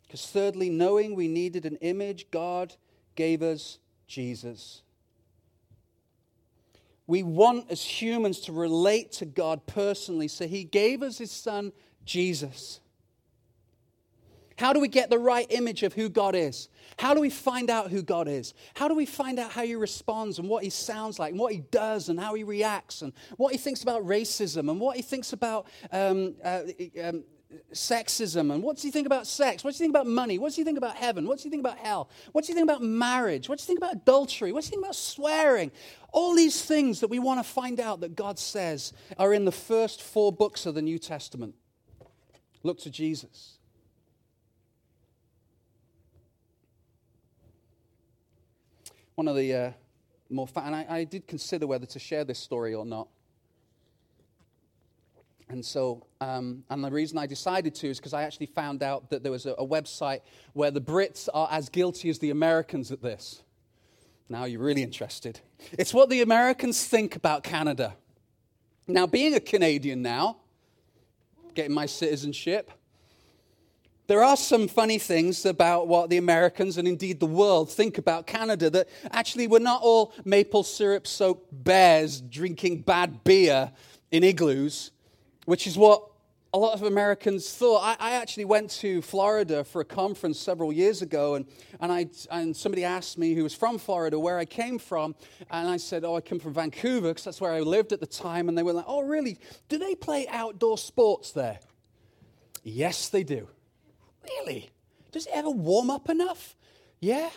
Because, 0.04 0.26
thirdly, 0.26 0.70
knowing 0.70 1.16
we 1.16 1.28
needed 1.28 1.66
an 1.66 1.76
image, 1.78 2.32
God 2.32 2.74
gave 3.16 3.42
us 3.42 3.78
Jesus. 4.08 4.82
We 7.08 7.24
want 7.24 7.72
as 7.72 7.84
humans 7.84 8.40
to 8.42 8.52
relate 8.52 9.12
to 9.14 9.26
God 9.26 9.66
personally, 9.66 10.28
so 10.28 10.48
He 10.48 10.64
gave 10.64 11.02
us 11.02 11.18
His 11.18 11.32
Son, 11.32 11.72
Jesus. 12.06 12.80
How 14.58 14.74
do 14.74 14.80
we 14.80 14.88
get 14.88 15.10
the 15.10 15.20
right 15.20 15.46
image 15.52 15.84
of 15.84 15.94
who 15.94 16.10
God 16.10 16.36
is? 16.36 16.68
How 16.98 17.14
do 17.14 17.22
we 17.22 17.30
find 17.30 17.70
out 17.70 17.92
who 17.92 18.02
God 18.02 18.28
is? 18.28 18.56
How 18.74 18.88
do 18.88 18.96
we 18.96 19.06
find 19.06 19.38
out 19.38 19.52
how 19.52 19.64
He 19.64 19.76
responds 19.76 20.40
and 20.40 20.50
what 20.50 20.64
He 20.64 20.72
sounds 20.72 21.20
like 21.20 21.32
and 21.32 21.40
what 21.40 21.54
He 21.54 21.60
does 21.60 22.10
and 22.10 22.20
how 22.20 22.34
He 22.34 22.44
reacts 22.44 23.04
and 23.04 23.14
what 23.38 23.52
He 23.52 23.60
thinks 23.60 23.84
about 23.84 24.04
racism 24.04 24.70
and 24.72 24.80
what 24.80 24.96
He 24.96 25.04
thinks 25.04 25.32
about 25.32 25.68
um, 25.92 26.36
uh, 26.44 26.64
um, 27.04 27.24
sexism 27.72 28.52
and 28.52 28.64
what 28.64 28.78
does 28.78 28.84
He 28.84 28.90
think 28.90 29.06
about 29.06 29.28
sex? 29.28 29.64
What 29.64 29.72
does 29.72 29.78
He 29.78 29.84
think 29.84 29.96
about 29.96 30.08
money? 30.08 30.40
What 30.40 30.48
does 30.48 30.56
He 30.56 30.64
think 30.64 30.80
about 30.80 30.96
heaven? 30.96 31.28
What 31.28 31.36
does 31.36 31.44
He 31.44 31.52
think 31.52 31.62
about 31.62 31.78
hell? 31.78 32.10
What 32.32 32.42
does 32.42 32.48
He 32.48 32.56
think 32.56 32.66
about 32.66 32.82
marriage? 32.82 33.48
What 33.48 33.60
does 33.60 33.68
He 33.68 33.68
think 33.68 33.80
about 33.80 33.94
adultery? 33.94 34.52
What 34.52 34.62
does 34.62 34.70
He 34.70 34.72
think 34.72 34.84
about 34.84 34.96
swearing? 34.96 35.72
All 36.12 36.34
these 36.34 36.64
things 36.64 37.02
that 37.02 37.10
we 37.10 37.20
want 37.20 37.40
to 37.40 37.44
find 37.44 37.80
out 37.80 38.00
that 38.00 38.16
God 38.16 38.40
says 38.40 38.92
are 39.20 39.36
in 39.36 39.46
the 39.46 39.52
first 39.52 40.02
four 40.02 40.32
books 40.32 40.66
of 40.66 40.74
the 40.74 40.82
New 40.82 40.98
Testament. 40.98 41.54
Look 42.64 42.80
to 42.80 42.90
Jesus. 42.90 43.57
One 49.18 49.28
of 49.28 49.36
the 49.36 49.52
uh, 49.52 49.72
more, 50.30 50.48
and 50.58 50.76
I, 50.76 50.86
I 50.88 51.04
did 51.04 51.26
consider 51.26 51.66
whether 51.66 51.88
to 51.88 51.98
share 51.98 52.24
this 52.24 52.38
story 52.38 52.76
or 52.76 52.86
not. 52.86 53.08
And 55.50 55.66
so, 55.66 56.06
um, 56.22 56.64
and 56.70 56.84
the 56.84 56.92
reason 56.92 57.18
I 57.18 57.26
decided 57.26 57.74
to 57.76 57.88
is 57.88 57.98
because 57.98 58.14
I 58.14 58.22
actually 58.22 58.46
found 58.46 58.84
out 58.84 59.10
that 59.10 59.24
there 59.24 59.32
was 59.32 59.48
a, 59.48 59.54
a, 59.54 59.66
website 59.66 60.20
where 60.54 60.70
the 60.70 60.82
Brits 60.82 61.30
are 61.34 61.48
as 61.50 61.68
guilty 61.68 62.12
as 62.12 62.20
the 62.20 62.30
Americans 62.30 62.92
at 62.92 63.02
this. 63.02 63.42
Now 64.30 64.44
you're 64.44 64.62
really 64.62 64.84
interested. 64.84 65.40
It's 65.80 65.96
what 65.96 66.10
the 66.10 66.22
Americans 66.22 66.86
think 66.86 67.16
about 67.16 67.42
Canada. 67.42 67.96
Now, 68.88 69.08
being 69.08 69.34
a 69.34 69.40
Canadian 69.40 70.04
now, 70.04 70.38
getting 71.56 71.74
my 71.74 71.88
citizenship, 71.88 72.70
there 74.08 74.24
are 74.24 74.38
some 74.38 74.70
funny 74.70 74.98
things 74.98 75.46
about 75.46 75.88
what 75.88 76.10
the 76.10 76.18
Americans 76.18 76.78
and 76.78 76.88
indeed 76.88 77.20
the 77.20 77.26
world 77.26 77.70
think 77.70 77.98
about 77.98 78.26
Canada 78.26 78.70
that 78.70 78.88
actually 79.12 79.48
we're 79.48 79.60
not 79.60 79.82
all 79.82 80.14
maple 80.24 80.64
syrup 80.64 81.06
soaked 81.06 81.48
bears 81.52 82.22
drinking 82.22 82.82
bad 82.82 83.24
beer 83.26 83.72
in 84.12 84.24
igloos, 84.24 84.92
which 85.46 85.68
is 85.68 85.78
what 85.78 86.04
a 86.54 86.58
lot 86.58 86.74
of 86.74 86.84
Americans 86.84 87.54
thought. 87.54 87.82
I, 88.00 88.12
I, 88.12 88.12
actually 88.14 88.46
went 88.46 88.72
to 88.72 89.02
Florida 89.02 89.66
for 89.66 89.82
a 89.82 89.86
conference 89.86 90.40
several 90.40 90.72
years 90.72 91.02
ago, 91.02 91.36
and, 91.36 91.46
and, 91.82 91.92
I, 91.92 92.08
and 92.32 92.56
somebody 92.56 92.86
asked 92.86 93.18
me 93.18 93.34
who 93.34 93.44
was 93.44 93.54
from 93.54 93.78
Florida 93.78 94.18
where 94.18 94.40
I 94.40 94.46
came 94.46 94.80
from. 94.80 95.14
And 95.52 95.68
I 95.68 95.76
said, 95.76 96.06
Oh, 96.06 96.16
I 96.16 96.22
come 96.22 96.40
from 96.40 96.54
Vancouver 96.54 97.10
because 97.10 97.26
that's 97.26 97.42
where 97.42 97.52
I 97.52 97.60
lived 97.60 97.92
at 97.92 98.00
the 98.00 98.08
time. 98.08 98.48
And 98.48 98.58
they 98.58 98.64
were 98.64 98.74
like, 98.74 98.86
Oh, 98.88 99.02
really? 99.02 99.38
Do 99.68 99.78
they 99.78 99.94
play 99.94 100.26
outdoor 100.30 100.78
sports 100.78 101.32
there? 101.32 101.60
Yes, 102.64 103.10
they 103.10 103.24
do. 103.24 103.50
Really? 104.28 104.70
Does 105.12 105.26
it 105.26 105.34
ever 105.34 105.50
warm 105.50 105.90
up 105.90 106.10
enough? 106.10 106.56
Yeah? 107.00 107.30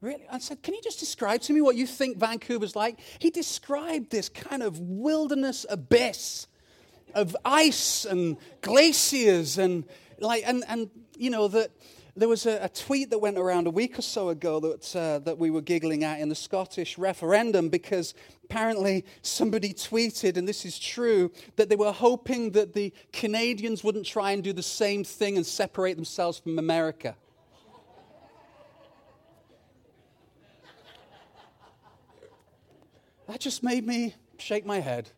Really? 0.00 0.24
I 0.30 0.38
said, 0.38 0.62
Can 0.62 0.74
you 0.74 0.82
just 0.82 1.00
describe 1.00 1.40
to 1.42 1.52
me 1.52 1.60
what 1.60 1.76
you 1.76 1.86
think 1.86 2.18
Vancouver's 2.18 2.76
like? 2.76 2.98
He 3.18 3.30
described 3.30 4.10
this 4.10 4.28
kind 4.28 4.62
of 4.62 4.78
wilderness 4.80 5.64
abyss 5.68 6.46
of 7.14 7.36
ice 7.44 8.04
and 8.04 8.36
glaciers 8.60 9.58
and 9.58 9.84
like 10.18 10.42
and 10.46 10.64
and 10.68 10.90
you 11.16 11.30
know 11.30 11.48
that 11.48 11.70
there 12.16 12.28
was 12.28 12.46
a, 12.46 12.58
a, 12.62 12.68
tweet 12.70 13.10
that 13.10 13.18
went 13.18 13.36
around 13.36 13.66
a 13.66 13.70
week 13.70 13.98
or 13.98 14.02
so 14.02 14.30
ago 14.30 14.58
that, 14.58 14.96
uh, 14.96 15.18
that 15.20 15.36
we 15.36 15.50
were 15.50 15.60
giggling 15.60 16.02
at 16.02 16.18
in 16.18 16.30
the 16.30 16.34
Scottish 16.34 16.96
referendum 16.96 17.68
because 17.68 18.14
apparently 18.44 19.04
somebody 19.20 19.74
tweeted, 19.74 20.38
and 20.38 20.48
this 20.48 20.64
is 20.64 20.78
true, 20.78 21.30
that 21.56 21.68
they 21.68 21.76
were 21.76 21.92
hoping 21.92 22.52
that 22.52 22.72
the 22.72 22.92
Canadians 23.12 23.84
wouldn't 23.84 24.06
try 24.06 24.30
and 24.30 24.42
do 24.42 24.54
the 24.54 24.62
same 24.62 25.04
thing 25.04 25.36
and 25.36 25.44
separate 25.44 25.96
themselves 25.96 26.38
from 26.38 26.58
America. 26.58 27.16
That 33.28 33.40
just 33.40 33.62
made 33.62 33.86
me 33.86 34.14
shake 34.38 34.64
my 34.64 34.80
head. 34.80 35.10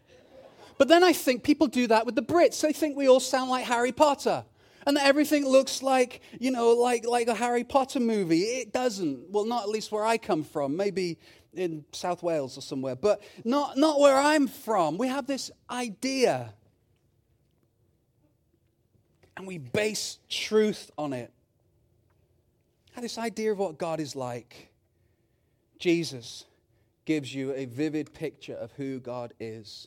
But 0.79 0.89
then 0.89 1.05
I 1.05 1.13
think 1.13 1.43
people 1.43 1.67
do 1.67 1.87
that 1.89 2.07
with 2.07 2.15
the 2.15 2.23
Brits. 2.23 2.61
They 2.61 2.73
think 2.73 2.97
we 2.97 3.09
all 3.09 3.21
sound 3.21 3.51
like 3.51 3.67
Harry 3.67 3.93
Potter 3.93 4.45
and 4.89 4.97
everything 4.97 5.47
looks 5.47 5.83
like, 5.83 6.23
you 6.41 6.51
know, 6.51 6.71
like, 6.71 7.07
like 7.07 7.29
a 7.29 7.35
Harry 7.35 7.63
Potter 7.63 8.01
movie. 8.01 8.41
It 8.41 8.73
doesn't. 8.73 9.31
Well, 9.31 9.45
not 9.45 9.65
at 9.65 9.69
least 9.69 9.93
where 9.93 10.05
I 10.05 10.17
come 10.17 10.43
from. 10.43 10.77
Maybe 10.77 11.19
in 11.53 11.85
South 11.93 12.23
Wales 12.23 12.57
or 12.57 12.63
somewhere, 12.63 12.97
but 12.97 13.23
not, 13.45 13.77
not 13.77 14.01
where 14.01 14.17
I'm 14.17 14.49
from. 14.49 14.97
We 14.97 15.09
have 15.09 15.27
this 15.27 15.51
idea. 15.71 16.55
And 19.37 19.47
we 19.47 19.59
base 19.59 20.19
truth 20.31 20.91
on 20.97 21.13
it. 21.13 21.33
Have 22.93 23.03
this 23.03 23.19
idea 23.19 23.53
of 23.53 23.59
what 23.59 23.79
God 23.79 24.01
is 24.01 24.17
like. 24.17 24.71
Jesus 25.79 26.47
gives 27.05 27.33
you 27.35 27.53
a 27.53 27.67
vivid 27.67 28.15
picture 28.15 28.55
of 28.55 28.73
who 28.73 29.01
God 29.01 29.35
is. 29.39 29.87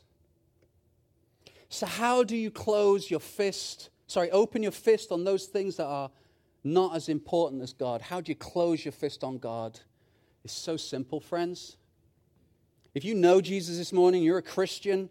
So, 1.69 1.85
how 1.87 2.23
do 2.23 2.35
you 2.37 2.51
close 2.51 3.09
your 3.09 3.19
fist 3.19 3.89
sorry, 4.11 4.29
open 4.31 4.61
your 4.61 4.73
fist 4.73 5.11
on 5.11 5.23
those 5.23 5.45
things 5.45 5.77
that 5.77 5.85
are 5.85 6.11
not 6.63 6.95
as 6.95 7.07
important 7.07 7.61
as 7.61 7.71
God. 7.71 8.01
How 8.01 8.19
do 8.19 8.29
you 8.29 8.35
close 8.35 8.83
your 8.83 8.91
fist 8.91 9.23
on 9.23 9.37
God? 9.37 9.79
It's 10.43 10.53
so 10.53 10.75
simple, 10.75 11.21
friends. 11.21 11.77
If 12.93 13.05
you 13.05 13.15
know 13.15 13.39
Jesus 13.39 13.77
this 13.77 13.93
morning, 13.93 14.21
you're 14.21 14.37
a 14.37 14.43
Christian, 14.43 15.09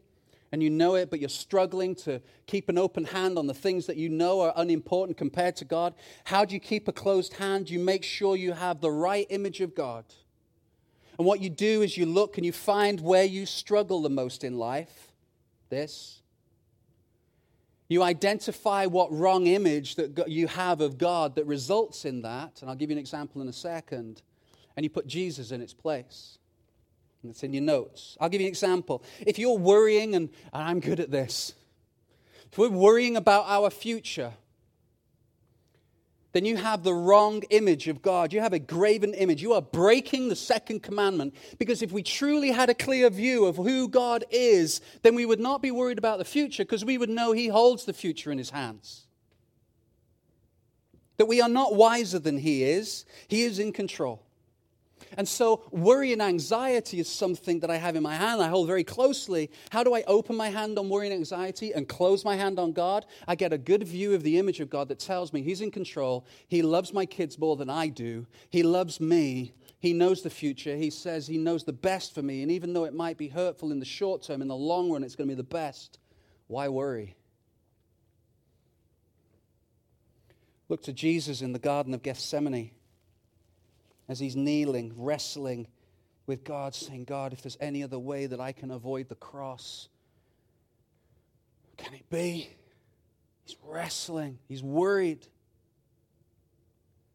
and 0.52 0.62
you 0.62 0.68
know 0.68 0.96
it, 0.96 1.08
but 1.08 1.18
you're 1.18 1.30
struggling 1.30 1.94
to 1.94 2.20
keep 2.46 2.68
an 2.68 2.76
open 2.76 3.04
hand 3.04 3.38
on 3.38 3.46
the 3.46 3.54
things 3.54 3.86
that 3.86 3.96
you 3.96 4.10
know 4.10 4.40
are 4.42 4.52
unimportant 4.56 5.16
compared 5.16 5.56
to 5.56 5.64
God, 5.64 5.94
how 6.24 6.44
do 6.44 6.54
you 6.54 6.60
keep 6.60 6.86
a 6.86 6.92
closed 6.92 7.34
hand? 7.34 7.70
You 7.70 7.78
make 7.78 8.04
sure 8.04 8.36
you 8.36 8.52
have 8.52 8.80
the 8.80 8.90
right 8.90 9.26
image 9.30 9.60
of 9.60 9.74
God. 9.74 10.04
And 11.16 11.26
what 11.26 11.40
you 11.40 11.48
do 11.48 11.82
is 11.82 11.96
you 11.96 12.04
look 12.04 12.36
and 12.36 12.44
you 12.44 12.52
find 12.52 13.00
where 13.00 13.24
you 13.24 13.46
struggle 13.46 14.02
the 14.02 14.10
most 14.10 14.44
in 14.44 14.58
life. 14.58 15.12
This. 15.70 16.19
You 17.90 18.04
identify 18.04 18.86
what 18.86 19.12
wrong 19.12 19.48
image 19.48 19.96
that 19.96 20.28
you 20.28 20.46
have 20.46 20.80
of 20.80 20.96
God 20.96 21.34
that 21.34 21.44
results 21.44 22.04
in 22.04 22.22
that. 22.22 22.60
And 22.60 22.70
I'll 22.70 22.76
give 22.76 22.88
you 22.88 22.94
an 22.94 23.00
example 23.00 23.42
in 23.42 23.48
a 23.48 23.52
second. 23.52 24.22
And 24.76 24.84
you 24.84 24.90
put 24.90 25.08
Jesus 25.08 25.50
in 25.50 25.60
its 25.60 25.74
place. 25.74 26.38
And 27.22 27.32
it's 27.32 27.42
in 27.42 27.52
your 27.52 27.64
notes. 27.64 28.16
I'll 28.20 28.28
give 28.28 28.40
you 28.40 28.46
an 28.46 28.50
example. 28.50 29.02
If 29.18 29.40
you're 29.40 29.58
worrying, 29.58 30.14
and, 30.14 30.28
and 30.52 30.62
I'm 30.62 30.78
good 30.78 31.00
at 31.00 31.10
this, 31.10 31.52
if 32.52 32.58
we're 32.58 32.68
worrying 32.68 33.16
about 33.16 33.46
our 33.48 33.70
future, 33.70 34.34
then 36.32 36.44
you 36.44 36.56
have 36.56 36.84
the 36.84 36.94
wrong 36.94 37.42
image 37.50 37.88
of 37.88 38.02
God. 38.02 38.32
You 38.32 38.40
have 38.40 38.52
a 38.52 38.58
graven 38.58 39.14
image. 39.14 39.42
You 39.42 39.52
are 39.54 39.62
breaking 39.62 40.28
the 40.28 40.36
second 40.36 40.82
commandment. 40.82 41.34
Because 41.58 41.82
if 41.82 41.90
we 41.90 42.02
truly 42.02 42.52
had 42.52 42.70
a 42.70 42.74
clear 42.74 43.10
view 43.10 43.46
of 43.46 43.56
who 43.56 43.88
God 43.88 44.24
is, 44.30 44.80
then 45.02 45.16
we 45.16 45.26
would 45.26 45.40
not 45.40 45.60
be 45.60 45.72
worried 45.72 45.98
about 45.98 46.18
the 46.18 46.24
future 46.24 46.64
because 46.64 46.84
we 46.84 46.98
would 46.98 47.10
know 47.10 47.32
He 47.32 47.48
holds 47.48 47.84
the 47.84 47.92
future 47.92 48.30
in 48.30 48.38
His 48.38 48.50
hands. 48.50 49.06
That 51.16 51.26
we 51.26 51.40
are 51.40 51.48
not 51.48 51.74
wiser 51.74 52.20
than 52.20 52.38
He 52.38 52.62
is, 52.62 53.04
He 53.26 53.42
is 53.42 53.58
in 53.58 53.72
control. 53.72 54.24
And 55.16 55.28
so, 55.28 55.64
worry 55.70 56.12
and 56.12 56.22
anxiety 56.22 57.00
is 57.00 57.08
something 57.08 57.60
that 57.60 57.70
I 57.70 57.76
have 57.76 57.96
in 57.96 58.02
my 58.02 58.14
hand. 58.14 58.40
I 58.40 58.48
hold 58.48 58.66
very 58.66 58.84
closely. 58.84 59.50
How 59.70 59.82
do 59.82 59.94
I 59.94 60.02
open 60.06 60.36
my 60.36 60.48
hand 60.48 60.78
on 60.78 60.88
worry 60.88 61.06
and 61.06 61.14
anxiety 61.14 61.72
and 61.72 61.88
close 61.88 62.24
my 62.24 62.36
hand 62.36 62.58
on 62.58 62.72
God? 62.72 63.06
I 63.26 63.34
get 63.34 63.52
a 63.52 63.58
good 63.58 63.82
view 63.82 64.14
of 64.14 64.22
the 64.22 64.38
image 64.38 64.60
of 64.60 64.70
God 64.70 64.88
that 64.88 64.98
tells 64.98 65.32
me 65.32 65.42
He's 65.42 65.60
in 65.60 65.70
control. 65.70 66.26
He 66.48 66.62
loves 66.62 66.92
my 66.92 67.06
kids 67.06 67.38
more 67.38 67.56
than 67.56 67.70
I 67.70 67.88
do. 67.88 68.26
He 68.50 68.62
loves 68.62 69.00
me. 69.00 69.54
He 69.80 69.92
knows 69.92 70.22
the 70.22 70.30
future. 70.30 70.76
He 70.76 70.90
says 70.90 71.26
He 71.26 71.38
knows 71.38 71.64
the 71.64 71.72
best 71.72 72.14
for 72.14 72.22
me. 72.22 72.42
And 72.42 72.52
even 72.52 72.72
though 72.72 72.84
it 72.84 72.94
might 72.94 73.18
be 73.18 73.28
hurtful 73.28 73.72
in 73.72 73.80
the 73.80 73.86
short 73.86 74.22
term, 74.22 74.42
in 74.42 74.48
the 74.48 74.56
long 74.56 74.90
run, 74.90 75.02
it's 75.02 75.16
going 75.16 75.28
to 75.28 75.34
be 75.34 75.36
the 75.36 75.42
best. 75.42 75.98
Why 76.46 76.68
worry? 76.68 77.16
Look 80.68 80.82
to 80.84 80.92
Jesus 80.92 81.42
in 81.42 81.52
the 81.52 81.58
Garden 81.58 81.94
of 81.94 82.02
Gethsemane 82.02 82.70
as 84.10 84.18
he's 84.18 84.34
kneeling, 84.34 84.92
wrestling 84.96 85.68
with 86.26 86.42
God, 86.42 86.74
saying, 86.74 87.04
God, 87.04 87.32
if 87.32 87.42
there's 87.42 87.56
any 87.60 87.84
other 87.84 87.98
way 87.98 88.26
that 88.26 88.40
I 88.40 88.50
can 88.50 88.72
avoid 88.72 89.08
the 89.08 89.14
cross, 89.14 89.88
can 91.76 91.94
it 91.94 92.10
be? 92.10 92.50
He's 93.44 93.56
wrestling, 93.64 94.40
he's 94.48 94.64
worried. 94.64 95.26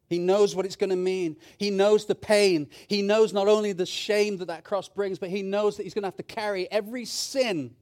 He 0.08 0.20
knows 0.20 0.56
what 0.56 0.66
it's 0.68 0.76
going 0.76 0.92
to 0.92 0.96
mean. 0.96 1.36
He 1.58 1.72
knows 1.72 2.06
the 2.06 2.14
pain. 2.14 2.70
He 2.88 3.02
knows 3.02 3.34
not 3.34 3.48
only 3.48 3.74
the 3.74 3.88
shame 3.88 4.38
that 4.38 4.46
that 4.46 4.64
cross 4.64 4.88
brings, 4.88 5.18
but 5.18 5.32
he 5.32 5.42
knows 5.42 5.78
that 5.78 5.84
he's 5.84 5.96
going 5.96 6.04
to 6.04 6.08
have 6.08 6.16
to 6.18 6.24
carry 6.24 6.72
every 6.72 7.06
sin 7.06 7.76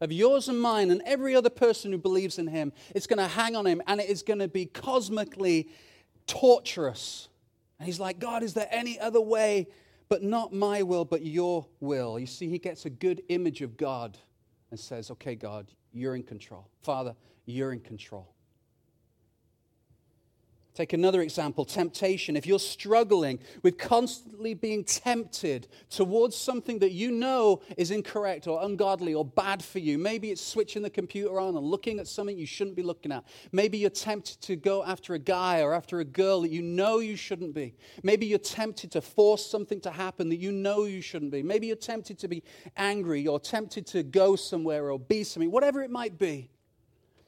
of 0.00 0.12
yours 0.12 0.48
and 0.48 0.60
mine 0.60 0.92
and 0.92 1.02
every 1.04 1.34
other 1.34 1.50
person 1.50 1.90
who 1.90 1.98
believes 1.98 2.38
in 2.38 2.46
him. 2.46 2.72
It's 2.94 3.08
going 3.08 3.18
to 3.18 3.26
hang 3.26 3.56
on 3.56 3.66
him 3.66 3.82
and 3.88 4.00
it 4.00 4.08
is 4.08 4.22
going 4.22 4.38
to 4.38 4.46
be 4.46 4.66
cosmically 4.66 5.68
torturous. 6.28 7.28
And 7.84 7.92
he's 7.92 8.00
like, 8.00 8.18
God, 8.18 8.42
is 8.42 8.54
there 8.54 8.66
any 8.70 8.98
other 8.98 9.20
way 9.20 9.66
but 10.08 10.22
not 10.22 10.54
my 10.54 10.80
will, 10.82 11.04
but 11.04 11.20
your 11.20 11.66
will? 11.80 12.18
You 12.18 12.24
see, 12.24 12.48
he 12.48 12.58
gets 12.58 12.86
a 12.86 12.90
good 12.90 13.22
image 13.28 13.60
of 13.60 13.76
God 13.76 14.16
and 14.70 14.80
says, 14.80 15.10
Okay, 15.10 15.34
God, 15.34 15.70
you're 15.92 16.16
in 16.16 16.22
control. 16.22 16.70
Father, 16.80 17.14
you're 17.44 17.74
in 17.74 17.80
control. 17.80 18.33
Take 20.74 20.92
another 20.92 21.22
example 21.22 21.64
temptation. 21.64 22.36
If 22.36 22.46
you're 22.46 22.58
struggling 22.58 23.38
with 23.62 23.78
constantly 23.78 24.54
being 24.54 24.82
tempted 24.82 25.68
towards 25.88 26.34
something 26.34 26.80
that 26.80 26.90
you 26.90 27.12
know 27.12 27.62
is 27.76 27.92
incorrect 27.92 28.48
or 28.48 28.60
ungodly 28.60 29.14
or 29.14 29.24
bad 29.24 29.62
for 29.62 29.78
you, 29.78 29.98
maybe 29.98 30.32
it's 30.32 30.44
switching 30.44 30.82
the 30.82 30.90
computer 30.90 31.38
on 31.38 31.56
and 31.56 31.64
looking 31.64 32.00
at 32.00 32.08
something 32.08 32.36
you 32.36 32.44
shouldn't 32.44 32.74
be 32.74 32.82
looking 32.82 33.12
at. 33.12 33.24
Maybe 33.52 33.78
you're 33.78 33.88
tempted 33.88 34.40
to 34.40 34.56
go 34.56 34.82
after 34.82 35.14
a 35.14 35.18
guy 35.20 35.60
or 35.62 35.74
after 35.74 36.00
a 36.00 36.04
girl 36.04 36.40
that 36.40 36.50
you 36.50 36.60
know 36.60 36.98
you 36.98 37.14
shouldn't 37.14 37.54
be. 37.54 37.76
Maybe 38.02 38.26
you're 38.26 38.40
tempted 38.40 38.90
to 38.92 39.00
force 39.00 39.46
something 39.46 39.80
to 39.82 39.92
happen 39.92 40.28
that 40.30 40.40
you 40.40 40.50
know 40.50 40.86
you 40.86 41.00
shouldn't 41.02 41.30
be. 41.30 41.44
Maybe 41.44 41.68
you're 41.68 41.76
tempted 41.76 42.18
to 42.18 42.26
be 42.26 42.42
angry 42.76 43.28
or 43.28 43.38
tempted 43.38 43.86
to 43.88 44.02
go 44.02 44.34
somewhere 44.34 44.90
or 44.90 44.98
be 44.98 45.22
something, 45.22 45.52
whatever 45.52 45.82
it 45.82 45.90
might 45.90 46.18
be. 46.18 46.50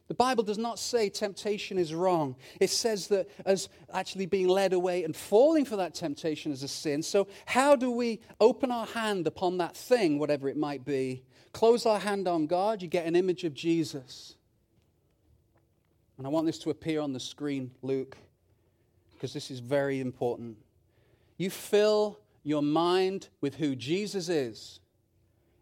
The 0.09 0.14
Bible 0.14 0.44
does 0.44 0.59
not 0.59 0.78
say 0.78 1.09
temptation 1.09 1.78
is 1.78 1.92
wrong. 1.92 2.36
It 2.61 2.70
says 2.70 3.09
that 3.09 3.28
as 3.44 3.68
actually 3.92 4.26
being 4.26 4.46
led 4.46 4.72
away 4.72 5.02
and 5.02 5.16
falling 5.16 5.64
for 5.64 5.76
that 5.76 5.94
temptation 5.94 6.52
is 6.52 6.62
a 6.62 6.68
sin. 6.68 7.02
So, 7.02 7.26
how 7.44 7.74
do 7.74 7.90
we 7.90 8.20
open 8.40 8.70
our 8.70 8.86
hand 8.86 9.26
upon 9.26 9.59
that 9.59 9.76
thing, 9.76 10.18
whatever 10.18 10.48
it 10.48 10.57
might 10.57 10.84
be? 10.84 11.24
Close 11.52 11.86
our 11.86 11.98
hand 11.98 12.28
on 12.28 12.46
God, 12.46 12.82
you 12.82 12.88
get 12.88 13.07
an 13.07 13.16
image 13.16 13.42
of 13.42 13.52
Jesus. 13.52 14.36
And 16.18 16.26
I 16.26 16.30
want 16.30 16.46
this 16.46 16.59
to 16.61 16.70
appear 16.70 17.00
on 17.00 17.12
the 17.12 17.20
screen, 17.20 17.72
Luke, 17.82 18.16
because 19.12 19.32
this 19.32 19.50
is 19.50 19.59
very 19.59 20.00
important. 20.00 20.57
You 21.36 21.50
fill 21.50 22.20
your 22.44 22.62
mind 22.62 23.28
with 23.40 23.57
who 23.57 23.74
Jesus 23.74 24.28
is, 24.28 24.80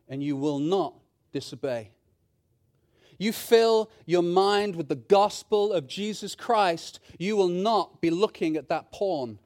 and 0.09 0.23
you 0.23 0.37
will 0.37 0.59
not 0.59 0.95
disobey 1.33 1.93
you 3.19 3.33
fill 3.33 3.91
your 4.07 4.23
mind 4.23 4.77
with 4.77 4.89
the 4.89 4.95
gospel 4.95 5.73
of 5.73 5.87
Jesus 5.87 6.35
Christ, 6.35 7.01
you 7.19 7.37
will 7.37 7.49
not 7.49 8.01
be 8.01 8.11
looking 8.11 8.57
at 8.57 8.69
that 8.69 8.91
porn. 8.91 9.39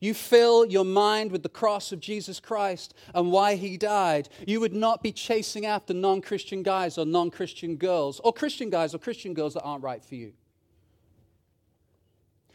You 0.00 0.14
fill 0.14 0.64
your 0.64 0.84
mind 0.84 1.32
with 1.32 1.42
the 1.42 1.48
cross 1.48 1.90
of 1.90 1.98
Jesus 1.98 2.38
Christ 2.38 2.94
and 3.14 3.32
why 3.32 3.56
he 3.56 3.76
died, 3.76 4.28
you 4.46 4.60
would 4.60 4.74
not 4.74 5.02
be 5.02 5.10
chasing 5.10 5.66
after 5.66 5.92
non 5.92 6.20
Christian 6.20 6.62
guys 6.62 6.98
or 6.98 7.04
non 7.04 7.30
Christian 7.30 7.76
girls, 7.76 8.20
or 8.20 8.32
Christian 8.32 8.70
guys 8.70 8.94
or 8.94 8.98
Christian 8.98 9.34
girls 9.34 9.54
that 9.54 9.62
aren't 9.62 9.82
right 9.82 10.04
for 10.04 10.14
you. 10.14 10.32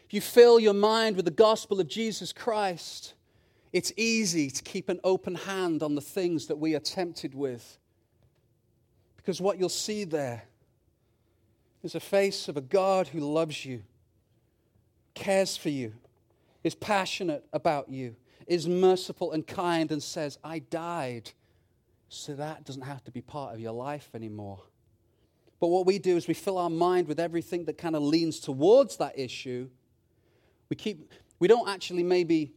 You 0.09 0.21
fill 0.21 0.59
your 0.59 0.73
mind 0.73 1.15
with 1.15 1.25
the 1.25 1.31
gospel 1.31 1.81
of 1.81 1.87
Jesus 1.87 2.31
Christ, 2.31 3.13
it's 3.73 3.91
easy 3.97 4.49
to 4.51 4.63
keep 4.63 4.87
an 4.87 4.99
open 5.03 5.35
hand 5.35 5.81
on 5.81 5.95
the 5.95 6.01
things 6.01 6.47
that 6.47 6.59
we 6.59 6.75
are 6.75 6.79
tempted 6.79 7.33
with 7.33 7.79
because 9.24 9.39
what 9.39 9.57
you'll 9.57 9.69
see 9.69 10.03
there 10.03 10.43
is 11.82 11.95
a 11.95 11.99
face 11.99 12.49
of 12.49 12.57
a 12.57 12.61
God 12.61 13.07
who 13.07 13.19
loves 13.19 13.63
you, 13.63 13.84
cares 15.13 15.55
for 15.55 15.69
you, 15.69 15.93
is 16.61 16.76
passionate 16.76 17.45
about 17.53 17.88
you, 17.88 18.17
is 18.47 18.67
merciful 18.67 19.32
and 19.32 19.47
kind, 19.47 19.91
and 19.91 20.03
says, 20.03 20.38
I 20.43 20.59
died 20.59 21.32
so 22.09 22.36
that 22.36 22.65
doesn't 22.65 22.84
have 22.84 23.03
to 23.05 23.11
be 23.11 23.21
part 23.21 23.53
of 23.53 23.61
your 23.61 23.71
life 23.71 24.09
anymore. 24.13 24.61
But 25.61 25.69
what 25.69 25.86
we 25.86 25.99
do 25.99 26.17
is 26.17 26.28
we 26.28 26.34
fill 26.34 26.57
our 26.57 26.69
mind 26.69 27.07
with 27.07 27.19
everything 27.19 27.63
that 27.65 27.78
kind 27.78 27.95
of 27.95 28.03
leans 28.03 28.39
towards 28.39 28.97
that 28.97 29.17
issue. 29.17 29.69
We 30.69 30.76
keep 30.76 31.09
we 31.39 31.47
don't 31.47 31.67
actually 31.67 32.03
maybe 32.03 32.51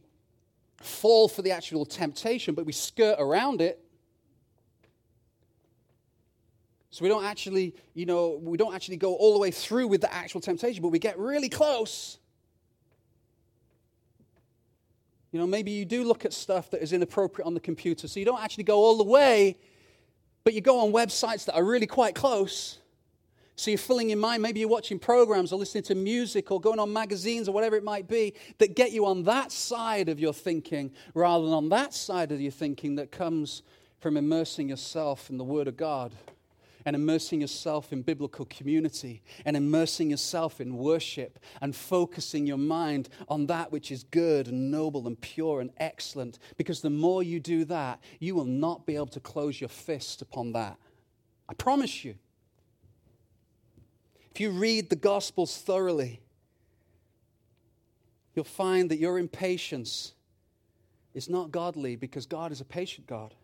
fall 0.81 1.27
for 1.27 1.41
the 1.41 1.51
actual 1.51 1.85
temptation, 1.85 2.53
but 2.53 2.65
we 2.65 2.73
skirt 2.73 3.15
around 3.17 3.61
it 3.61 3.83
So 6.89 7.03
we 7.03 7.09
don't 7.09 7.25
actually, 7.25 7.75
you 7.93 8.05
know, 8.05 8.39
we 8.41 8.57
don't 8.57 8.73
actually 8.73 8.97
go 8.97 9.15
all 9.15 9.33
the 9.33 9.39
way 9.39 9.51
through 9.51 9.87
with 9.87 10.01
the 10.01 10.13
actual 10.13 10.41
temptation, 10.41 10.81
but 10.81 10.89
we 10.89 10.99
get 10.99 11.19
really 11.19 11.49
close. 11.49 12.17
You 15.31 15.39
know, 15.39 15.47
maybe 15.47 15.71
you 15.71 15.85
do 15.85 16.03
look 16.05 16.23
at 16.23 16.33
stuff 16.33 16.71
that 16.71 16.81
is 16.81 16.93
inappropriate 16.93 17.45
on 17.45 17.53
the 17.53 17.59
computer, 17.59 18.07
so 18.07 18.19
you 18.19 18.25
don't 18.25 18.41
actually 18.41 18.63
go 18.63 18.77
all 18.77 18.97
the 18.97 19.03
way, 19.03 19.57
but 20.45 20.53
you 20.53 20.61
go 20.61 20.79
on 20.79 20.93
websites 20.93 21.45
that 21.45 21.55
are 21.55 21.63
really 21.63 21.87
quite 21.87 22.15
close. 22.15 22.79
So 23.57 23.71
you're 23.71 23.77
filling 23.79 24.09
your 24.09 24.19
mind, 24.19 24.43
maybe 24.43 24.59
you're 24.59 24.69
watching 24.69 24.99
programs 24.99 25.51
or 25.51 25.57
listening 25.57 25.83
to 25.85 25.95
music 25.95 26.51
or 26.51 26.61
going 26.61 26.79
on 26.79 26.93
magazines 26.93 27.49
or 27.49 27.51
whatever 27.51 27.75
it 27.75 27.83
might 27.83 28.07
be 28.07 28.35
that 28.59 28.75
get 28.75 28.91
you 28.91 29.05
on 29.05 29.23
that 29.23 29.51
side 29.51 30.09
of 30.09 30.19
your 30.19 30.31
thinking 30.31 30.91
rather 31.15 31.43
than 31.43 31.53
on 31.53 31.69
that 31.69 31.93
side 31.93 32.31
of 32.31 32.39
your 32.39 32.51
thinking 32.51 32.95
that 32.95 33.11
comes 33.11 33.63
from 33.99 34.15
immersing 34.15 34.69
yourself 34.69 35.31
in 35.31 35.37
the 35.37 35.43
Word 35.43 35.67
of 35.67 35.75
God 35.75 36.13
and 36.87 36.95
immersing 36.95 37.41
yourself 37.41 37.91
in 37.91 38.01
biblical 38.01 38.45
community 38.45 39.21
and 39.43 39.57
immersing 39.57 40.09
yourself 40.09 40.61
in 40.61 40.77
worship 40.77 41.37
and 41.59 41.75
focusing 41.75 42.47
your 42.47 42.57
mind 42.57 43.09
on 43.27 43.45
that 43.47 43.73
which 43.73 43.91
is 43.91 44.03
good 44.03 44.47
and 44.47 44.71
noble 44.71 45.05
and 45.05 45.19
pure 45.19 45.59
and 45.59 45.69
excellent. 45.79 46.39
Because 46.55 46.79
the 46.79 46.89
more 46.89 47.21
you 47.21 47.41
do 47.41 47.65
that, 47.65 47.99
you 48.21 48.35
will 48.35 48.45
not 48.45 48.85
be 48.85 48.95
able 48.95 49.07
to 49.07 49.19
close 49.19 49.59
your 49.59 49.67
fist 49.67 50.21
upon 50.21 50.53
that. 50.53 50.77
I 51.49 51.55
promise 51.55 52.05
you. 52.05 52.15
If 54.31 54.39
you 54.39 54.51
read 54.51 54.89
the 54.89 54.95
Gospels 54.95 55.57
thoroughly, 55.57 56.21
you'll 58.33 58.45
find 58.45 58.89
that 58.91 58.97
your 58.97 59.19
impatience 59.19 60.13
is 61.13 61.27
not 61.27 61.51
godly 61.51 61.97
because 61.97 62.25
God 62.25 62.53
is 62.53 62.61
a 62.61 62.65
patient 62.65 63.07
God. 63.07 63.35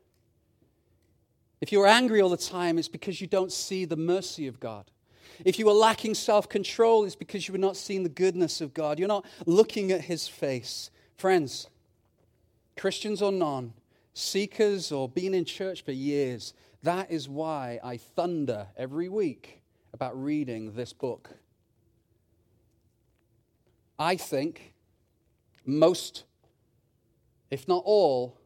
If 1.64 1.72
you're 1.72 1.88
angry 1.88 2.22
all 2.22 2.28
the 2.28 2.36
time, 2.36 2.78
it's 2.78 2.90
because 2.90 3.22
you 3.22 3.28
don't 3.28 3.50
see 3.50 3.86
the 3.86 3.96
mercy 3.96 4.48
of 4.48 4.60
God. 4.60 4.92
If 5.46 5.58
you 5.58 5.70
are 5.70 5.74
lacking 5.74 6.14
self 6.14 6.50
control, 6.50 7.06
it's 7.06 7.16
because 7.16 7.48
you 7.48 7.56
are 7.56 7.58
not 7.58 7.78
seeing 7.78 8.04
the 8.04 8.10
goodness 8.10 8.60
of 8.60 8.74
God. 8.74 9.00
You're 9.00 9.08
not 9.08 9.26
looking 9.46 9.90
at 9.94 10.02
His 10.02 10.28
face. 10.28 10.92
Friends, 11.16 11.70
Christians 12.76 13.22
or 13.22 13.32
non, 13.32 13.72
seekers 14.14 14.92
or 14.92 15.08
been 15.08 15.34
in 15.34 15.46
church 15.46 15.86
for 15.86 15.94
years, 15.94 16.54
that 16.82 17.10
is 17.10 17.30
why 17.30 17.80
I 17.82 17.96
thunder 17.96 18.68
every 18.76 19.08
week 19.08 19.62
about 19.94 20.22
reading 20.22 20.74
this 20.74 20.92
book. 20.92 21.30
I 23.98 24.18
think 24.18 24.74
most, 25.66 26.26
if 27.50 27.70
not 27.70 27.84
all, 27.86 28.38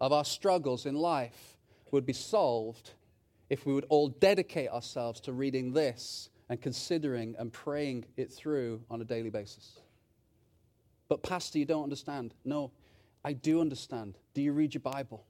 of 0.00 0.12
our 0.12 0.24
struggles 0.24 0.86
in 0.86 0.94
life 0.94 1.50
would 1.92 2.06
be 2.06 2.12
solved 2.12 2.92
if 3.48 3.66
we 3.66 3.72
would 3.72 3.86
all 3.88 4.08
dedicate 4.08 4.70
ourselves 4.70 5.20
to 5.20 5.32
reading 5.32 5.72
this 5.72 6.30
and 6.48 6.60
considering 6.60 7.34
and 7.38 7.52
praying 7.52 8.04
it 8.16 8.32
through 8.32 8.80
on 8.90 9.00
a 9.00 9.04
daily 9.04 9.30
basis. 9.30 9.78
But, 11.08 11.22
Pastor, 11.22 11.58
you 11.58 11.64
don't 11.64 11.82
understand. 11.82 12.34
No, 12.44 12.70
I 13.24 13.32
do 13.32 13.60
understand. 13.60 14.16
Do 14.34 14.42
you 14.42 14.52
read 14.52 14.74
your 14.74 14.80
Bible? 14.80 15.24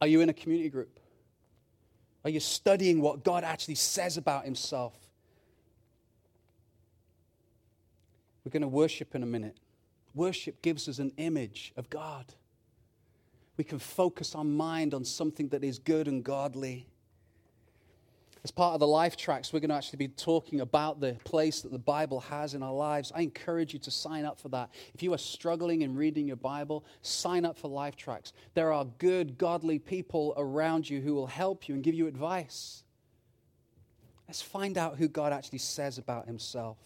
Are 0.00 0.06
you 0.06 0.20
in 0.20 0.28
a 0.28 0.32
community 0.32 0.70
group? 0.70 0.98
Are 2.24 2.30
you 2.30 2.40
studying 2.40 3.00
what 3.00 3.24
God 3.24 3.44
actually 3.44 3.74
says 3.76 4.16
about 4.16 4.44
Himself? 4.44 4.94
We're 8.44 8.50
going 8.50 8.62
to 8.62 8.68
worship 8.68 9.14
in 9.14 9.22
a 9.22 9.26
minute. 9.26 9.58
Worship 10.14 10.62
gives 10.62 10.88
us 10.88 10.98
an 10.98 11.12
image 11.18 11.72
of 11.76 11.90
God 11.90 12.34
we 13.58 13.64
can 13.64 13.80
focus 13.80 14.34
our 14.34 14.44
mind 14.44 14.94
on 14.94 15.04
something 15.04 15.48
that 15.48 15.64
is 15.64 15.78
good 15.78 16.08
and 16.08 16.24
godly. 16.24 16.86
As 18.44 18.52
part 18.52 18.74
of 18.74 18.80
the 18.80 18.86
Life 18.86 19.16
Tracks, 19.16 19.52
we're 19.52 19.58
going 19.58 19.70
to 19.70 19.74
actually 19.74 19.96
be 19.96 20.08
talking 20.08 20.60
about 20.60 21.00
the 21.00 21.14
place 21.24 21.60
that 21.62 21.72
the 21.72 21.78
Bible 21.78 22.20
has 22.20 22.54
in 22.54 22.62
our 22.62 22.72
lives. 22.72 23.10
I 23.12 23.22
encourage 23.22 23.72
you 23.72 23.80
to 23.80 23.90
sign 23.90 24.24
up 24.24 24.38
for 24.38 24.48
that. 24.50 24.70
If 24.94 25.02
you 25.02 25.12
are 25.12 25.18
struggling 25.18 25.82
in 25.82 25.96
reading 25.96 26.28
your 26.28 26.36
Bible, 26.36 26.84
sign 27.02 27.44
up 27.44 27.58
for 27.58 27.66
Life 27.66 27.96
Tracks. 27.96 28.32
There 28.54 28.72
are 28.72 28.84
good, 28.84 29.36
godly 29.36 29.80
people 29.80 30.34
around 30.36 30.88
you 30.88 31.00
who 31.00 31.14
will 31.14 31.26
help 31.26 31.68
you 31.68 31.74
and 31.74 31.82
give 31.82 31.94
you 31.96 32.06
advice. 32.06 32.84
Let's 34.28 34.40
find 34.40 34.78
out 34.78 34.98
who 34.98 35.08
God 35.08 35.32
actually 35.32 35.58
says 35.58 35.98
about 35.98 36.26
himself. 36.26 36.78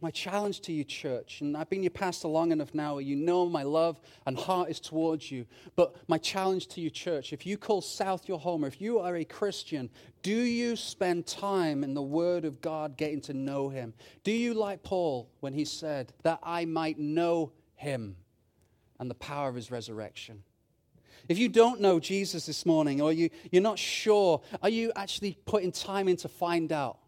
My 0.00 0.10
challenge 0.12 0.60
to 0.62 0.72
you, 0.72 0.84
church, 0.84 1.40
and 1.40 1.56
I've 1.56 1.68
been 1.68 1.82
your 1.82 1.90
pastor 1.90 2.28
long 2.28 2.52
enough 2.52 2.72
now 2.72 2.98
you 2.98 3.16
know 3.16 3.46
my 3.46 3.64
love 3.64 4.00
and 4.26 4.38
heart 4.38 4.70
is 4.70 4.78
towards 4.78 5.32
you. 5.32 5.44
But 5.74 5.96
my 6.08 6.18
challenge 6.18 6.68
to 6.68 6.80
you, 6.80 6.88
church, 6.88 7.32
if 7.32 7.44
you 7.44 7.58
call 7.58 7.80
South 7.80 8.28
your 8.28 8.38
home, 8.38 8.64
or 8.64 8.68
if 8.68 8.80
you 8.80 9.00
are 9.00 9.16
a 9.16 9.24
Christian, 9.24 9.90
do 10.22 10.34
you 10.34 10.76
spend 10.76 11.26
time 11.26 11.82
in 11.82 11.94
the 11.94 12.02
Word 12.02 12.44
of 12.44 12.60
God 12.60 12.96
getting 12.96 13.20
to 13.22 13.34
know 13.34 13.68
Him? 13.68 13.92
Do 14.22 14.30
you, 14.30 14.54
like 14.54 14.84
Paul, 14.84 15.28
when 15.40 15.52
he 15.52 15.64
said, 15.64 16.12
that 16.22 16.38
I 16.44 16.64
might 16.64 16.98
know 16.98 17.52
Him 17.74 18.16
and 19.00 19.10
the 19.10 19.16
power 19.16 19.48
of 19.48 19.56
His 19.56 19.70
resurrection? 19.72 20.44
If 21.28 21.38
you 21.38 21.48
don't 21.48 21.80
know 21.80 21.98
Jesus 21.98 22.46
this 22.46 22.64
morning, 22.64 23.00
or 23.00 23.12
you, 23.12 23.30
you're 23.50 23.62
not 23.62 23.78
sure, 23.78 24.42
are 24.62 24.68
you 24.68 24.92
actually 24.94 25.36
putting 25.44 25.72
time 25.72 26.08
in 26.08 26.16
to 26.18 26.28
find 26.28 26.70
out? 26.70 26.98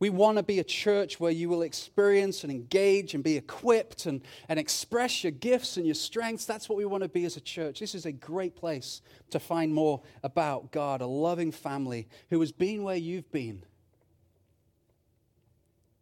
We 0.00 0.08
want 0.08 0.38
to 0.38 0.42
be 0.42 0.58
a 0.58 0.64
church 0.64 1.20
where 1.20 1.30
you 1.30 1.50
will 1.50 1.60
experience 1.60 2.42
and 2.42 2.50
engage 2.50 3.12
and 3.12 3.22
be 3.22 3.36
equipped 3.36 4.06
and, 4.06 4.22
and 4.48 4.58
express 4.58 5.22
your 5.22 5.30
gifts 5.30 5.76
and 5.76 5.84
your 5.84 5.94
strengths. 5.94 6.46
That's 6.46 6.70
what 6.70 6.78
we 6.78 6.86
want 6.86 7.02
to 7.02 7.08
be 7.08 7.26
as 7.26 7.36
a 7.36 7.40
church. 7.40 7.80
This 7.80 7.94
is 7.94 8.06
a 8.06 8.12
great 8.12 8.56
place 8.56 9.02
to 9.28 9.38
find 9.38 9.74
more 9.74 10.00
about 10.22 10.72
God, 10.72 11.02
a 11.02 11.06
loving 11.06 11.52
family 11.52 12.08
who 12.30 12.40
has 12.40 12.50
been 12.50 12.82
where 12.82 12.96
you've 12.96 13.30
been. 13.30 13.62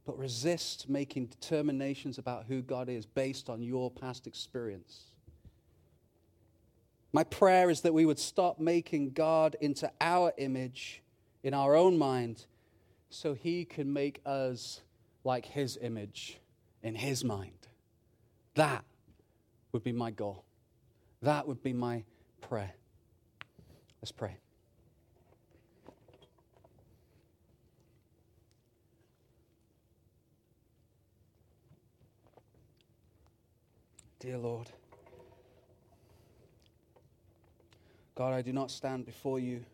But 0.06 0.16
resist 0.16 0.88
making 0.88 1.26
determinations 1.26 2.18
about 2.18 2.44
who 2.46 2.62
God 2.62 2.88
is 2.88 3.04
based 3.04 3.50
on 3.50 3.62
your 3.62 3.90
past 3.90 4.28
experience. 4.28 5.06
My 7.12 7.24
prayer 7.24 7.68
is 7.68 7.80
that 7.80 7.92
we 7.92 8.06
would 8.06 8.20
stop 8.20 8.60
making 8.60 9.10
God 9.10 9.56
into 9.60 9.90
our 10.00 10.32
image 10.38 11.02
in 11.42 11.52
our 11.52 11.74
own 11.74 11.98
mind 11.98 12.46
so 13.10 13.34
he 13.34 13.64
can 13.64 13.92
make 13.92 14.20
us 14.26 14.82
like 15.24 15.46
his 15.46 15.78
image 15.80 16.38
in 16.82 16.94
his 16.94 17.24
mind. 17.24 17.68
That 18.54 18.84
would 19.72 19.82
be 19.82 19.92
my 19.92 20.10
goal. 20.10 20.44
That 21.22 21.46
would 21.46 21.62
be 21.62 21.72
my 21.72 22.04
prayer. 22.40 22.72
Let's 24.00 24.12
pray. 24.12 24.36
Dear 34.20 34.38
Lord, 34.38 34.68
God, 38.16 38.34
I 38.34 38.42
do 38.42 38.52
not 38.52 38.70
stand 38.72 39.06
before 39.06 39.38
you 39.38 39.64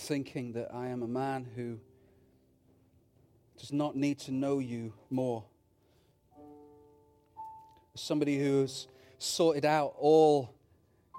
thinking 0.00 0.52
that 0.52 0.74
I 0.74 0.88
am 0.88 1.02
a 1.02 1.08
man 1.08 1.46
who 1.54 1.78
does 3.58 3.72
not 3.72 3.94
need 3.94 4.18
to 4.20 4.32
know 4.32 4.58
you 4.58 4.94
more. 5.10 5.44
Somebody 7.94 8.38
who's 8.38 8.88
sorted 9.18 9.64
out 9.64 9.94
all 9.98 10.54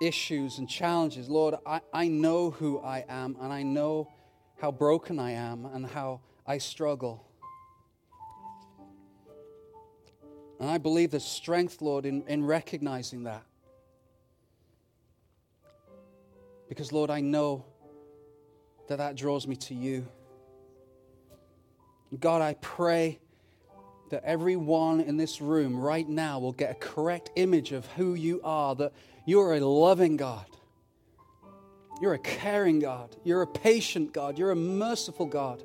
issues 0.01 0.57
and 0.57 0.67
challenges. 0.67 1.29
Lord, 1.29 1.55
I, 1.65 1.81
I 1.93 2.07
know 2.07 2.49
who 2.49 2.79
I 2.79 3.05
am, 3.07 3.37
and 3.39 3.53
I 3.53 3.61
know 3.61 4.11
how 4.59 4.71
broken 4.71 5.19
I 5.19 5.31
am 5.31 5.65
and 5.65 5.85
how 5.85 6.21
I 6.47 6.57
struggle. 6.57 7.23
And 10.59 10.69
I 10.69 10.79
believe 10.79 11.11
there's 11.11 11.23
strength, 11.23 11.81
Lord, 11.81 12.05
in, 12.05 12.23
in 12.27 12.43
recognizing 12.43 13.23
that. 13.23 13.43
Because, 16.67 16.91
Lord, 16.91 17.09
I 17.09 17.21
know 17.21 17.65
that 18.91 18.97
that 18.97 19.15
draws 19.15 19.47
me 19.47 19.55
to 19.55 19.73
you. 19.73 20.05
God, 22.19 22.41
I 22.41 22.55
pray 22.55 23.19
that 24.09 24.25
everyone 24.25 24.99
in 24.99 25.15
this 25.15 25.39
room 25.39 25.79
right 25.79 26.07
now 26.07 26.39
will 26.39 26.51
get 26.51 26.71
a 26.71 26.73
correct 26.73 27.29
image 27.37 27.71
of 27.71 27.85
who 27.93 28.15
you 28.15 28.41
are, 28.43 28.75
that 28.75 28.91
you're 29.25 29.53
a 29.53 29.61
loving 29.61 30.17
God. 30.17 30.45
You're 32.01 32.15
a 32.15 32.19
caring 32.19 32.79
God. 32.79 33.15
You're 33.23 33.43
a 33.43 33.47
patient 33.47 34.11
God. 34.11 34.37
You're 34.37 34.51
a 34.51 34.57
merciful 34.57 35.25
God. 35.25 35.63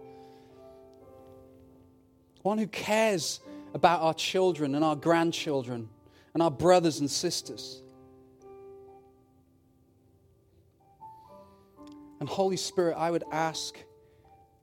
One 2.43 2.59
who 2.59 2.68
cares 2.68 3.41
about 3.74 4.03
our 4.03 4.14
children 4.14 4.77
and 4.77 4.85
our 4.85 4.95
grandchildren 4.95 5.89
and 6.33 6.45
our 6.45 6.51
brothers 6.53 7.01
and 7.01 7.11
sisters. 7.11 7.83
And 12.21 12.29
Holy 12.29 12.57
Spirit, 12.57 12.97
I 12.97 13.11
would 13.11 13.25
ask 13.31 13.77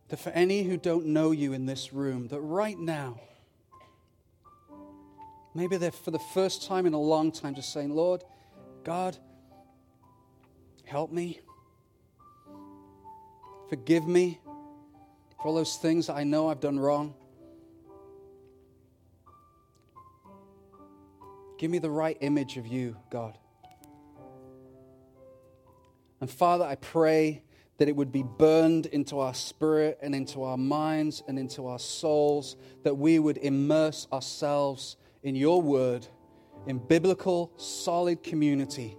that 0.09 0.17
for 0.17 0.31
any 0.31 0.63
who 0.63 0.77
don't 0.77 1.07
know 1.07 1.31
you 1.31 1.53
in 1.53 1.65
this 1.65 1.93
room, 1.93 2.27
that 2.29 2.41
right 2.41 2.77
now, 2.77 3.19
maybe 5.53 5.77
they're 5.77 5.91
for 5.91 6.11
the 6.11 6.19
first 6.33 6.65
time 6.65 6.85
in 6.85 6.93
a 6.93 6.99
long 6.99 7.31
time 7.31 7.55
just 7.55 7.71
saying, 7.71 7.95
Lord, 7.95 8.23
God, 8.83 9.17
help 10.85 11.11
me. 11.11 11.39
Forgive 13.69 14.07
me 14.07 14.39
for 15.37 15.47
all 15.47 15.55
those 15.55 15.77
things 15.77 16.07
that 16.07 16.15
I 16.15 16.23
know 16.23 16.49
I've 16.49 16.59
done 16.59 16.79
wrong. 16.79 17.15
Give 21.57 21.71
me 21.71 21.79
the 21.79 21.89
right 21.89 22.17
image 22.19 22.57
of 22.57 22.67
you, 22.67 22.97
God. 23.09 23.37
And 26.19 26.29
Father, 26.29 26.65
I 26.65 26.75
pray 26.75 27.42
that 27.77 27.87
it 27.87 27.95
would 27.95 28.11
be 28.11 28.23
burned 28.23 28.85
into 28.87 29.19
our 29.19 29.33
spirit 29.33 29.97
and 30.01 30.13
into 30.13 30.43
our 30.43 30.57
minds 30.57 31.23
and 31.27 31.39
into 31.39 31.67
our 31.67 31.79
souls, 31.79 32.55
that 32.83 32.95
we 32.95 33.19
would 33.19 33.37
immerse 33.37 34.07
ourselves 34.13 34.95
in 35.23 35.35
your 35.35 35.61
word, 35.61 36.05
in 36.67 36.77
biblical, 36.77 37.51
solid 37.57 38.21
community, 38.23 38.97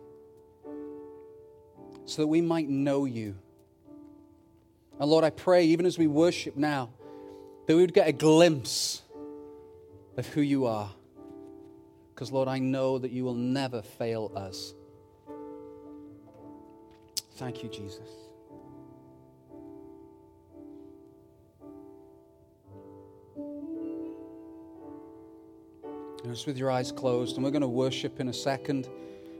so 2.04 2.22
that 2.22 2.26
we 2.26 2.40
might 2.40 2.68
know 2.68 3.04
you. 3.04 3.36
And 4.98 5.10
Lord, 5.10 5.24
I 5.24 5.30
pray, 5.30 5.64
even 5.66 5.86
as 5.86 5.98
we 5.98 6.06
worship 6.06 6.56
now, 6.56 6.90
that 7.66 7.74
we 7.74 7.80
would 7.80 7.94
get 7.94 8.08
a 8.08 8.12
glimpse 8.12 9.02
of 10.16 10.26
who 10.28 10.40
you 10.40 10.66
are. 10.66 10.90
Because, 12.14 12.30
Lord, 12.30 12.46
I 12.46 12.58
know 12.58 12.98
that 12.98 13.10
you 13.10 13.24
will 13.24 13.34
never 13.34 13.82
fail 13.82 14.30
us. 14.36 14.74
Thank 17.36 17.64
you, 17.64 17.68
Jesus. 17.68 18.23
Just 26.24 26.46
with 26.46 26.56
your 26.56 26.70
eyes 26.70 26.90
closed, 26.90 27.36
and 27.36 27.44
we're 27.44 27.50
going 27.50 27.60
to 27.60 27.68
worship 27.68 28.18
in 28.18 28.28
a 28.28 28.32
second. 28.32 28.88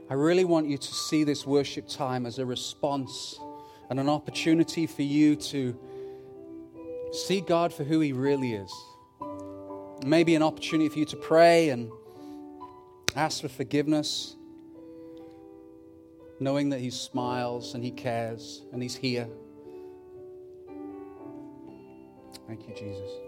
I 0.07 0.13
really 0.13 0.45
want 0.45 0.67
you 0.67 0.77
to 0.77 0.93
see 0.93 1.23
this 1.23 1.43
worship 1.45 1.87
time 1.87 2.27
as 2.27 2.37
a 2.37 2.45
response 2.45 3.39
and 3.89 3.99
an 3.99 4.07
opportunity 4.07 4.85
for 4.85 5.01
you 5.01 5.35
to 5.35 5.75
see 7.11 7.41
God 7.41 7.73
for 7.73 7.83
who 7.83 8.01
He 8.01 8.13
really 8.13 8.53
is. 8.53 8.71
Maybe 10.05 10.35
an 10.35 10.43
opportunity 10.43 10.89
for 10.89 10.99
you 10.99 11.05
to 11.05 11.15
pray 11.15 11.69
and 11.69 11.91
ask 13.15 13.41
for 13.41 13.49
forgiveness 13.49 14.35
knowing 16.39 16.69
that 16.69 16.81
He 16.81 16.91
smiles 16.91 17.73
and 17.73 17.83
He 17.83 17.91
cares 17.91 18.61
and 18.71 18.83
He's 18.83 18.95
here. 18.95 19.27
Thank 22.47 22.67
you, 22.67 22.75
Jesus. 22.75 23.24